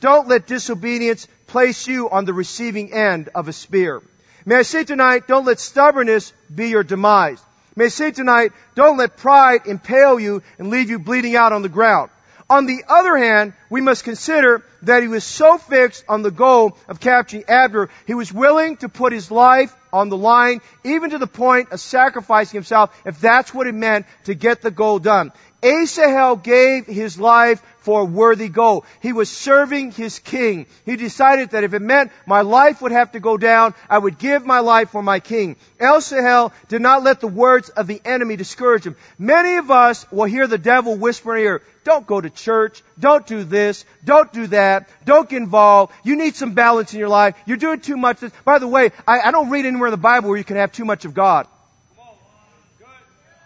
don't 0.01 0.27
let 0.27 0.47
disobedience 0.47 1.27
place 1.47 1.87
you 1.87 2.09
on 2.09 2.25
the 2.25 2.33
receiving 2.33 2.93
end 2.93 3.29
of 3.33 3.47
a 3.47 3.53
spear. 3.53 4.01
May 4.45 4.57
I 4.57 4.61
say 4.63 4.83
tonight, 4.83 5.27
don't 5.27 5.45
let 5.45 5.59
stubbornness 5.59 6.33
be 6.53 6.69
your 6.69 6.83
demise. 6.83 7.41
May 7.75 7.85
I 7.85 7.89
say 7.89 8.11
tonight, 8.11 8.51
don't 8.75 8.97
let 8.97 9.17
pride 9.17 9.61
impale 9.65 10.19
you 10.19 10.41
and 10.57 10.69
leave 10.69 10.89
you 10.89 10.99
bleeding 10.99 11.35
out 11.35 11.53
on 11.53 11.61
the 11.61 11.69
ground. 11.69 12.09
On 12.49 12.65
the 12.65 12.83
other 12.89 13.15
hand, 13.15 13.53
we 13.69 13.79
must 13.79 14.03
consider 14.03 14.63
that 14.81 15.03
he 15.03 15.07
was 15.07 15.23
so 15.23 15.57
fixed 15.59 16.03
on 16.09 16.23
the 16.23 16.31
goal 16.31 16.75
of 16.87 16.99
capturing 16.99 17.43
Abner, 17.47 17.89
he 18.07 18.15
was 18.15 18.33
willing 18.33 18.77
to 18.77 18.89
put 18.89 19.13
his 19.13 19.29
life 19.29 19.73
on 19.91 20.09
the 20.09 20.17
line, 20.17 20.61
even 20.83 21.11
to 21.11 21.17
the 21.17 21.27
point 21.27 21.71
of 21.71 21.79
sacrificing 21.79 22.57
himself, 22.57 22.95
if 23.05 23.19
that's 23.19 23.53
what 23.53 23.67
it 23.67 23.75
meant 23.75 24.05
to 24.25 24.33
get 24.33 24.61
the 24.61 24.71
goal 24.71 24.99
done. 24.99 25.31
Asahel 25.61 26.37
gave 26.37 26.85
his 26.85 27.19
life 27.19 27.61
for 27.79 28.01
a 28.01 28.05
worthy 28.05 28.49
goal. 28.49 28.85
He 29.01 29.13
was 29.13 29.29
serving 29.29 29.91
his 29.91 30.19
king. 30.19 30.67
He 30.85 30.95
decided 30.95 31.51
that 31.51 31.63
if 31.63 31.73
it 31.73 31.81
meant 31.81 32.11
my 32.25 32.41
life 32.41 32.81
would 32.81 32.91
have 32.91 33.13
to 33.13 33.19
go 33.19 33.37
down, 33.37 33.73
I 33.89 33.97
would 33.97 34.19
give 34.19 34.45
my 34.45 34.59
life 34.59 34.91
for 34.91 35.01
my 35.01 35.19
king. 35.19 35.55
Asahel 35.79 36.53
did 36.67 36.81
not 36.81 37.03
let 37.03 37.19
the 37.19 37.27
words 37.27 37.69
of 37.69 37.87
the 37.87 38.01
enemy 38.05 38.35
discourage 38.35 38.85
him. 38.85 38.95
Many 39.17 39.57
of 39.57 39.71
us 39.71 40.09
will 40.11 40.25
hear 40.25 40.47
the 40.47 40.57
devil 40.57 40.95
whisper 40.95 41.35
in 41.35 41.43
ear, 41.43 41.61
don't 41.83 42.05
go 42.05 42.21
to 42.21 42.29
church, 42.29 42.83
don't 42.99 43.25
do 43.25 43.43
this, 43.43 43.85
don't 44.03 44.31
do 44.31 44.47
that, 44.47 44.89
don't 45.05 45.27
get 45.27 45.37
involved, 45.37 45.93
you 46.03 46.15
need 46.15 46.35
some 46.35 46.53
balance 46.53 46.93
in 46.93 46.99
your 46.99 47.09
life, 47.09 47.35
you're 47.45 47.57
doing 47.57 47.79
too 47.79 47.97
much. 47.97 48.19
By 48.45 48.59
the 48.59 48.67
way, 48.67 48.91
I, 49.07 49.21
I 49.21 49.31
don't 49.31 49.49
read 49.49 49.65
anywhere 49.65 49.87
in 49.87 49.91
the 49.91 49.97
Bible 49.97 50.29
where 50.29 50.37
you 50.37 50.43
can 50.43 50.57
have 50.57 50.71
too 50.71 50.85
much 50.85 51.05
of 51.05 51.13
God. 51.13 51.47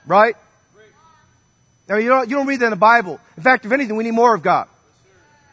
Right? 0.06 0.36
Now, 1.88 1.98
you 1.98 2.10
don't, 2.10 2.30
you 2.30 2.36
don't 2.36 2.48
read 2.48 2.60
that 2.62 2.66
in 2.66 2.72
the 2.72 2.76
Bible. 2.78 3.20
In 3.36 3.44
fact, 3.44 3.66
if 3.66 3.72
anything, 3.72 3.96
we 3.96 4.04
need 4.04 4.12
more 4.12 4.34
of 4.34 4.42
God. 4.42 4.68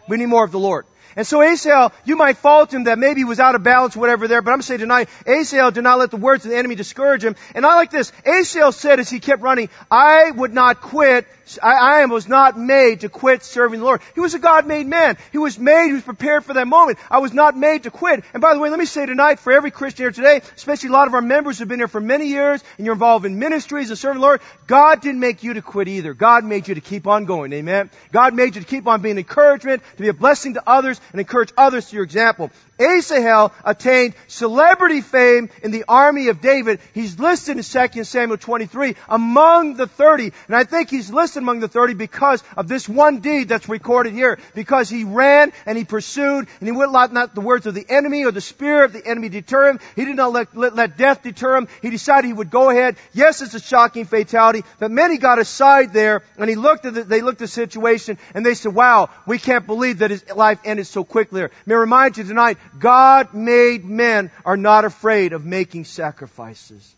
We 0.09 0.17
need 0.17 0.27
more 0.27 0.45
of 0.45 0.53
the 0.53 0.59
Lord. 0.59 0.87
And 1.21 1.27
so 1.27 1.43
Asahel, 1.43 1.93
you 2.07 2.17
might 2.17 2.39
fault 2.39 2.73
him 2.73 2.85
that 2.85 2.99
maybe 2.99 3.21
he 3.21 3.25
was 3.27 3.41
out 3.41 3.55
of 3.55 3.63
balance, 3.63 3.95
whatever 3.95 4.27
there, 4.27 4.41
but 4.41 4.53
I'm 4.53 4.63
saying 4.63 4.81
tonight, 4.81 5.11
Asahel 5.27 5.71
did 5.71 5.85
not 5.85 5.99
let 5.99 6.11
the 6.11 6.17
words 6.17 6.47
of 6.47 6.51
the 6.51 6.57
enemy 6.57 6.77
discourage 6.77 7.23
him. 7.23 7.37
And 7.55 7.67
I 7.67 7.75
like 7.75 7.91
this. 7.91 8.11
Asahel 8.25 8.73
said 8.73 9.01
as 9.01 9.11
he 9.11 9.21
kept 9.21 9.43
running, 9.43 9.69
I 9.91 10.31
would 10.31 10.55
not 10.55 10.81
quit 10.81 11.27
I, 11.63 12.03
I, 12.03 12.07
was 12.07 12.29
not 12.29 12.59
made 12.59 13.01
to 13.01 13.09
quit 13.09 13.43
serving 13.43 13.81
the 13.81 13.87
Lord. 13.87 14.03
He 14.15 14.21
was 14.21 14.35
a 14.35 14.39
God-made 14.39 14.87
man. 14.87 15.17
He 15.33 15.39
was 15.39 15.59
made, 15.59 15.89
he 15.89 15.95
was 15.95 16.03
prepared 16.03 16.45
for 16.45 16.55
that 16.55 16.67
moment. 16.67 16.99
I 17.11 17.19
was 17.19 17.33
not 17.33 17.57
made 17.57 17.85
to 17.85 17.91
quit. 17.91 18.25
And 18.33 18.41
by 18.41 18.55
the 18.55 18.61
way, 18.61 18.71
let 18.71 18.79
me 18.79 18.85
say 18.85 19.07
tonight, 19.07 19.41
for 19.41 19.53
every 19.53 19.71
Christian 19.71 20.05
here 20.05 20.13
today, 20.13 20.43
especially 20.57 20.91
a 20.91 20.93
lot 20.93 21.09
of 21.09 21.15
our 21.15 21.23
members 21.23 21.59
who've 21.59 21.69
been 21.69 21.81
here 21.81 21.89
for 21.89 22.01
many 22.01 22.27
years, 22.27 22.63
and 22.77 22.85
you're 22.85 22.95
involved 22.95 23.25
in 23.25 23.39
ministries 23.39 23.91
and 23.91 23.99
serving 23.99 24.21
the 24.21 24.27
Lord, 24.27 24.41
God 24.67 25.01
didn't 25.01 25.21
make 25.21 25.43
you 25.43 25.55
to 25.55 25.63
quit 25.63 25.89
either. 25.89 26.15
God 26.15 26.45
made 26.45 26.69
you 26.69 26.75
to 26.75 26.81
keep 26.81 27.07
on 27.07 27.25
going. 27.25 27.53
Amen. 27.53 27.91
God 28.13 28.35
made 28.35 28.55
you 28.55 28.61
to 28.61 28.67
keep 28.67 28.87
on 28.87 29.03
being 29.03 29.19
encouragement, 29.19 29.83
to 29.97 30.03
be 30.03 30.09
a 30.09 30.15
blessing 30.15 30.55
to 30.55 30.63
others, 30.69 31.01
and 31.13 31.21
encourage 31.21 31.53
others 31.57 31.89
to 31.91 31.97
your 31.97 32.05
example. 32.05 32.51
Asahel 32.81 33.53
attained 33.65 34.15
celebrity 34.27 35.03
fame 35.03 35.51
in 35.63 35.71
the 35.71 35.85
army 35.87 36.29
of 36.29 36.41
David. 36.41 36.81
He's 36.95 37.19
listed 37.19 37.59
in 37.59 37.63
2 37.63 38.05
Samuel 38.05 38.39
23 38.39 38.97
among 39.09 39.75
the 39.75 39.87
30. 39.87 40.33
And 40.47 40.57
I 40.57 40.65
think 40.65 40.91
he's 40.91 41.13
listed 41.13 41.43
among 41.43 41.61
the 41.61 41.69
30 41.69 41.95
because 41.95 42.43
of 42.57 42.69
this 42.69 42.89
one 42.89 43.21
deed 43.21 43.49
that's 43.49 43.69
recorded 43.69 44.15
here. 44.15 44.39
Because 44.55 44.89
he 44.89 45.05
ran 45.05 45.53
and 45.67 45.77
he 45.77 45.85
pursued 45.85 46.49
and 46.61 46.69
he 46.69 46.73
would 46.73 46.91
not 46.91 47.13
let 47.13 47.35
the 47.35 47.41
words 47.43 47.67
of 47.67 47.75
the 47.75 47.85
enemy 47.89 48.25
or 48.25 48.33
the 48.33 48.41
spirit 48.41 48.87
of 48.87 48.93
the 48.95 49.07
enemy 49.07 49.29
deter 49.29 49.69
him. 49.69 49.81
He 49.95 50.07
did 50.07 50.17
not 50.17 50.33
let, 50.33 50.57
let, 50.57 50.75
let 50.75 50.97
death 50.97 51.23
deter 51.23 51.57
him. 51.57 51.69
He 51.83 51.91
decided 51.91 52.27
he 52.27 52.33
would 52.33 52.51
go 52.51 52.71
ahead. 52.71 52.97
Yes, 53.13 53.43
it's 53.43 53.55
a 53.55 53.61
shocking 53.61 54.07
fatality, 54.07 54.65
but 54.79 54.91
many 54.91 55.19
got 55.19 55.39
aside 55.39 55.93
there 55.93 56.23
and 56.39 56.49
he 56.49 56.57
looked 56.57 56.87
at 56.87 56.95
the, 56.95 57.05
they 57.05 57.21
looked 57.21 57.43
at 57.43 57.47
the 57.47 57.49
situation 57.49 58.19
and 58.35 58.45
they 58.45 58.55
said, 58.55 58.75
wow, 58.75 59.11
we 59.27 59.39
can't 59.39 59.67
believe 59.67 59.99
that 59.99 60.11
his 60.11 60.25
life 60.35 60.61
ended 60.65 60.87
so 60.91 61.05
quickly. 61.05 61.47
May 61.67 61.75
I 61.75 61.79
remind 61.79 62.19
you 62.19 62.25
tonight, 62.25 62.59
God 62.79 63.35
made 63.35 63.85
men 63.85 64.31
are 64.45 64.57
not 64.57 64.85
afraid 64.85 65.33
of 65.33 65.45
making 65.45 65.85
sacrifices. 65.85 66.95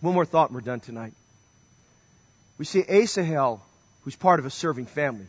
One 0.00 0.14
more 0.14 0.24
thought 0.24 0.50
and 0.50 0.54
we're 0.54 0.62
done 0.62 0.80
tonight. 0.80 1.12
We 2.58 2.64
see 2.64 2.82
Asahel, 2.86 3.62
who's 4.02 4.16
part 4.16 4.40
of 4.40 4.46
a 4.46 4.50
serving 4.50 4.86
family. 4.86 5.26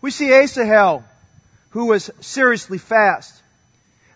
We 0.00 0.10
see 0.10 0.32
Asahel, 0.32 1.04
who 1.70 1.86
was 1.86 2.10
seriously 2.20 2.78
fast. 2.78 3.42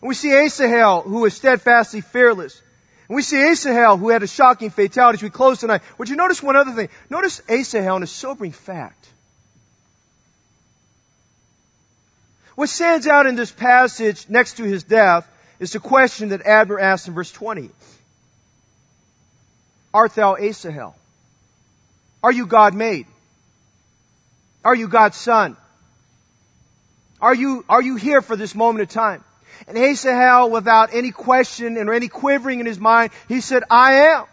And 0.01 0.09
we 0.09 0.14
see 0.14 0.33
Asahel, 0.33 1.03
who 1.03 1.21
was 1.21 1.35
steadfastly 1.35 2.01
fearless. 2.01 2.61
And 3.09 3.16
we 3.16 3.23
see 3.23 3.40
Asahel, 3.40 3.97
who 3.97 4.11
had 4.11 4.23
a 4.23 4.27
shocking 4.27 4.71
fatality 4.71 5.16
as 5.16 5.23
we 5.23 5.31
close 5.31 5.61
tonight. 5.61 5.83
Would 5.99 6.09
you 6.09 6.16
notice 6.16 6.42
one 6.42 6.57
other 6.57 6.73
thing? 6.73 6.88
Notice 7.09 7.40
Asahel 7.49 7.97
in 7.97 8.03
a 8.03 8.07
sobering 8.07 8.53
fact. 8.53 9.09
What 12.57 12.71
stands 12.71 13.07
out 13.07 13.27
in 13.27 13.37
this 13.37 13.53
passage 13.53 14.29
next 14.29 14.57
to 14.57 14.64
his 14.64 14.83
death 14.83 15.29
is 15.61 15.73
the 15.73 15.79
question 15.79 16.31
that 16.31 16.45
Abner 16.45 16.81
asked 16.81 17.07
in 17.07 17.14
verse 17.14 17.31
20. 17.31 17.71
Art 19.92 20.14
thou 20.14 20.37
Asahel? 20.37 20.95
Are 22.23 22.33
you 22.33 22.47
God 22.47 22.75
made? 22.75 23.07
Are 24.64 24.75
you 24.75 24.88
God's 24.88 25.19
son? 25.19 25.57
Are 27.21 27.35
you, 27.35 27.64
are 27.69 27.83
you 27.83 27.97
here 27.97 28.23
for 28.23 28.37
this 28.37 28.55
moment 28.55 28.83
of 28.83 28.88
time? 28.88 29.23
And 29.69 29.77
Asahel, 29.77 30.51
without 30.51 30.95
any 30.95 31.11
question 31.11 31.77
or 31.77 31.92
any 31.92 32.09
quivering 32.09 32.61
in 32.61 32.66
his 32.66 32.79
mind, 32.79 33.12
he 33.29 33.40
said, 33.40 33.64
I 33.71 34.14
am. 34.14 34.25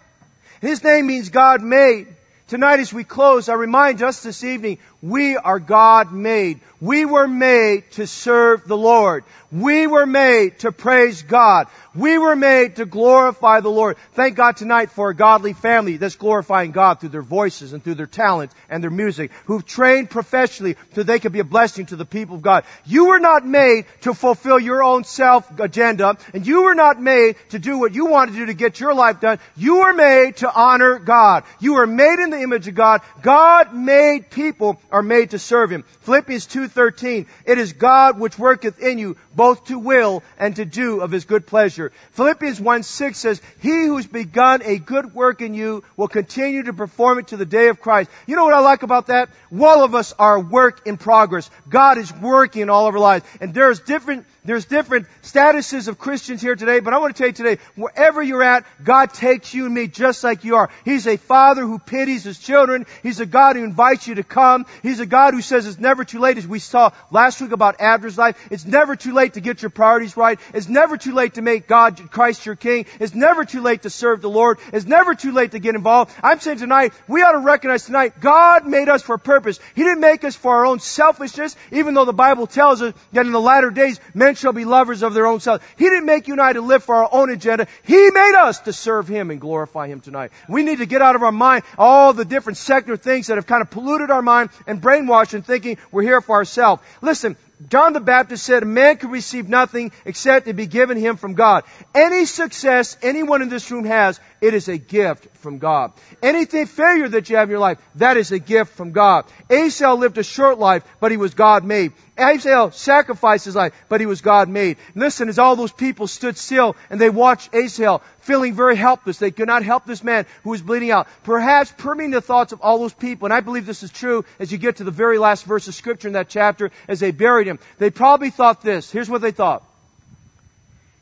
His 0.62 0.84
name 0.84 1.08
means 1.08 1.30
God 1.30 1.62
made. 1.62 2.08
Tonight 2.48 2.80
as 2.80 2.94
we 2.94 3.04
close, 3.04 3.50
I 3.50 3.54
remind 3.54 4.02
us 4.02 4.24
this 4.24 4.44
evening, 4.44 4.80
we 5.04 5.36
are 5.36 5.60
God 5.60 6.14
made. 6.14 6.62
We 6.80 7.04
were 7.04 7.28
made 7.28 7.92
to 7.92 8.08
serve 8.08 8.66
the 8.66 8.78
Lord. 8.78 9.26
We 9.52 9.86
were 9.86 10.06
made 10.06 10.60
to 10.60 10.72
praise 10.72 11.22
God. 11.22 11.68
We 11.94 12.18
were 12.18 12.36
made 12.36 12.78
to 12.78 12.86
glorify 12.86 13.60
the 13.60 13.70
Lord. 13.70 13.98
Thank 14.14 14.36
God 14.36 14.58
tonight 14.58 14.90
for 14.92 15.10
a 15.10 15.16
godly 15.16 15.54
family 15.54 15.98
that's 15.98 16.16
glorifying 16.16 16.72
God 16.72 17.00
through 17.00 17.10
their 17.10 17.22
voices 17.22 17.72
and 17.72 17.84
through 17.84 17.96
their 17.96 18.08
talent 18.08 18.52
and 18.68 18.82
their 18.82 18.90
music, 18.90 19.32
who've 19.46 19.66
trained 19.66 20.10
professionally 20.10 20.76
so 20.96 21.04
they 21.04 21.20
can 21.20 21.32
be 21.32 21.40
a 21.40 21.44
blessing 21.44 21.86
to 21.88 21.96
the 21.96 22.06
people 22.06 22.38
of 22.38 22.42
God. 22.42 22.64
You 22.86 23.08
were 23.08 23.20
not 23.20 23.46
made 23.46 23.86
to 24.02 24.14
fulfill 24.14 24.60
your 24.60 24.84
own 24.84 25.04
self 25.04 25.60
agenda, 25.60 26.18
and 26.34 26.48
you 26.48 26.64
were 26.64 26.76
not 26.76 27.00
made 27.00 27.36
to 27.50 27.60
do 27.60 27.78
what 27.78 27.94
you 27.94 28.08
want 28.08 28.32
to 28.32 28.38
do 28.38 28.48
to 28.48 28.54
get 28.54 28.80
your 28.80 28.96
life 28.96 29.20
done. 29.20 29.38
You 29.56 29.82
were 29.82 29.94
made 29.94 30.38
to 30.38 30.52
honor 30.52 30.98
God. 30.98 31.44
You 31.60 31.76
were 31.76 31.88
made 31.88 32.20
in 32.20 32.32
the 32.32 32.42
image 32.42 32.68
of 32.68 32.74
God. 32.74 33.02
God 33.22 33.74
made 33.76 34.32
people 34.32 34.82
are 34.94 35.02
made 35.02 35.32
to 35.32 35.40
serve 35.40 35.72
Him. 35.72 35.84
Philippians 36.02 36.48
2.13, 36.48 37.26
it 37.46 37.58
is 37.58 37.74
God 37.74 38.20
which 38.20 38.40
worketh 38.40 38.80
in 38.80 39.00
you 39.00 39.18
both 39.36 39.66
to 39.66 39.80
will 39.80 40.24
and 40.38 40.56
to 40.56 40.66
do 40.66 41.02
of 41.02 41.12
His 41.12 41.26
good 41.26 41.48
pleasure. 41.48 41.92
Philippians 42.12 42.60
1.6 42.60 43.16
says, 43.16 43.42
He 43.60 43.88
who's 43.88 44.08
begun 44.08 44.62
a 44.64 44.78
good 44.78 45.14
work 45.14 45.42
in 45.42 45.56
you 45.56 45.84
will 45.98 46.08
continue 46.08 46.64
to 46.64 46.74
perform 46.74 47.18
it 47.18 47.28
to 47.28 47.38
the 47.38 47.46
day 47.46 47.68
of 47.68 47.82
Christ. 47.82 48.10
You 48.28 48.36
know 48.36 48.46
what 48.46 48.54
I 48.54 48.60
like 48.60 48.84
about 48.84 49.08
that? 49.08 49.30
All 49.52 49.84
of 49.84 49.96
us 49.96 50.14
are 50.20 50.40
work 50.40 50.86
in 50.86 50.98
progress. 50.98 51.50
God 51.68 51.98
is 51.98 52.14
working 52.14 52.62
in 52.62 52.70
all 52.70 52.88
of 52.88 52.94
our 52.94 53.02
lives. 53.02 53.26
And 53.42 53.54
there's 53.54 53.80
different 53.80 54.28
there's 54.46 54.66
different 54.66 55.08
statuses 55.22 55.88
of 55.88 55.98
Christians 55.98 56.42
here 56.42 56.56
today, 56.56 56.82
but 56.82 56.94
I 56.94 56.98
want 56.98 57.16
to 57.16 57.18
tell 57.18 57.28
you 57.28 57.34
today, 57.34 57.62
wherever 57.76 58.22
you're 58.22 58.44
at, 58.44 58.66
God 58.84 59.14
takes 59.14 59.54
you 59.54 59.66
and 59.66 59.74
me 59.74 59.88
just 59.88 60.24
like 60.24 60.44
you 60.44 60.58
are. 60.58 60.70
He's 60.84 61.08
a 61.08 61.18
father 61.18 61.62
who 61.62 61.80
pities 61.80 62.26
his 62.26 62.40
children. 62.40 62.86
He's 63.04 63.22
a 63.22 63.26
God 63.26 63.56
who 63.56 63.64
invites 63.64 64.08
you 64.08 64.16
to 64.16 64.24
come. 64.24 64.66
He's 64.82 65.00
a 65.00 65.06
God 65.06 65.34
who 65.34 65.42
says 65.42 65.66
it's 65.66 65.80
never 65.80 66.04
too 66.04 66.20
late, 66.20 66.38
as 66.38 66.48
we 66.48 66.60
saw 66.60 66.92
last 67.10 67.40
week 67.40 67.54
about 67.54 67.80
Abner's 67.80 68.18
life. 68.18 68.38
It's 68.52 68.66
never 68.66 68.96
too 68.98 69.14
late 69.14 69.36
to 69.36 69.42
get 69.42 69.62
your 69.62 69.70
priorities 69.70 70.18
right. 70.18 70.40
It's 70.54 70.68
never 70.68 70.98
too 70.98 71.14
late 71.14 71.36
to 71.36 71.42
make 71.42 71.68
God, 71.68 72.12
Christ 72.12 72.46
your 72.46 72.56
King. 72.56 72.86
It's 73.00 73.16
never 73.16 73.46
too 73.46 73.62
late 73.62 73.84
to 73.84 73.90
serve 73.90 74.22
the 74.22 74.30
Lord. 74.30 74.60
It's 74.74 74.86
never 74.86 75.16
too 75.16 75.32
late 75.32 75.52
to 75.52 75.60
get 75.60 75.76
involved. 75.76 76.14
I'm 76.22 76.42
saying 76.42 76.58
tonight, 76.58 76.94
we 77.08 77.22
ought 77.22 77.32
to 77.32 77.40
recognize 77.40 77.86
tonight, 77.86 78.20
God 78.20 78.68
made 78.68 78.90
us 78.90 79.02
for 79.02 79.16
a 79.16 79.20
purpose. 79.20 79.60
He 79.74 79.84
didn't 79.84 80.02
make 80.02 80.26
us 80.26 80.36
for 80.36 80.54
our 80.54 80.66
own 80.66 80.80
selfishness, 80.80 81.56
even 81.72 81.94
though 81.94 82.06
the 82.06 82.12
Bible 82.12 82.48
tells 82.48 82.82
us 82.82 82.94
that 83.14 83.26
in 83.26 83.32
the 83.32 83.40
latter 83.40 83.72
days, 83.72 84.02
men 84.14 84.33
men 84.34 84.38
shall 84.38 84.54
be 84.54 84.66
lovers 84.66 85.04
of 85.04 85.14
their 85.14 85.28
own 85.28 85.40
selves. 85.40 85.64
He 85.78 85.86
didn't 85.86 86.08
make 86.08 86.28
you 86.28 86.34
and 86.34 86.42
I 86.42 86.54
to 86.54 86.62
live 86.62 86.84
for 86.84 86.96
our 86.96 87.10
own 87.12 87.30
agenda. 87.30 87.68
He 87.84 88.10
made 88.10 88.34
us 88.36 88.60
to 88.62 88.74
serve 88.74 89.08
Him 89.08 89.30
and 89.30 89.40
glorify 89.40 89.88
Him 89.88 90.00
tonight. 90.00 90.32
We 90.50 90.64
need 90.64 90.80
to 90.80 90.88
get 90.88 91.04
out 91.04 91.16
of 91.16 91.22
our 91.22 91.32
mind 91.32 91.64
all 91.78 92.14
the 92.14 92.26
different 92.26 92.58
secular 92.58 92.98
things 92.98 93.28
that 93.28 93.38
have 93.38 93.46
kind 93.46 93.62
of 93.62 93.70
polluted 93.70 94.10
our 94.10 94.24
mind 94.24 94.50
and 94.66 94.82
brainwashed 94.82 95.36
and 95.36 95.46
thinking 95.46 95.78
we're 95.92 96.02
here 96.02 96.20
for 96.20 96.36
ourselves. 96.36 96.82
Listen, 97.02 97.38
John 97.70 97.94
the 97.94 98.00
Baptist 98.00 98.44
said, 98.44 98.64
a 98.64 98.66
man 98.66 98.98
can 98.98 99.12
receive 99.12 99.48
nothing 99.48 99.92
except 100.04 100.48
it 100.48 100.56
be 100.56 100.66
given 100.66 100.98
him 100.98 101.18
from 101.18 101.36
God. 101.36 101.64
Any 101.94 102.26
success 102.26 102.98
anyone 103.04 103.44
in 103.44 103.50
this 103.50 103.70
room 103.70 103.86
has, 103.86 104.20
it 104.42 104.56
is 104.56 104.68
a 104.68 104.78
gift 104.78 105.28
from 105.44 105.60
God. 105.60 105.92
Anything 106.24 106.66
failure 106.66 107.10
that 107.10 107.30
you 107.30 107.36
have 107.36 107.50
in 107.50 107.52
your 107.52 107.60
life, 107.60 107.78
that 107.96 108.18
is 108.18 108.32
a 108.32 108.40
gift 108.40 108.74
from 108.74 108.94
God. 108.94 109.26
Asahel 109.50 109.98
lived 109.98 110.18
a 110.18 110.24
short 110.24 110.58
life, 110.58 110.84
but 111.00 111.12
he 111.12 111.18
was 111.18 111.34
God 111.34 111.64
made. 111.64 111.92
Asahel 112.18 112.72
sacrificed 112.72 113.46
his 113.46 113.56
life, 113.56 113.74
but 113.90 114.00
he 114.00 114.06
was 114.06 114.22
God 114.22 114.48
made. 114.48 114.78
Listen, 114.96 115.30
as 115.30 115.38
all 115.38 115.56
those 115.56 115.72
people 115.72 116.08
stood 116.08 116.38
still 116.38 116.76
and 116.90 117.00
they 117.00 117.10
watched 117.10 117.54
Asahel, 117.54 118.02
feeling 118.20 118.54
very 118.54 118.76
helpless, 118.76 119.18
they 119.18 119.32
could 119.32 119.48
not 119.48 119.64
help 119.64 119.86
this 119.86 120.04
man 120.04 120.26
who 120.44 120.52
was 120.52 120.62
bleeding 120.62 120.92
out. 120.92 121.08
Perhaps 121.24 121.74
permeating 121.78 122.12
the 122.12 122.22
thoughts 122.22 122.54
of 122.54 122.62
all 122.62 122.80
those 122.80 122.94
people, 122.94 123.26
and 123.26 123.34
I 123.34 123.42
believe 123.42 123.66
this 123.66 123.84
is 123.84 123.92
true 123.92 124.26
as 124.40 124.52
you 124.52 124.58
get 124.58 124.78
to 124.78 124.84
the 124.84 124.92
very 124.92 125.18
last 125.18 125.44
verse 125.46 125.68
of 125.68 125.76
scripture 125.76 126.08
in 126.08 126.14
that 126.14 126.30
chapter, 126.30 126.72
as 126.88 127.00
they 127.00 127.12
buried 127.12 127.48
him. 127.48 127.60
They 127.78 127.90
probably 127.90 128.30
thought 128.30 128.62
this. 128.62 128.90
Here's 128.90 129.10
what 129.10 129.22
they 129.22 129.32
thought. 129.32 129.64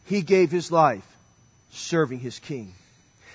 He 0.06 0.24
gave 0.24 0.50
his 0.52 0.72
life 0.72 1.06
serving 1.72 2.20
his 2.20 2.40
king. 2.40 2.74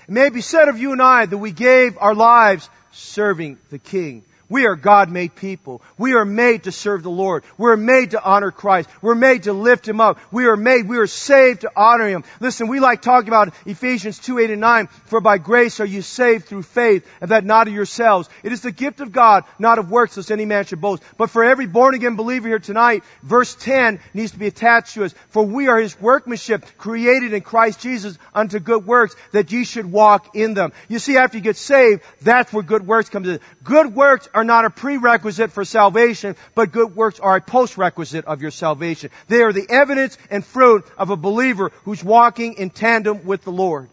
It 0.07 0.13
may 0.13 0.29
be 0.29 0.41
said 0.41 0.69
of 0.69 0.77
you 0.79 0.93
and 0.93 1.01
I 1.01 1.25
that 1.25 1.37
we 1.37 1.51
gave 1.51 1.97
our 1.97 2.15
lives 2.15 2.69
serving 2.91 3.57
the 3.69 3.79
king. 3.79 4.23
We 4.49 4.65
are 4.65 4.77
God 4.77 5.11
made 5.11 5.35
people. 5.35 5.81
We 5.97 6.13
are 6.13 6.23
made 6.23 6.63
to 6.63 6.71
serve 6.71 7.03
the 7.03 7.09
Lord. 7.09 7.43
We're 7.57 7.75
made 7.75 8.11
to 8.11 8.23
honor 8.23 8.51
Christ. 8.51 8.89
We're 9.01 9.15
made 9.15 9.43
to 9.43 9.53
lift 9.53 9.85
Him 9.85 9.99
up. 9.99 10.19
We 10.31 10.45
are 10.45 10.55
made, 10.55 10.87
we 10.87 10.97
are 10.99 11.07
saved 11.07 11.61
to 11.61 11.71
honor 11.75 12.07
Him. 12.07 12.23
Listen, 12.39 12.69
we 12.69 12.79
like 12.79 13.01
talking 13.01 13.27
about 13.27 13.53
Ephesians 13.65 14.19
2, 14.19 14.39
8 14.39 14.51
and 14.51 14.61
9. 14.61 14.87
For 14.87 15.19
by 15.19 15.37
grace 15.37 15.81
are 15.81 15.85
you 15.85 16.01
saved 16.01 16.45
through 16.45 16.63
faith, 16.63 17.05
and 17.19 17.31
that 17.31 17.43
not 17.43 17.67
of 17.67 17.73
yourselves. 17.73 18.29
It 18.41 18.53
is 18.53 18.61
the 18.61 18.71
gift 18.71 19.01
of 19.01 19.11
God, 19.11 19.43
not 19.59 19.79
of 19.79 19.91
works, 19.91 20.15
lest 20.15 20.31
any 20.31 20.45
man 20.45 20.63
should 20.63 20.79
boast. 20.79 21.03
But 21.17 21.29
for 21.29 21.43
every 21.43 21.67
born 21.67 21.93
again 21.93 22.15
believer 22.15 22.47
here 22.47 22.59
tonight, 22.59 23.03
verse 23.23 23.53
10 23.55 23.99
needs 24.13 24.31
to 24.31 24.39
be 24.39 24.47
attached 24.47 24.93
to 24.93 25.03
us. 25.03 25.13
For 25.29 25.43
we 25.43 25.67
are 25.67 25.77
His 25.77 25.99
workmanship, 25.99 26.65
created 26.77 27.33
in 27.33 27.41
Christ 27.41 27.81
Jesus 27.81 28.17
unto 28.33 28.59
good 28.59 28.85
works, 28.85 29.15
that 29.33 29.51
ye 29.51 29.65
should 29.65 29.91
walk 29.91 30.35
in 30.35 30.53
them. 30.53 30.71
You 30.87 30.99
see, 30.99 31.17
after 31.17 31.37
you 31.37 31.43
get 31.43 31.57
saved, 31.57 32.01
that's 32.21 32.53
where 32.53 32.63
good 32.63 32.87
works 32.87 33.09
comes 33.09 33.27
in. 33.27 33.41
Good 33.63 33.93
works 33.93 34.29
are 34.37 34.43
not 34.43 34.65
a 34.65 34.69
prerequisite 34.69 35.51
for 35.51 35.65
salvation, 35.65 36.35
but 36.53 36.71
good 36.71 36.95
works 36.95 37.19
are 37.19 37.37
a 37.37 37.41
postrequisite 37.41 38.25
of 38.25 38.39
your 38.39 38.51
salvation. 38.51 39.09
They 39.27 39.41
are 39.41 39.51
the 39.51 39.65
evidence 39.67 40.15
and 40.29 40.45
fruit 40.45 40.85
of 40.95 41.09
a 41.09 41.17
believer 41.17 41.71
who's 41.85 42.03
walking 42.03 42.53
in 42.53 42.69
tandem 42.69 43.25
with 43.25 43.43
the 43.43 43.51
Lord. 43.51 43.89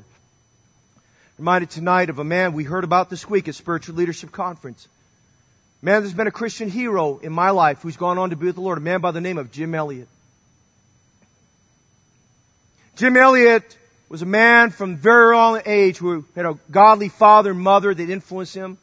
Reminded 1.38 1.70
tonight 1.70 2.10
of 2.10 2.18
a 2.18 2.24
man 2.24 2.52
we 2.52 2.62
heard 2.62 2.84
about 2.84 3.08
this 3.08 3.26
week 3.26 3.48
at 3.48 3.54
Spiritual 3.54 3.94
Leadership 3.94 4.32
Conference. 4.32 4.86
Man, 5.80 6.02
there's 6.02 6.12
been 6.12 6.26
a 6.26 6.30
Christian 6.30 6.68
hero 6.68 7.16
in 7.22 7.32
my 7.32 7.48
life 7.48 7.80
who's 7.80 7.96
gone 7.96 8.18
on 8.18 8.28
to 8.28 8.36
be 8.36 8.44
with 8.44 8.56
the 8.56 8.60
Lord, 8.60 8.76
a 8.76 8.82
man 8.82 9.00
by 9.00 9.12
the 9.12 9.22
name 9.22 9.38
of 9.38 9.50
Jim 9.50 9.74
Elliot. 9.74 10.08
Jim 12.96 13.16
Elliot 13.16 13.78
was 14.10 14.20
a 14.20 14.26
man 14.26 14.68
from 14.68 14.98
very 14.98 15.34
early 15.34 15.62
age 15.64 15.96
who 15.96 16.26
had 16.36 16.44
a 16.44 16.58
godly 16.70 17.08
father 17.08 17.52
and 17.52 17.60
mother 17.60 17.94
that 17.94 18.10
influenced 18.10 18.54
him. 18.54 18.76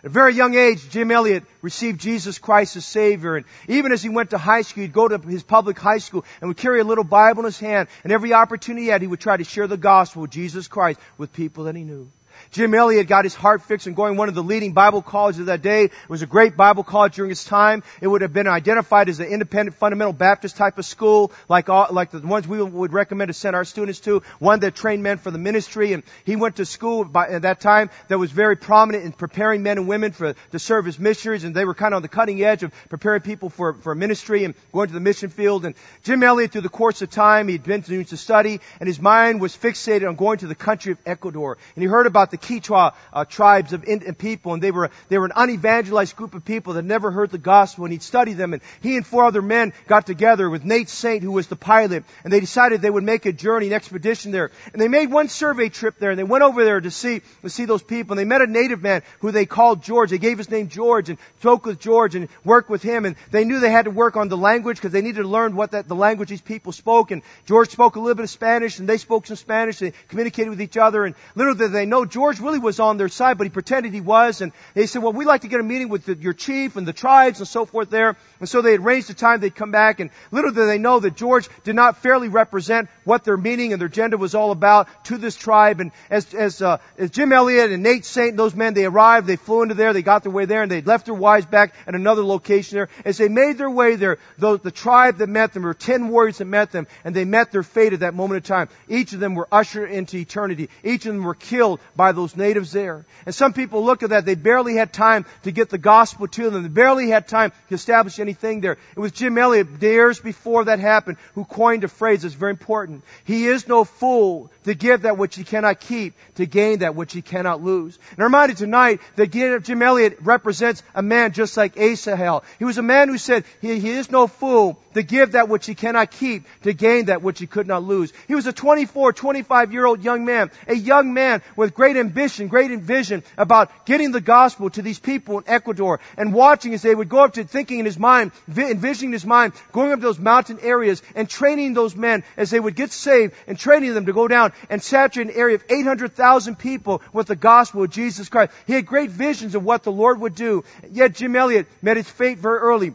At 0.00 0.06
a 0.06 0.08
very 0.10 0.34
young 0.34 0.54
age, 0.54 0.88
Jim 0.90 1.10
Elliot 1.10 1.44
received 1.62 2.00
Jesus 2.00 2.38
Christ 2.38 2.76
as 2.76 2.84
Savior. 2.84 3.36
And 3.36 3.46
even 3.68 3.92
as 3.92 4.02
he 4.02 4.08
went 4.08 4.30
to 4.30 4.38
high 4.38 4.62
school, 4.62 4.82
he'd 4.82 4.92
go 4.92 5.08
to 5.08 5.18
his 5.18 5.42
public 5.42 5.78
high 5.78 5.98
school 5.98 6.24
and 6.40 6.48
would 6.48 6.56
carry 6.56 6.80
a 6.80 6.84
little 6.84 7.04
Bible 7.04 7.40
in 7.40 7.46
his 7.46 7.58
hand. 7.58 7.88
And 8.04 8.12
every 8.12 8.32
opportunity 8.32 8.84
he 8.84 8.88
had, 8.88 9.02
he 9.02 9.08
would 9.08 9.20
try 9.20 9.36
to 9.36 9.44
share 9.44 9.66
the 9.66 9.76
gospel 9.76 10.24
of 10.24 10.30
Jesus 10.30 10.68
Christ 10.68 11.00
with 11.18 11.32
people 11.32 11.64
that 11.64 11.76
he 11.76 11.84
knew. 11.84 12.08
Jim 12.50 12.74
Elliot 12.74 13.06
got 13.06 13.24
his 13.24 13.34
heart 13.34 13.62
fixed 13.62 13.86
and 13.86 13.96
going 13.96 14.16
one 14.16 14.28
of 14.28 14.34
the 14.34 14.42
leading 14.42 14.72
Bible 14.72 15.02
colleges 15.02 15.40
of 15.40 15.46
that 15.46 15.62
day. 15.62 15.84
It 15.84 15.92
was 16.08 16.22
a 16.22 16.26
great 16.26 16.56
Bible 16.56 16.84
college 16.84 17.16
during 17.16 17.30
its 17.30 17.44
time. 17.44 17.82
It 18.00 18.06
would 18.06 18.22
have 18.22 18.32
been 18.32 18.46
identified 18.46 19.08
as 19.08 19.20
an 19.20 19.26
independent 19.26 19.76
fundamental 19.76 20.12
Baptist 20.12 20.56
type 20.56 20.78
of 20.78 20.84
school, 20.84 21.32
like 21.48 21.68
all, 21.68 21.88
like 21.90 22.10
the 22.10 22.20
ones 22.20 22.46
we 22.46 22.62
would 22.62 22.92
recommend 22.92 23.28
to 23.28 23.34
send 23.34 23.56
our 23.56 23.64
students 23.64 24.00
to. 24.00 24.22
One 24.38 24.60
that 24.60 24.74
trained 24.74 25.02
men 25.02 25.18
for 25.18 25.30
the 25.30 25.38
ministry, 25.38 25.92
and 25.92 26.02
he 26.24 26.36
went 26.36 26.56
to 26.56 26.64
school 26.64 27.04
by, 27.04 27.28
at 27.28 27.42
that 27.42 27.60
time 27.60 27.90
that 28.08 28.18
was 28.18 28.30
very 28.30 28.56
prominent 28.56 29.04
in 29.04 29.12
preparing 29.12 29.62
men 29.62 29.78
and 29.78 29.88
women 29.88 30.12
for 30.12 30.34
to 30.52 30.58
serve 30.58 30.86
as 30.86 30.98
missionaries, 30.98 31.44
and 31.44 31.54
they 31.54 31.64
were 31.64 31.74
kind 31.74 31.94
of 31.94 31.96
on 31.96 32.02
the 32.02 32.08
cutting 32.08 32.42
edge 32.42 32.62
of 32.62 32.72
preparing 32.88 33.20
people 33.20 33.48
for 33.48 33.74
for 33.74 33.94
ministry 33.94 34.44
and 34.44 34.54
going 34.72 34.88
to 34.88 34.94
the 34.94 35.00
mission 35.00 35.30
field. 35.30 35.64
And 35.64 35.74
Jim 36.02 36.22
Elliot, 36.22 36.52
through 36.52 36.62
the 36.62 36.68
course 36.68 37.02
of 37.02 37.10
time, 37.10 37.48
he'd 37.48 37.62
been 37.62 37.82
to, 37.82 38.16
study, 38.16 38.60
and 38.80 38.86
his 38.86 39.00
mind 39.00 39.40
was 39.40 39.56
fixated 39.56 40.08
on 40.08 40.16
going 40.16 40.38
to 40.38 40.46
the 40.46 40.54
country 40.54 40.92
of 40.92 40.98
Ecuador, 41.06 41.58
and 41.74 41.82
he 41.82 41.88
heard 41.88 42.06
about 42.06 42.25
the 42.30 42.36
the 42.36 42.46
Quichua 42.46 42.94
uh, 43.12 43.24
tribes 43.24 43.72
of 43.72 43.84
Indian 43.84 44.14
people, 44.14 44.52
and 44.52 44.62
they 44.62 44.70
were 44.70 44.90
they 45.08 45.18
were 45.18 45.26
an 45.26 45.32
unevangelized 45.34 46.16
group 46.16 46.34
of 46.34 46.44
people 46.44 46.74
that 46.74 46.84
never 46.84 47.10
heard 47.10 47.30
the 47.30 47.38
gospel. 47.38 47.84
And 47.84 47.92
he'd 47.92 48.02
studied 48.02 48.34
them, 48.34 48.52
and 48.52 48.62
he 48.82 48.96
and 48.96 49.06
four 49.06 49.24
other 49.24 49.42
men 49.42 49.72
got 49.86 50.06
together 50.06 50.48
with 50.48 50.64
Nate 50.64 50.88
Saint, 50.88 51.22
who 51.22 51.32
was 51.32 51.46
the 51.46 51.56
pilot, 51.56 52.04
and 52.24 52.32
they 52.32 52.40
decided 52.40 52.82
they 52.82 52.90
would 52.90 53.04
make 53.04 53.26
a 53.26 53.32
journey, 53.32 53.68
an 53.68 53.72
expedition 53.72 54.32
there. 54.32 54.50
And 54.72 54.80
they 54.80 54.88
made 54.88 55.10
one 55.10 55.28
survey 55.28 55.68
trip 55.68 55.98
there, 55.98 56.10
and 56.10 56.18
they 56.18 56.24
went 56.24 56.44
over 56.44 56.64
there 56.64 56.80
to 56.80 56.90
see 56.90 57.22
to 57.42 57.50
see 57.50 57.64
those 57.64 57.82
people. 57.82 58.12
And 58.12 58.18
they 58.18 58.28
met 58.28 58.42
a 58.42 58.46
native 58.46 58.82
man 58.82 59.02
who 59.20 59.30
they 59.30 59.46
called 59.46 59.82
George. 59.82 60.10
They 60.10 60.18
gave 60.18 60.38
his 60.38 60.50
name 60.50 60.68
George, 60.68 61.08
and 61.08 61.18
spoke 61.40 61.64
with 61.66 61.80
George, 61.80 62.14
and 62.14 62.28
worked 62.44 62.70
with 62.70 62.82
him. 62.82 63.04
And 63.04 63.16
they 63.30 63.44
knew 63.44 63.60
they 63.60 63.70
had 63.70 63.86
to 63.86 63.90
work 63.90 64.16
on 64.16 64.28
the 64.28 64.36
language 64.36 64.76
because 64.76 64.92
they 64.92 65.02
needed 65.02 65.22
to 65.22 65.28
learn 65.28 65.56
what 65.56 65.72
that 65.72 65.88
the 65.88 65.94
language 65.94 66.28
these 66.28 66.40
people 66.40 66.72
spoke. 66.72 67.10
And 67.10 67.22
George 67.46 67.70
spoke 67.70 67.96
a 67.96 68.00
little 68.00 68.14
bit 68.14 68.24
of 68.24 68.30
Spanish, 68.30 68.78
and 68.78 68.88
they 68.88 68.98
spoke 68.98 69.26
some 69.26 69.36
Spanish. 69.36 69.78
They 69.78 69.92
communicated 70.08 70.50
with 70.50 70.60
each 70.60 70.76
other, 70.76 71.04
and 71.04 71.14
little 71.34 71.54
did 71.54 71.72
they 71.72 71.86
know 71.86 72.04
George 72.16 72.40
really 72.40 72.58
was 72.58 72.80
on 72.80 72.96
their 72.96 73.10
side, 73.10 73.36
but 73.36 73.44
he 73.44 73.50
pretended 73.50 73.92
he 73.92 74.00
was. 74.00 74.40
And 74.40 74.52
they 74.72 74.86
said, 74.86 75.02
well, 75.02 75.12
we'd 75.12 75.26
like 75.26 75.42
to 75.42 75.48
get 75.48 75.60
a 75.60 75.62
meeting 75.62 75.90
with 75.90 76.06
the, 76.06 76.14
your 76.14 76.32
chief 76.32 76.76
and 76.76 76.88
the 76.88 76.94
tribes 76.94 77.40
and 77.40 77.46
so 77.46 77.66
forth 77.66 77.90
there. 77.90 78.16
And 78.40 78.48
so 78.48 78.62
they 78.62 78.72
had 78.72 78.80
arranged 78.80 79.10
a 79.10 79.14
time 79.14 79.40
they'd 79.40 79.54
come 79.54 79.70
back. 79.70 80.00
And 80.00 80.08
little 80.30 80.50
did 80.50 80.66
they 80.66 80.78
know 80.78 80.98
that 80.98 81.14
George 81.14 81.46
did 81.64 81.76
not 81.76 81.98
fairly 81.98 82.28
represent 82.28 82.88
what 83.04 83.24
their 83.24 83.36
meeting 83.36 83.74
and 83.74 83.80
their 83.82 83.88
agenda 83.88 84.16
was 84.16 84.34
all 84.34 84.50
about 84.50 84.88
to 85.04 85.18
this 85.18 85.36
tribe. 85.36 85.80
And 85.80 85.92
as, 86.08 86.32
as, 86.32 86.62
uh, 86.62 86.78
as 86.96 87.10
Jim 87.10 87.34
Elliot 87.34 87.70
and 87.70 87.82
Nate 87.82 88.06
Saint 88.06 88.30
and 88.30 88.38
those 88.38 88.54
men, 88.54 88.72
they 88.72 88.86
arrived, 88.86 89.26
they 89.26 89.36
flew 89.36 89.60
into 89.60 89.74
there, 89.74 89.92
they 89.92 90.00
got 90.00 90.22
their 90.22 90.32
way 90.32 90.46
there, 90.46 90.62
and 90.62 90.72
they 90.72 90.80
left 90.80 91.04
their 91.04 91.14
wives 91.14 91.44
back 91.44 91.74
at 91.86 91.94
another 91.94 92.24
location 92.24 92.76
there. 92.76 92.88
As 93.04 93.18
they 93.18 93.28
made 93.28 93.58
their 93.58 93.68
way 93.68 93.96
there, 93.96 94.16
the, 94.38 94.58
the 94.58 94.70
tribe 94.70 95.18
that 95.18 95.28
met 95.28 95.52
them, 95.52 95.64
there 95.64 95.68
were 95.68 95.74
ten 95.74 96.08
warriors 96.08 96.38
that 96.38 96.46
met 96.46 96.72
them, 96.72 96.86
and 97.04 97.14
they 97.14 97.26
met 97.26 97.52
their 97.52 97.62
fate 97.62 97.92
at 97.92 98.00
that 98.00 98.14
moment 98.14 98.38
of 98.38 98.44
time. 98.44 98.70
Each 98.88 99.12
of 99.12 99.20
them 99.20 99.34
were 99.34 99.48
ushered 99.52 99.90
into 99.90 100.16
eternity. 100.16 100.70
Each 100.82 101.04
of 101.04 101.12
them 101.12 101.22
were 101.22 101.34
killed 101.34 101.80
by 101.94 102.05
those 102.12 102.36
natives 102.36 102.72
there. 102.72 103.04
And 103.24 103.34
some 103.34 103.52
people 103.52 103.84
look 103.84 104.02
at 104.02 104.10
that, 104.10 104.24
they 104.24 104.34
barely 104.34 104.76
had 104.76 104.92
time 104.92 105.26
to 105.42 105.50
get 105.50 105.68
the 105.68 105.78
gospel 105.78 106.28
to 106.28 106.50
them. 106.50 106.62
They 106.62 106.68
barely 106.68 107.08
had 107.08 107.28
time 107.28 107.52
to 107.68 107.74
establish 107.74 108.18
anything 108.18 108.60
there. 108.60 108.78
It 108.96 109.00
was 109.00 109.12
Jim 109.12 109.36
Elliot, 109.36 109.68
years 109.80 110.20
before 110.20 110.64
that 110.64 110.78
happened, 110.78 111.16
who 111.34 111.44
coined 111.44 111.84
a 111.84 111.88
phrase 111.88 112.22
that's 112.22 112.34
very 112.34 112.50
important. 112.50 113.02
He 113.24 113.46
is 113.46 113.66
no 113.66 113.84
fool 113.84 114.50
to 114.64 114.74
give 114.74 115.02
that 115.02 115.18
which 115.18 115.36
he 115.36 115.44
cannot 115.44 115.80
keep, 115.80 116.14
to 116.36 116.46
gain 116.46 116.80
that 116.80 116.94
which 116.94 117.12
he 117.12 117.22
cannot 117.22 117.62
lose. 117.62 117.98
And 118.10 118.20
I'm 118.20 118.26
reminded 118.26 118.58
tonight 118.58 119.00
that 119.16 119.30
Jim 119.30 119.82
Elliot 119.82 120.18
represents 120.20 120.82
a 120.94 121.02
man 121.02 121.32
just 121.32 121.56
like 121.56 121.76
Asahel. 121.76 122.44
He 122.58 122.64
was 122.64 122.78
a 122.78 122.82
man 122.82 123.08
who 123.08 123.18
said, 123.18 123.44
he, 123.60 123.78
he 123.78 123.90
is 123.90 124.10
no 124.10 124.26
fool 124.26 124.78
to 124.94 125.02
give 125.02 125.32
that 125.32 125.48
which 125.48 125.66
he 125.66 125.74
cannot 125.74 126.10
keep, 126.10 126.44
to 126.62 126.72
gain 126.72 127.06
that 127.06 127.22
which 127.22 127.38
he 127.38 127.46
could 127.46 127.66
not 127.66 127.82
lose. 127.82 128.12
He 128.28 128.34
was 128.34 128.46
a 128.46 128.52
24, 128.52 129.12
25 129.12 129.72
year 129.72 129.86
old 129.86 130.02
young 130.02 130.24
man, 130.24 130.50
a 130.66 130.74
young 130.74 131.12
man 131.12 131.42
with 131.54 131.74
great 131.74 131.95
ambition, 131.96 132.48
great 132.48 132.70
vision 132.80 133.22
about 133.36 133.86
getting 133.86 134.12
the 134.12 134.20
gospel 134.20 134.70
to 134.70 134.82
these 134.82 134.98
people 134.98 135.38
in 135.38 135.44
Ecuador 135.46 136.00
and 136.16 136.32
watching 136.32 136.74
as 136.74 136.82
they 136.82 136.94
would 136.94 137.08
go 137.08 137.24
up 137.24 137.34
to 137.34 137.44
thinking 137.44 137.78
in 137.78 137.84
his 137.84 137.98
mind, 137.98 138.32
envisioning 138.56 139.12
his 139.12 139.24
mind, 139.24 139.52
going 139.72 139.92
up 139.92 140.00
to 140.00 140.06
those 140.06 140.18
mountain 140.18 140.58
areas 140.60 141.02
and 141.14 141.28
training 141.28 141.74
those 141.74 141.96
men 141.96 142.24
as 142.36 142.50
they 142.50 142.60
would 142.60 142.76
get 142.76 142.92
saved 142.92 143.34
and 143.46 143.58
training 143.58 143.94
them 143.94 144.06
to 144.06 144.12
go 144.12 144.28
down 144.28 144.52
and 144.70 144.82
saturate 144.82 145.28
an 145.28 145.34
area 145.34 145.56
of 145.56 145.64
800,000 145.68 146.58
people 146.58 147.02
with 147.12 147.26
the 147.26 147.36
gospel 147.36 147.82
of 147.82 147.90
Jesus 147.90 148.28
Christ. 148.28 148.52
He 148.66 148.72
had 148.72 148.86
great 148.86 149.10
visions 149.10 149.54
of 149.54 149.64
what 149.64 149.82
the 149.82 149.92
Lord 149.92 150.20
would 150.20 150.34
do. 150.34 150.64
Yet 150.90 151.14
Jim 151.14 151.36
Elliot 151.36 151.66
met 151.82 151.96
his 151.96 152.08
fate 152.08 152.38
very 152.38 152.58
early. 152.58 152.94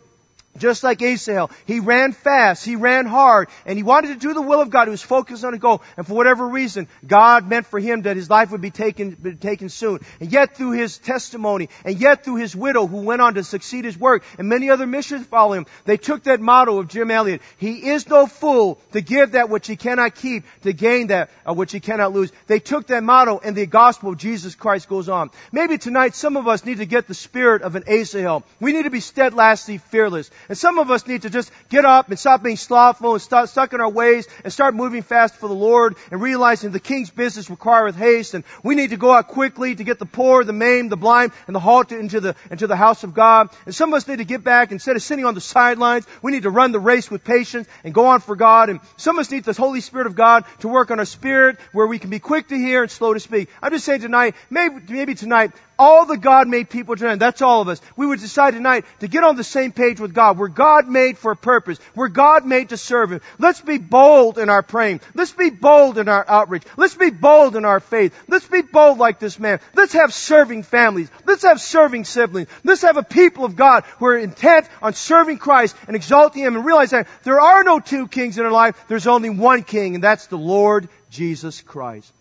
Just 0.58 0.84
like 0.84 1.02
Asahel, 1.02 1.50
he 1.66 1.80
ran 1.80 2.12
fast, 2.12 2.66
he 2.66 2.76
ran 2.76 3.06
hard, 3.06 3.48
and 3.66 3.78
he 3.78 3.84
wanted 3.84 4.10
to 4.10 4.16
do 4.16 4.34
the 4.34 4.42
will 4.42 4.60
of 4.60 4.70
God. 4.70 4.86
He 4.86 4.92
was 4.92 5.02
focused 5.02 5.46
on 5.46 5.54
a 5.54 5.58
goal, 5.58 5.82
and 5.96 6.06
for 6.06 6.14
whatever 6.14 6.46
reason, 6.46 6.90
God 7.08 7.48
meant 7.48 7.68
for 7.68 7.80
him 7.80 8.02
that 8.02 8.18
his 8.18 8.30
life 8.30 8.52
would 8.52 8.60
be 8.60 8.70
taken, 8.70 9.12
be 9.12 9.36
taken 9.36 9.70
soon. 9.70 10.00
And 10.20 10.30
yet 10.30 10.58
through 10.58 10.72
his 10.72 10.98
testimony, 10.98 11.70
and 11.86 11.98
yet 11.98 12.26
through 12.26 12.36
his 12.36 12.54
widow 12.54 12.86
who 12.86 12.98
went 12.98 13.22
on 13.22 13.36
to 13.36 13.46
succeed 13.46 13.86
his 13.86 13.98
work, 13.98 14.24
and 14.38 14.50
many 14.50 14.70
other 14.70 14.86
missions 14.86 15.26
follow 15.26 15.54
him, 15.54 15.68
they 15.86 15.96
took 15.98 16.24
that 16.24 16.42
motto 16.42 16.80
of 16.80 16.90
Jim 16.90 17.12
Elliot, 17.12 17.42
he 17.58 17.90
is 17.90 18.08
no 18.10 18.28
fool 18.28 18.78
to 18.92 19.00
give 19.00 19.32
that 19.32 19.50
which 19.50 19.68
he 19.68 19.78
cannot 19.78 20.16
keep, 20.16 20.44
to 20.64 20.74
gain 20.74 21.08
that 21.08 21.30
uh, 21.48 21.54
which 21.54 21.72
he 21.72 21.80
cannot 21.80 22.12
lose. 22.12 22.32
They 22.48 22.60
took 22.60 22.88
that 22.88 23.04
motto, 23.04 23.40
and 23.42 23.56
the 23.56 23.66
gospel 23.68 24.12
of 24.12 24.18
Jesus 24.18 24.56
Christ 24.56 24.90
goes 24.90 25.08
on. 25.08 25.32
Maybe 25.54 25.78
tonight 25.78 26.14
some 26.14 26.36
of 26.36 26.48
us 26.48 26.66
need 26.66 26.80
to 26.80 26.86
get 26.86 27.08
the 27.08 27.14
spirit 27.14 27.62
of 27.62 27.76
an 27.76 27.84
Asahel. 27.88 28.44
We 28.60 28.74
need 28.74 28.84
to 28.84 28.90
be 28.90 29.00
steadfastly 29.00 29.78
fearless. 29.78 30.30
And 30.50 30.58
some 30.58 30.80
of 30.80 30.92
us 30.92 31.08
need 31.08 31.24
to 31.24 31.30
just 31.30 31.52
get 31.70 31.86
up 31.86 32.10
and 32.10 32.20
stop 32.20 32.44
being 32.44 32.58
slothful 32.58 33.14
and 33.14 33.22
start 33.22 33.50
stuck 33.50 33.74
in 33.74 33.82
our 33.82 33.90
ways 33.90 34.28
and 34.44 34.52
start 34.52 34.76
moving 34.76 35.02
fast 35.02 35.36
for 35.36 35.48
the 35.48 35.56
Lord 35.56 35.96
and 36.12 36.22
realizing 36.22 36.72
the 36.72 36.80
king's 36.80 37.10
business 37.10 37.50
requireth 37.50 37.96
haste 37.96 38.34
and 38.34 38.44
we 38.64 38.76
need 38.76 38.92
to 38.92 38.98
go 38.98 39.12
out 39.12 39.28
quickly 39.28 39.76
to 39.76 39.84
get 39.84 40.00
the 40.00 40.06
poor, 40.06 40.44
the 40.44 40.54
maimed, 40.54 40.92
the 40.92 40.98
blind, 40.98 41.32
and 41.48 41.56
the 41.56 41.60
halt 41.60 41.92
into 41.92 42.20
the, 42.20 42.36
into 42.50 42.68
the 42.68 42.76
house 42.76 43.04
of 43.04 43.14
God. 43.14 43.50
And 43.66 43.74
some 43.76 43.94
of 43.94 43.98
us 43.98 44.08
need 44.08 44.18
to 44.18 44.26
get 44.26 44.44
back 44.44 44.72
instead 44.72 44.96
of 44.96 45.02
sitting 45.02 45.26
on 45.26 45.36
the 45.36 45.42
sidelines, 45.42 46.06
we 46.22 46.32
need 46.32 46.44
to 46.44 46.50
run 46.50 46.72
the 46.72 46.80
race 46.80 47.10
with 47.10 47.24
patience 47.24 47.68
and 47.84 47.94
go 47.94 48.08
on 48.08 48.22
for 48.22 48.36
God. 48.36 48.70
And 48.70 48.80
some 48.98 49.18
of 49.18 49.22
us 49.22 49.32
need 49.32 49.44
the 49.44 49.54
Holy 49.54 49.82
Spirit 49.82 50.08
of 50.08 50.16
God 50.16 50.46
to 50.60 50.68
work 50.68 50.92
on 50.92 51.00
our 51.00 51.06
spirit 51.06 51.58
where 51.72 51.88
we 51.88 52.00
can 52.00 52.10
be 52.10 52.20
quick 52.20 52.48
to 52.50 52.56
hear 52.56 52.82
and 52.82 52.92
slow 52.92 53.14
to 53.14 53.20
speak. 53.20 53.50
I'm 53.62 53.72
just 53.72 53.86
saying 53.86 54.02
tonight, 54.02 54.36
maybe, 54.50 54.76
maybe 54.90 55.16
tonight, 55.16 55.52
all 55.82 56.06
the 56.06 56.16
God 56.16 56.48
made 56.48 56.70
people 56.70 56.96
tonight, 56.96 57.16
that's 57.16 57.42
all 57.42 57.60
of 57.60 57.68
us, 57.68 57.82
we 57.98 58.06
would 58.06 58.20
decide 58.20 58.54
tonight 58.54 58.86
to 59.00 59.08
get 59.08 59.24
on 59.24 59.36
the 59.36 59.44
same 59.44 59.72
page 59.72 60.00
with 60.00 60.14
God. 60.14 60.38
We're 60.38 60.48
God 60.48 60.88
made 60.88 61.18
for 61.18 61.32
a 61.32 61.36
purpose. 61.36 61.80
We're 61.96 62.08
God 62.08 62.46
made 62.46 62.70
to 62.70 62.78
serve 62.78 63.12
Him. 63.12 63.22
Let's 63.40 63.62
be 63.62 63.80
bold 63.80 64.38
in 64.38 64.48
our 64.48 64.62
praying. 64.62 65.02
Let's 65.16 65.32
be 65.32 65.50
bold 65.50 65.98
in 65.98 66.08
our 66.08 66.24
outreach. 66.30 66.62
Let's 66.78 66.94
be 66.94 67.10
bold 67.10 67.56
in 67.56 67.66
our 67.66 67.80
faith. 67.80 68.14
Let's 68.28 68.48
be 68.48 68.62
bold 68.62 69.00
like 69.00 69.18
this 69.18 69.40
man. 69.40 69.60
Let's 69.74 69.94
have 69.94 70.14
serving 70.14 70.64
families. 70.64 71.10
Let's 71.26 71.42
have 71.42 71.60
serving 71.60 72.06
siblings. 72.06 72.48
Let's 72.64 72.84
have 72.84 72.98
a 72.98 73.04
people 73.04 73.44
of 73.44 73.56
God 73.56 73.84
who 73.98 74.06
are 74.06 74.20
intent 74.20 74.70
on 74.84 74.94
serving 74.94 75.40
Christ 75.40 75.76
and 75.88 75.96
exalting 75.96 76.44
Him 76.44 76.56
and 76.56 76.64
realize 76.64 76.92
that 76.92 77.08
there 77.24 77.42
are 77.42 77.64
no 77.64 77.80
two 77.80 78.08
kings 78.08 78.38
in 78.38 78.46
our 78.46 78.52
life. 78.52 78.80
There's 78.88 79.08
only 79.08 79.32
one 79.32 79.64
king 79.64 79.96
and 79.96 80.04
that's 80.04 80.28
the 80.28 80.38
Lord 80.38 80.90
Jesus 81.10 81.60
Christ. 81.60 82.14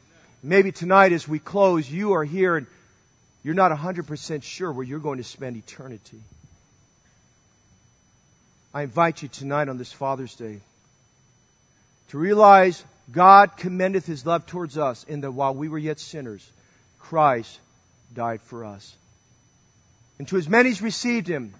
Maybe 0.43 0.73
tonight 0.73 1.13
as 1.13 1.29
we 1.29 1.39
close, 1.39 1.91
you 1.91 2.15
are 2.15 2.25
here 2.25 2.57
and 2.57 2.67
you're 3.43 3.55
not 3.55 3.73
100% 3.73 4.43
sure 4.43 4.73
where 4.73 4.85
you're 4.85 4.99
going 4.99 5.19
to 5.19 5.25
spend 5.25 5.57
eternity. 5.57 6.21
I 8.73 8.83
invite 8.83 9.23
you 9.23 9.29
tonight 9.29 9.69
on 9.69 9.79
this 9.79 9.93
Father's 9.93 10.35
Day 10.35 10.61
to 12.09 12.19
realize 12.19 12.85
God 13.11 13.57
commendeth 13.57 14.07
his 14.07 14.27
love 14.27 14.47
towards 14.47 14.79
us 14.79 15.05
in 15.05 15.23
that 15.23 15.33
while 15.33 15.55
we 15.55 15.69
were 15.69 15.79
yet 15.79 15.99
sinners, 15.99 16.49
Christ 16.99 17.59
died 18.15 18.41
for 18.43 18.65
us. 18.65 18.95
And 20.19 20.29
to 20.29 20.37
as 20.37 20.49
many 20.49 20.71
as 20.71 20.83
received 20.83 21.27
him, 21.27 21.55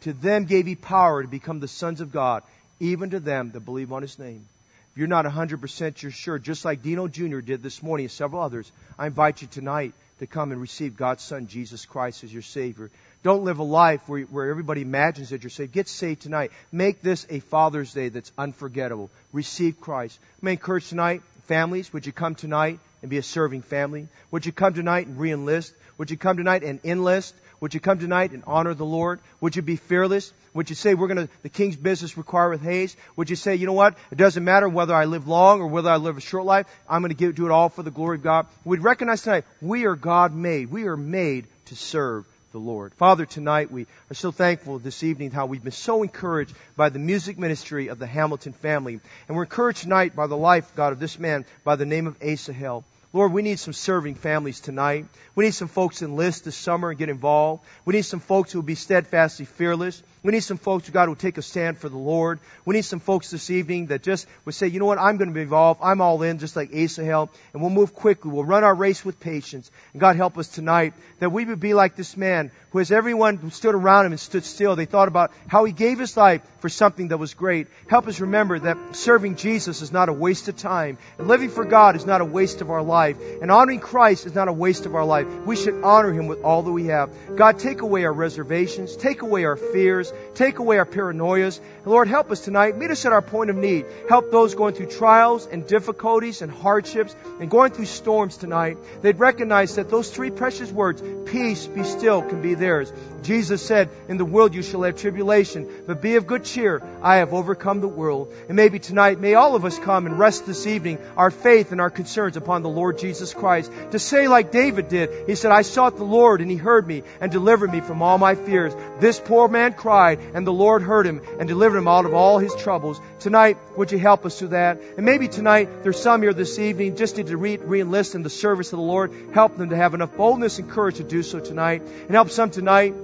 to 0.00 0.12
them 0.12 0.44
gave 0.44 0.66
he 0.66 0.74
power 0.74 1.22
to 1.22 1.28
become 1.28 1.60
the 1.60 1.68
sons 1.68 2.00
of 2.00 2.12
God, 2.12 2.42
even 2.80 3.10
to 3.10 3.20
them 3.20 3.52
that 3.52 3.60
believe 3.60 3.92
on 3.92 4.02
his 4.02 4.18
name. 4.18 4.44
If 4.92 4.98
you're 4.98 5.06
not 5.06 5.24
100% 5.24 6.12
sure, 6.12 6.38
just 6.38 6.64
like 6.64 6.82
Dino 6.82 7.06
Jr. 7.06 7.38
did 7.40 7.62
this 7.62 7.82
morning 7.82 8.04
and 8.04 8.10
several 8.10 8.42
others, 8.42 8.70
I 8.98 9.06
invite 9.06 9.40
you 9.42 9.48
tonight 9.48 9.94
to 10.20 10.26
come 10.26 10.52
and 10.52 10.60
receive 10.60 10.96
God's 10.96 11.22
Son, 11.22 11.46
Jesus 11.46 11.84
Christ, 11.84 12.24
as 12.24 12.32
your 12.32 12.42
Savior. 12.42 12.90
Don't 13.22 13.44
live 13.44 13.58
a 13.58 13.64
life 13.64 14.00
where, 14.06 14.22
where 14.22 14.50
everybody 14.50 14.82
imagines 14.82 15.30
that 15.30 15.42
you're 15.42 15.50
saved. 15.50 15.72
Get 15.72 15.88
saved 15.88 16.22
tonight. 16.22 16.52
Make 16.72 17.02
this 17.02 17.26
a 17.28 17.40
Father's 17.40 17.92
Day 17.92 18.08
that's 18.08 18.32
unforgettable. 18.38 19.10
Receive 19.32 19.80
Christ. 19.80 20.18
May 20.40 20.52
encourage 20.52 20.88
tonight, 20.88 21.22
families, 21.46 21.92
would 21.92 22.06
you 22.06 22.12
come 22.12 22.34
tonight 22.34 22.78
and 23.02 23.10
be 23.10 23.18
a 23.18 23.22
serving 23.22 23.62
family? 23.62 24.08
Would 24.30 24.46
you 24.46 24.52
come 24.52 24.72
tonight 24.72 25.06
and 25.06 25.18
re-enlist? 25.18 25.74
Would 25.98 26.10
you 26.10 26.16
come 26.16 26.36
tonight 26.36 26.62
and 26.62 26.80
enlist? 26.84 27.34
Would 27.60 27.74
you 27.74 27.80
come 27.80 27.98
tonight 27.98 28.32
and 28.32 28.42
honor 28.46 28.74
the 28.74 28.84
Lord? 28.84 29.20
Would 29.40 29.54
you 29.54 29.62
be 29.62 29.76
fearless? 29.76 30.32
Would 30.54 30.70
you 30.70 30.76
say 30.76 30.94
we're 30.94 31.08
going 31.08 31.28
to, 31.28 31.32
the 31.42 31.48
king's 31.48 31.76
business 31.76 32.16
requireth 32.16 32.62
haste? 32.62 32.96
Would 33.16 33.30
you 33.30 33.36
say, 33.36 33.54
you 33.54 33.66
know 33.66 33.74
what? 33.74 33.94
It 34.10 34.18
doesn't 34.18 34.42
matter 34.42 34.68
whether 34.68 34.94
I 34.94 35.04
live 35.04 35.28
long 35.28 35.60
or 35.60 35.66
whether 35.66 35.90
I 35.90 35.96
live 35.96 36.16
a 36.16 36.20
short 36.20 36.44
life. 36.44 36.66
I'm 36.88 37.02
going 37.02 37.10
to 37.10 37.16
give, 37.16 37.34
do 37.34 37.46
it 37.46 37.52
all 37.52 37.68
for 37.68 37.82
the 37.82 37.90
glory 37.90 38.16
of 38.16 38.22
God. 38.22 38.46
We'd 38.64 38.80
recognize 38.80 39.22
tonight 39.22 39.44
we 39.60 39.84
are 39.84 39.94
God 39.94 40.34
made. 40.34 40.70
We 40.70 40.84
are 40.84 40.96
made 40.96 41.46
to 41.66 41.76
serve 41.76 42.26
the 42.52 42.58
Lord. 42.58 42.92
Father, 42.94 43.26
tonight 43.26 43.70
we 43.70 43.86
are 44.10 44.14
so 44.14 44.32
thankful 44.32 44.78
this 44.78 45.04
evening 45.04 45.30
how 45.30 45.46
we've 45.46 45.62
been 45.62 45.70
so 45.70 46.02
encouraged 46.02 46.54
by 46.76 46.88
the 46.88 46.98
music 46.98 47.38
ministry 47.38 47.88
of 47.88 47.98
the 47.98 48.06
Hamilton 48.06 48.52
family. 48.54 48.98
And 49.28 49.36
we're 49.36 49.44
encouraged 49.44 49.82
tonight 49.82 50.16
by 50.16 50.26
the 50.26 50.36
life, 50.36 50.72
God, 50.74 50.92
of 50.92 50.98
this 50.98 51.18
man 51.18 51.44
by 51.62 51.76
the 51.76 51.86
name 51.86 52.06
of 52.06 52.16
Asahel. 52.20 52.84
Lord, 53.12 53.32
we 53.32 53.42
need 53.42 53.58
some 53.58 53.72
serving 53.72 54.14
families 54.14 54.60
tonight. 54.60 55.06
We 55.34 55.44
need 55.44 55.54
some 55.54 55.66
folks 55.66 56.00
enlist 56.00 56.44
this 56.44 56.56
summer 56.56 56.90
and 56.90 56.98
get 56.98 57.08
involved. 57.08 57.64
We 57.84 57.94
need 57.94 58.04
some 58.04 58.20
folks 58.20 58.52
who 58.52 58.58
will 58.58 58.66
be 58.66 58.76
steadfastly 58.76 59.46
fearless. 59.46 60.00
We 60.22 60.32
need 60.32 60.40
some 60.40 60.58
folks, 60.58 60.90
God, 60.90 61.08
who 61.08 61.14
take 61.14 61.38
a 61.38 61.42
stand 61.42 61.78
for 61.78 61.88
the 61.88 61.96
Lord. 61.96 62.40
We 62.66 62.74
need 62.74 62.82
some 62.82 63.00
folks 63.00 63.30
this 63.30 63.48
evening 63.48 63.86
that 63.86 64.02
just 64.02 64.26
would 64.44 64.54
say, 64.54 64.66
you 64.66 64.78
know 64.78 64.84
what, 64.84 64.98
I'm 64.98 65.16
going 65.16 65.28
to 65.28 65.34
be 65.34 65.40
involved. 65.40 65.80
I'm 65.82 66.02
all 66.02 66.22
in, 66.22 66.38
just 66.38 66.56
like 66.56 66.74
Asahel. 66.74 67.30
And 67.54 67.62
we'll 67.62 67.70
move 67.70 67.94
quickly. 67.94 68.30
We'll 68.30 68.44
run 68.44 68.62
our 68.62 68.74
race 68.74 69.02
with 69.02 69.18
patience. 69.18 69.70
And 69.92 70.00
God 70.00 70.16
help 70.16 70.36
us 70.36 70.48
tonight 70.48 70.92
that 71.20 71.32
we 71.32 71.46
would 71.46 71.60
be 71.60 71.72
like 71.72 71.96
this 71.96 72.18
man 72.18 72.50
who 72.70 72.80
as 72.80 72.92
everyone 72.92 73.50
stood 73.50 73.74
around 73.74 74.06
him 74.06 74.12
and 74.12 74.20
stood 74.20 74.44
still, 74.44 74.76
they 74.76 74.84
thought 74.84 75.08
about 75.08 75.32
how 75.48 75.64
he 75.64 75.72
gave 75.72 75.98
his 75.98 76.16
life 76.16 76.42
for 76.60 76.68
something 76.68 77.08
that 77.08 77.18
was 77.18 77.34
great. 77.34 77.66
Help 77.88 78.06
us 78.06 78.20
remember 78.20 78.58
that 78.60 78.76
serving 78.92 79.36
Jesus 79.36 79.82
is 79.82 79.90
not 79.90 80.08
a 80.08 80.12
waste 80.12 80.48
of 80.48 80.56
time. 80.56 80.98
And 81.18 81.26
living 81.26 81.50
for 81.50 81.64
God 81.64 81.96
is 81.96 82.06
not 82.06 82.20
a 82.20 82.24
waste 82.24 82.60
of 82.60 82.70
our 82.70 82.82
life. 82.82 83.16
And 83.42 83.50
honoring 83.50 83.80
Christ 83.80 84.26
is 84.26 84.34
not 84.34 84.48
a 84.48 84.52
waste 84.52 84.86
of 84.86 84.94
our 84.94 85.04
life. 85.04 85.26
We 85.46 85.56
should 85.56 85.82
honor 85.82 86.12
him 86.12 86.28
with 86.28 86.42
all 86.42 86.62
that 86.62 86.72
we 86.72 86.86
have. 86.86 87.10
God, 87.36 87.58
take 87.58 87.80
away 87.80 88.04
our 88.04 88.12
reservations. 88.12 88.96
Take 88.96 89.22
away 89.22 89.44
our 89.44 89.56
fears. 89.56 90.09
Take 90.34 90.58
away 90.58 90.78
our 90.78 90.86
paranoias. 90.86 91.60
Lord, 91.84 92.08
help 92.08 92.30
us 92.30 92.40
tonight. 92.40 92.76
Meet 92.76 92.90
us 92.90 93.06
at 93.06 93.12
our 93.12 93.22
point 93.22 93.50
of 93.50 93.56
need. 93.56 93.86
Help 94.08 94.30
those 94.30 94.54
going 94.54 94.74
through 94.74 94.86
trials 94.86 95.46
and 95.46 95.66
difficulties 95.66 96.42
and 96.42 96.50
hardships 96.50 97.14
and 97.40 97.50
going 97.50 97.72
through 97.72 97.86
storms 97.86 98.36
tonight. 98.36 98.76
They'd 99.02 99.18
recognize 99.18 99.76
that 99.76 99.90
those 99.90 100.10
three 100.10 100.30
precious 100.30 100.70
words, 100.70 101.02
peace, 101.30 101.66
be 101.66 101.84
still, 101.84 102.22
can 102.22 102.42
be 102.42 102.54
theirs. 102.54 102.92
Jesus 103.22 103.64
said, 103.64 103.90
In 104.08 104.16
the 104.16 104.24
world 104.24 104.54
you 104.54 104.62
shall 104.62 104.82
have 104.82 104.96
tribulation, 104.96 105.68
but 105.86 106.00
be 106.00 106.16
of 106.16 106.26
good 106.26 106.44
cheer. 106.44 106.82
I 107.02 107.16
have 107.16 107.34
overcome 107.34 107.80
the 107.80 107.88
world. 107.88 108.32
And 108.48 108.56
maybe 108.56 108.78
tonight, 108.78 109.20
may 109.20 109.34
all 109.34 109.54
of 109.54 109.64
us 109.64 109.78
come 109.78 110.06
and 110.06 110.18
rest 110.18 110.46
this 110.46 110.66
evening 110.66 110.98
our 111.16 111.30
faith 111.30 111.72
and 111.72 111.80
our 111.80 111.90
concerns 111.90 112.36
upon 112.36 112.62
the 112.62 112.68
Lord 112.68 112.98
Jesus 112.98 113.34
Christ. 113.34 113.70
To 113.92 113.98
say 113.98 114.26
like 114.28 114.52
David 114.52 114.88
did, 114.88 115.28
he 115.28 115.34
said, 115.34 115.52
I 115.52 115.62
sought 115.62 115.96
the 115.96 116.04
Lord 116.04 116.40
and 116.40 116.50
he 116.50 116.56
heard 116.56 116.86
me 116.86 117.02
and 117.20 117.30
delivered 117.30 117.70
me 117.70 117.80
from 117.80 118.02
all 118.02 118.18
my 118.18 118.34
fears. 118.34 118.72
This 119.00 119.20
poor 119.20 119.48
man 119.48 119.74
cried 119.74 119.99
and 120.08 120.46
the 120.46 120.52
Lord 120.52 120.82
heard 120.82 121.06
him 121.06 121.20
and 121.38 121.48
delivered 121.48 121.78
him 121.78 121.88
out 121.88 122.04
of 122.04 122.14
all 122.14 122.38
his 122.38 122.54
troubles. 122.54 123.00
Tonight, 123.20 123.58
would 123.76 123.92
you 123.92 123.98
help 123.98 124.26
us 124.26 124.38
through 124.38 124.48
that? 124.48 124.80
And 124.96 125.04
maybe 125.04 125.28
tonight, 125.28 125.82
there's 125.82 126.00
some 126.00 126.22
here 126.22 126.32
this 126.32 126.58
evening 126.58 126.96
just 126.96 127.16
need 127.16 127.28
to 127.28 127.36
re- 127.36 127.80
enlist 127.80 128.14
in 128.14 128.22
the 128.22 128.30
service 128.30 128.72
of 128.72 128.78
the 128.78 128.84
Lord. 128.84 129.12
Help 129.32 129.56
them 129.56 129.70
to 129.70 129.76
have 129.76 129.94
enough 129.94 130.16
boldness 130.16 130.58
and 130.58 130.70
courage 130.70 130.96
to 130.96 131.04
do 131.04 131.22
so 131.22 131.40
tonight. 131.40 131.82
And 131.82 132.10
help 132.10 132.30
some 132.30 132.50
tonight 132.50 132.94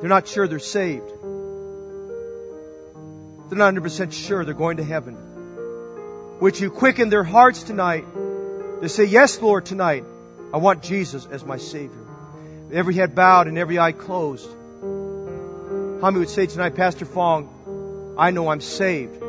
they're 0.00 0.08
not 0.08 0.28
sure 0.28 0.46
they're 0.46 0.58
saved. 0.58 1.08
They're 3.48 3.58
not 3.58 3.74
100% 3.74 4.12
sure 4.12 4.44
they're 4.44 4.54
going 4.54 4.76
to 4.78 4.84
heaven. 4.84 5.16
Would 6.40 6.58
you 6.60 6.70
quicken 6.70 7.08
their 7.08 7.24
hearts 7.24 7.62
tonight 7.62 8.04
to 8.82 8.88
say, 8.88 9.04
Yes, 9.04 9.40
Lord, 9.40 9.64
tonight, 9.64 10.04
I 10.52 10.58
want 10.58 10.82
Jesus 10.82 11.26
as 11.26 11.44
my 11.44 11.56
Savior. 11.56 12.06
Every 12.72 12.94
head 12.94 13.14
bowed 13.14 13.46
and 13.46 13.56
every 13.56 13.78
eye 13.78 13.92
closed. 13.92 14.48
How 16.00 16.10
many 16.10 16.18
would 16.18 16.28
say 16.28 16.46
tonight, 16.46 16.74
Pastor 16.74 17.06
Fong, 17.06 18.14
I 18.18 18.30
know 18.30 18.48
I'm 18.48 18.60
saved. 18.60 19.22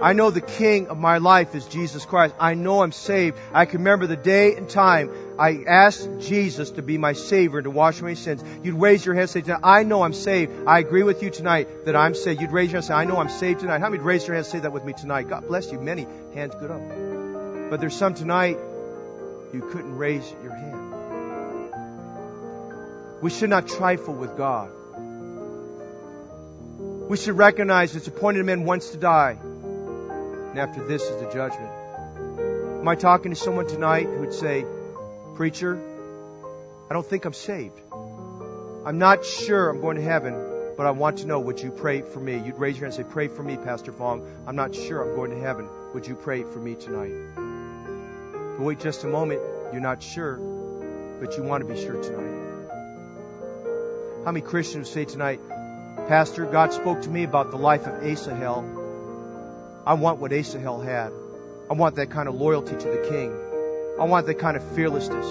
I 0.00 0.12
know 0.12 0.30
the 0.30 0.40
King 0.40 0.86
of 0.88 0.96
my 0.96 1.18
life 1.18 1.56
is 1.56 1.66
Jesus 1.66 2.04
Christ. 2.04 2.34
I 2.38 2.54
know 2.54 2.82
I'm 2.82 2.92
saved. 2.92 3.36
I 3.52 3.64
can 3.64 3.80
remember 3.80 4.06
the 4.06 4.14
day 4.16 4.54
and 4.54 4.68
time 4.68 5.10
I 5.40 5.64
asked 5.66 6.08
Jesus 6.20 6.70
to 6.72 6.82
be 6.82 6.98
my 6.98 7.14
Savior 7.14 7.58
and 7.58 7.64
to 7.64 7.70
wash 7.70 8.00
away 8.00 8.14
sins. 8.14 8.44
You'd 8.62 8.76
raise 8.76 9.04
your 9.04 9.16
hand 9.16 9.22
and 9.22 9.30
say, 9.30 9.40
tonight, 9.40 9.60
I 9.64 9.82
know 9.82 10.02
I'm 10.02 10.12
saved. 10.12 10.68
I 10.68 10.78
agree 10.78 11.02
with 11.02 11.24
you 11.24 11.30
tonight 11.30 11.86
that 11.86 11.96
I'm 11.96 12.14
saved. 12.14 12.40
You'd 12.40 12.52
raise 12.52 12.70
your 12.70 12.80
hand 12.80 12.84
and 12.84 12.88
say, 12.88 12.94
I 12.94 13.04
know 13.06 13.16
I'm 13.16 13.28
saved 13.28 13.60
tonight. 13.60 13.80
How 13.80 13.88
many 13.88 14.00
raise 14.00 14.24
your 14.24 14.36
hand 14.36 14.46
and 14.46 14.52
say 14.52 14.60
that 14.60 14.72
with 14.72 14.84
me 14.84 14.92
tonight? 14.92 15.28
God 15.28 15.48
bless 15.48 15.72
you. 15.72 15.80
Many 15.80 16.06
hands 16.32 16.54
good 16.60 16.70
up. 16.70 17.70
But 17.70 17.80
there's 17.80 17.96
some 17.96 18.14
tonight 18.14 18.56
you 19.52 19.68
couldn't 19.72 19.96
raise 19.96 20.32
your 20.44 20.54
hand. 20.54 20.78
We 23.20 23.30
should 23.30 23.50
not 23.50 23.66
trifle 23.66 24.14
with 24.14 24.36
God. 24.36 24.70
We 27.08 27.16
should 27.16 27.38
recognize 27.38 27.96
it's 27.96 28.06
appointed 28.06 28.40
a 28.40 28.44
man 28.44 28.64
once 28.64 28.90
to 28.90 28.98
die 28.98 29.38
and 29.40 30.58
after 30.58 30.86
this 30.86 31.02
is 31.02 31.22
the 31.22 31.32
judgment. 31.32 31.70
Am 32.80 32.86
I 32.86 32.96
talking 32.96 33.32
to 33.32 33.36
someone 33.36 33.66
tonight 33.66 34.06
who 34.06 34.20
would 34.20 34.34
say, 34.34 34.66
Preacher, 35.34 35.80
I 36.90 36.92
don't 36.92 37.06
think 37.06 37.24
I'm 37.24 37.32
saved. 37.32 37.80
I'm 37.92 38.98
not 38.98 39.24
sure 39.24 39.70
I'm 39.70 39.80
going 39.80 39.96
to 39.96 40.02
heaven, 40.02 40.34
but 40.76 40.86
I 40.86 40.90
want 40.90 41.20
to 41.20 41.26
know, 41.26 41.40
would 41.40 41.60
you 41.60 41.70
pray 41.70 42.02
for 42.02 42.20
me? 42.20 42.42
You'd 42.44 42.58
raise 42.58 42.76
your 42.76 42.86
hand 42.86 42.98
and 42.98 43.06
say, 43.06 43.10
Pray 43.10 43.28
for 43.28 43.42
me, 43.42 43.56
Pastor 43.56 43.92
Fong. 43.92 44.26
I'm 44.46 44.56
not 44.56 44.74
sure 44.74 45.02
I'm 45.02 45.16
going 45.16 45.30
to 45.30 45.40
heaven. 45.40 45.66
Would 45.94 46.06
you 46.06 46.14
pray 46.14 46.42
for 46.42 46.58
me 46.58 46.74
tonight? 46.74 47.12
But 48.58 48.64
wait 48.64 48.80
just 48.80 49.04
a 49.04 49.08
moment. 49.08 49.40
You're 49.72 49.80
not 49.80 50.02
sure, 50.02 50.36
but 51.20 51.36
you 51.36 51.42
want 51.42 51.66
to 51.66 51.72
be 51.72 51.80
sure 51.80 52.02
tonight. 52.02 52.34
How 54.24 54.32
many 54.32 54.44
Christians 54.44 54.90
say 54.90 55.04
tonight, 55.04 55.40
Pastor, 56.08 56.46
God 56.46 56.72
spoke 56.72 57.02
to 57.02 57.10
me 57.10 57.24
about 57.24 57.50
the 57.50 57.58
life 57.58 57.86
of 57.86 58.02
Asahel 58.02 58.78
I 59.88 59.94
want 59.94 60.18
what 60.18 60.32
Asahel 60.32 60.80
had. 60.80 61.12
I 61.70 61.72
want 61.72 61.96
that 61.96 62.10
kind 62.10 62.28
of 62.28 62.34
loyalty 62.34 62.76
to 62.76 62.88
the 62.90 63.06
king. 63.08 63.32
I 63.98 64.04
want 64.04 64.26
that 64.26 64.38
kind 64.38 64.54
of 64.54 64.62
fearlessness. 64.74 65.24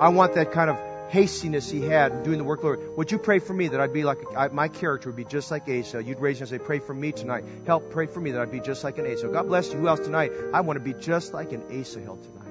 I 0.00 0.08
want 0.08 0.34
that 0.34 0.52
kind 0.52 0.70
of 0.70 0.78
hastiness 1.10 1.70
he 1.70 1.82
had 1.82 2.12
in 2.12 2.22
doing 2.22 2.38
the 2.38 2.44
work, 2.44 2.62
Lord. 2.62 2.80
Would 2.96 3.12
you 3.12 3.18
pray 3.18 3.38
for 3.38 3.52
me 3.52 3.68
that 3.68 3.80
I'd 3.80 3.92
be 3.92 4.02
like, 4.02 4.16
I, 4.34 4.48
my 4.48 4.68
character 4.68 5.10
would 5.10 5.16
be 5.16 5.26
just 5.26 5.50
like 5.50 5.68
Asa? 5.68 6.02
You'd 6.02 6.20
raise 6.20 6.40
and 6.40 6.48
say, 6.48 6.58
pray 6.58 6.78
for 6.78 6.94
me 6.94 7.12
tonight. 7.12 7.44
Help, 7.66 7.90
pray 7.90 8.06
for 8.06 8.18
me 8.18 8.30
that 8.30 8.40
I'd 8.40 8.50
be 8.50 8.60
just 8.60 8.82
like 8.82 8.96
an 8.96 9.06
Asa. 9.12 9.28
God 9.28 9.46
bless 9.46 9.70
you. 9.70 9.78
Who 9.78 9.88
else 9.88 10.00
tonight? 10.00 10.32
I 10.54 10.62
want 10.62 10.78
to 10.78 10.84
be 10.84 10.94
just 10.94 11.34
like 11.34 11.52
an 11.52 11.62
Asahel 11.70 12.16
tonight. 12.16 12.41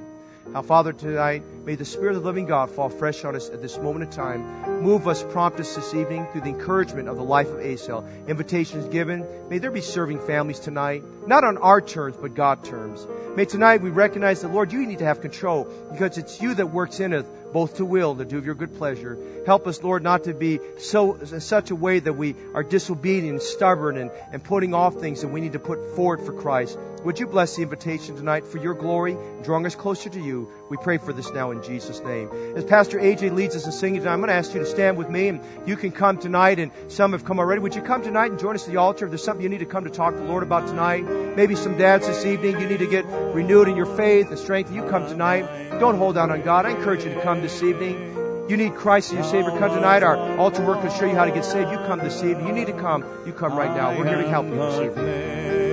Now, 0.48 0.62
Father, 0.62 0.92
tonight, 0.92 1.44
may 1.66 1.76
the 1.76 1.86
Spirit 1.86 2.16
of 2.16 2.24
the 2.24 2.28
living 2.28 2.46
God 2.46 2.72
fall 2.72 2.90
fresh 2.90 3.24
on 3.24 3.36
us 3.36 3.50
at 3.50 3.62
this 3.62 3.78
moment 3.78 4.06
in 4.06 4.10
time. 4.12 4.82
Move 4.82 5.08
us, 5.08 5.24
prompt 5.24 5.60
us 5.60 5.76
this 5.76 5.94
evening 5.94 6.28
through 6.32 6.42
the 6.42 6.50
encouragement 6.50 7.08
of 7.08 7.16
the 7.16 7.24
life 7.24 7.48
of 7.48 7.60
Asahel. 7.60 8.06
Invitations 8.28 8.88
given. 8.88 9.26
May 9.50 9.60
there 9.60 9.72
be 9.72 9.82
serving 9.82 10.20
families 10.26 10.60
tonight, 10.60 11.04
not 11.28 11.44
on 11.44 11.58
our 11.58 11.80
terms, 11.80 12.18
but 12.20 12.34
God 12.34 12.64
terms. 12.64 13.06
May 13.36 13.46
tonight 13.46 13.82
we 13.82 13.92
recognize 13.92 14.42
that, 14.42 14.52
Lord, 14.52 14.74
you 14.74 14.86
need 14.86 15.00
to 15.00 15.06
have 15.06 15.22
control 15.22 15.66
because 15.92 16.18
it's 16.18 16.42
you 16.42 16.54
that 16.56 16.72
works 16.72 17.00
in 17.00 17.14
us 17.14 17.26
both 17.54 17.78
to 17.78 17.86
will 17.86 18.16
to 18.16 18.26
do 18.26 18.38
of 18.38 18.46
your 18.46 18.56
good 18.56 18.78
pleasure. 18.78 19.18
Help 19.46 19.68
us, 19.68 19.82
Lord, 19.84 20.04
not 20.04 20.26
to 20.26 20.34
be 20.34 20.60
so 20.80 21.16
in 21.16 21.42
such 21.42 21.72
a 21.72 21.76
way 21.76 22.00
that 22.00 22.14
we 22.14 22.36
are 22.54 22.64
disobedient 22.64 23.42
stubborn 23.42 23.98
and, 23.98 24.12
and 24.32 24.44
putting 24.44 24.74
off 24.74 24.96
things 24.96 25.22
that 25.22 25.28
we 25.28 25.42
need 25.42 25.54
to 25.54 25.60
put 25.60 25.96
forward 25.96 26.22
for 26.26 26.34
Christ. 26.34 26.78
Would 27.04 27.20
you 27.20 27.26
bless 27.26 27.56
the 27.56 27.64
invitation 27.64 28.16
tonight 28.16 28.46
for 28.46 28.60
your 28.60 28.76
glory, 28.76 29.18
drawing 29.42 29.66
us 29.66 29.74
closer 29.74 30.08
to 30.10 30.20
you? 30.20 30.48
We 30.70 30.78
pray 30.78 31.00
for 31.00 31.14
this 31.14 31.32
now 31.32 31.50
in 31.50 31.64
Jesus' 31.64 32.00
name. 32.00 32.30
As 32.56 32.64
Pastor 32.64 33.00
AJ 33.00 33.34
leads 33.34 33.56
us 33.56 33.66
in 33.66 33.72
singing 33.72 34.02
tonight, 34.02 34.14
I'm 34.14 34.20
going 34.20 34.30
to 34.30 34.36
ask 34.36 34.54
you 34.54 34.60
to 34.60 34.68
stand 34.68 34.98
with 34.98 35.10
me 35.10 35.30
and 35.30 35.42
you 35.66 35.76
can 35.76 35.92
come 35.92 36.20
tonight 36.20 36.60
and 36.60 36.72
some 36.90 37.14
have 37.14 37.26
come 37.26 37.40
already. 37.40 37.60
Would 37.60 37.74
you 37.74 37.82
come 37.82 38.04
tonight 38.04 38.30
and 38.30 38.40
join 38.40 38.54
us 38.54 38.68
at 38.68 38.72
the 38.72 38.78
altar? 38.78 39.06
If 39.06 39.12
there's 39.12 39.24
something 39.24 39.42
you 39.42 39.50
need 39.50 39.62
to 39.62 39.66
come 39.66 39.86
to 39.86 39.90
talk 39.90 40.14
to 40.14 40.20
the 40.20 40.28
Lord 40.28 40.44
about 40.44 40.68
tonight, 40.68 41.02
maybe 41.36 41.56
some 41.56 41.76
dads 41.76 42.06
this 42.06 42.24
evening, 42.24 42.60
you 42.60 42.68
need 42.68 42.80
to 42.80 42.88
get 42.88 43.06
renewed 43.06 43.68
in 43.68 43.76
your 43.76 43.98
faith 43.98 44.30
and 44.30 44.38
strength. 44.38 44.72
You 44.72 44.84
come 44.84 45.08
tonight. 45.08 45.80
Don't 45.80 45.98
hold 45.98 46.20
out 46.20 46.30
on 46.30 46.44
God. 46.44 46.68
I 46.68 46.70
encourage 46.70 47.04
you 47.04 47.16
to 47.16 47.22
come 47.24 47.42
this 47.42 47.64
evening. 47.64 48.48
You 48.48 48.58
need 48.58 48.76
Christ 48.76 49.12
as 49.12 49.14
your 49.14 49.24
Savior. 49.24 49.58
Come 49.58 49.72
tonight. 49.72 50.04
Our 50.04 50.38
altar 50.38 50.64
work 50.64 50.84
will 50.84 50.92
show 50.92 51.06
you 51.06 51.16
how 51.16 51.26
to 51.26 51.32
get 51.32 51.46
saved. 51.46 51.72
You 51.72 51.78
come 51.78 51.98
this 51.98 52.22
evening. 52.24 52.46
You 52.46 52.54
need 52.54 52.68
to 52.68 52.74
come. 52.74 53.04
You 53.26 53.34
come 53.34 53.56
right 53.56 53.76
now. 53.76 53.98
We're 53.98 54.06
here 54.06 54.22
to 54.22 54.30
help 54.30 54.46
you 54.46 54.56
this 54.56 54.80
evening. 54.82 55.71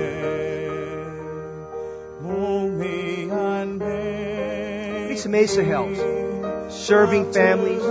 Need 5.27 5.49
some 5.49 5.65
Asahels. 5.65 6.71
Serving 6.71 7.33
families. 7.33 7.81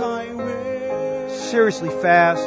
Seriously 1.31 1.89
fast. 1.89 2.41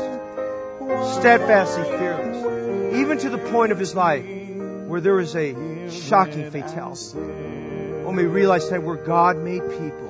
Steadfastly 1.20 1.84
fearless. 1.84 2.96
Even 2.96 3.18
to 3.18 3.30
the 3.30 3.38
point 3.38 3.70
of 3.70 3.78
his 3.78 3.94
life 3.94 4.24
where 4.24 5.00
there 5.00 5.14
was 5.14 5.36
a 5.36 5.88
shocking 5.88 6.50
fatality. 6.50 7.16
When 7.16 8.16
we 8.16 8.24
realize 8.24 8.70
that 8.70 8.82
we're 8.82 9.04
God 9.04 9.36
made 9.36 9.62
people 9.62 10.08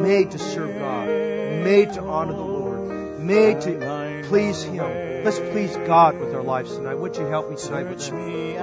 made 0.00 0.30
to 0.30 0.38
serve 0.38 0.78
God, 0.78 1.08
made 1.08 1.92
to 1.94 2.02
honor 2.02 2.34
the 2.34 2.38
Lord, 2.38 3.18
made 3.20 3.62
to 3.62 4.22
please 4.28 4.62
Him. 4.62 5.24
Let's 5.24 5.40
please 5.40 5.76
God 5.86 6.20
with 6.20 6.32
our 6.34 6.42
lives 6.42 6.76
tonight. 6.76 6.94
Would 6.94 7.16
you 7.16 7.26
help 7.26 7.50
me 7.50 7.56
tonight 7.56 7.98
try 7.98 8.12
me, 8.12 8.56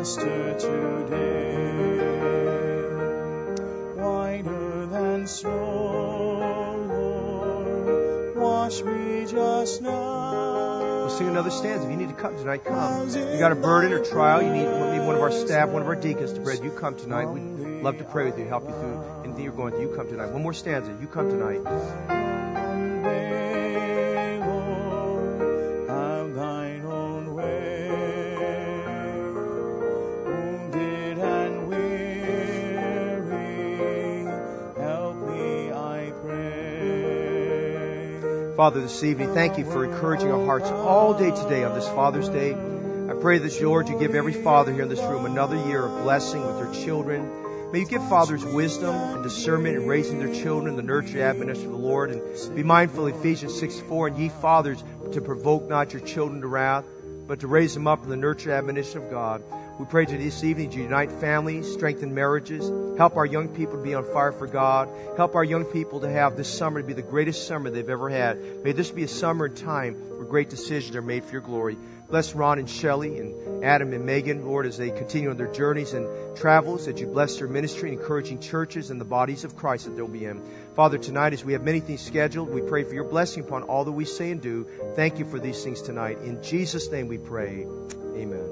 Master, 0.00 0.54
today. 0.58 1.60
on 4.94 5.26
snow, 5.26 6.86
Lord, 6.88 8.34
wash 8.34 8.80
me 8.80 9.26
just 9.26 9.82
now. 9.82 10.78
We'll 11.00 11.10
sing 11.10 11.28
another 11.28 11.50
stanza. 11.50 11.84
If 11.84 11.90
you 11.90 11.98
need 11.98 12.08
to 12.08 12.14
come 12.14 12.34
tonight, 12.38 12.64
come. 12.64 13.10
You 13.10 13.38
got 13.38 13.52
a 13.52 13.56
burden 13.56 13.92
or 13.92 14.02
trial, 14.02 14.40
you 14.40 14.50
need, 14.50 14.64
one 15.06 15.16
of 15.16 15.20
our 15.20 15.30
staff, 15.30 15.68
one 15.68 15.82
of 15.82 15.88
our 15.88 15.96
deacons 15.96 16.32
to 16.32 16.40
pray. 16.40 16.56
You 16.62 16.70
come 16.70 16.96
tonight. 16.96 17.26
We'd 17.26 17.82
love 17.82 17.98
to 17.98 18.04
pray 18.04 18.24
with 18.24 18.38
you, 18.38 18.46
help 18.46 18.66
you 18.66 18.72
through 18.72 19.04
anything 19.24 19.44
you're 19.44 19.52
going 19.52 19.74
through. 19.74 19.82
You 19.90 19.94
come 19.94 20.08
tonight. 20.08 20.30
One 20.30 20.42
more 20.42 20.54
stanza. 20.54 20.96
You 20.98 21.08
come 21.08 21.28
tonight. 21.28 22.39
Father, 38.60 38.82
this 38.82 39.02
evening, 39.02 39.32
thank 39.32 39.56
you 39.56 39.64
for 39.64 39.86
encouraging 39.86 40.30
our 40.30 40.44
hearts 40.44 40.68
all 40.68 41.14
day 41.14 41.30
today 41.30 41.64
on 41.64 41.74
this 41.74 41.88
Father's 41.88 42.28
Day. 42.28 42.52
I 42.52 43.14
pray 43.18 43.38
that, 43.38 43.62
Lord, 43.62 43.88
you 43.88 43.98
give 43.98 44.14
every 44.14 44.34
father 44.34 44.70
here 44.70 44.82
in 44.82 44.90
this 44.90 45.00
room 45.00 45.24
another 45.24 45.56
year 45.66 45.86
of 45.86 46.02
blessing 46.02 46.46
with 46.46 46.58
their 46.58 46.84
children. 46.84 47.72
May 47.72 47.78
you 47.78 47.86
give 47.86 48.06
fathers 48.10 48.44
wisdom 48.44 48.94
and 48.94 49.22
discernment 49.22 49.76
in 49.76 49.86
raising 49.86 50.18
their 50.18 50.34
children, 50.42 50.76
the 50.76 50.82
nurture 50.82 51.22
admonition 51.22 51.64
of 51.64 51.70
the 51.70 51.78
Lord, 51.78 52.10
and 52.10 52.54
be 52.54 52.62
mindful, 52.62 53.06
Ephesians 53.06 53.58
6 53.58 53.80
4, 53.80 54.08
and 54.08 54.18
ye 54.18 54.28
fathers, 54.28 54.84
to 55.12 55.22
provoke 55.22 55.66
not 55.66 55.94
your 55.94 56.02
children 56.02 56.42
to 56.42 56.46
wrath, 56.46 56.84
but 57.26 57.40
to 57.40 57.46
raise 57.46 57.72
them 57.72 57.86
up 57.86 58.02
in 58.02 58.10
the 58.10 58.16
nurture 58.18 58.52
admonition 58.52 59.02
of 59.02 59.10
God. 59.10 59.42
We 59.78 59.86
pray 59.86 60.04
to 60.04 60.18
this 60.18 60.44
evening 60.44 60.68
to 60.72 60.82
unite 60.82 61.12
families, 61.12 61.72
strengthen 61.72 62.14
marriages, 62.14 62.68
help 63.00 63.16
our 63.16 63.24
young 63.24 63.48
people 63.48 63.78
to 63.78 63.82
be 63.82 63.94
on 63.94 64.04
fire 64.04 64.30
for 64.30 64.46
God, 64.46 64.86
help 65.16 65.34
our 65.34 65.42
young 65.42 65.64
people 65.64 66.00
to 66.00 66.10
have 66.10 66.36
this 66.36 66.52
summer 66.52 66.82
to 66.82 66.86
be 66.86 66.92
the 66.92 67.00
greatest 67.00 67.46
summer 67.46 67.70
they've 67.70 67.88
ever 67.88 68.10
had. 68.10 68.62
May 68.62 68.72
this 68.72 68.90
be 68.90 69.04
a 69.04 69.08
summer 69.08 69.46
and 69.46 69.56
time 69.56 69.94
where 69.94 70.26
great 70.26 70.50
decisions 70.50 70.94
are 70.94 71.00
made 71.00 71.24
for 71.24 71.32
your 71.32 71.40
glory. 71.40 71.78
Bless 72.10 72.34
Ron 72.34 72.58
and 72.58 72.68
Shelley 72.68 73.18
and 73.18 73.64
Adam 73.64 73.94
and 73.94 74.04
Megan, 74.04 74.44
Lord, 74.44 74.66
as 74.66 74.76
they 74.76 74.90
continue 74.90 75.30
on 75.30 75.38
their 75.38 75.50
journeys 75.50 75.94
and 75.94 76.36
travels, 76.36 76.84
that 76.84 77.00
you 77.00 77.06
bless 77.06 77.38
their 77.38 77.48
ministry, 77.48 77.90
encouraging 77.90 78.40
churches 78.40 78.90
and 78.90 79.00
the 79.00 79.06
bodies 79.06 79.44
of 79.44 79.56
Christ 79.56 79.86
that 79.86 79.96
they'll 79.96 80.06
be 80.06 80.26
in. 80.26 80.42
Father, 80.76 80.98
tonight 80.98 81.32
as 81.32 81.42
we 81.42 81.54
have 81.54 81.62
many 81.62 81.80
things 81.80 82.02
scheduled, 82.02 82.50
we 82.50 82.60
pray 82.60 82.84
for 82.84 82.92
your 82.92 83.04
blessing 83.04 83.44
upon 83.44 83.62
all 83.62 83.86
that 83.86 83.92
we 83.92 84.04
say 84.04 84.30
and 84.30 84.42
do. 84.42 84.66
Thank 84.94 85.18
you 85.18 85.24
for 85.24 85.38
these 85.38 85.64
things 85.64 85.80
tonight. 85.80 86.18
In 86.18 86.42
Jesus' 86.42 86.90
name 86.90 87.08
we 87.08 87.16
pray. 87.16 87.64
Amen. 88.14 88.50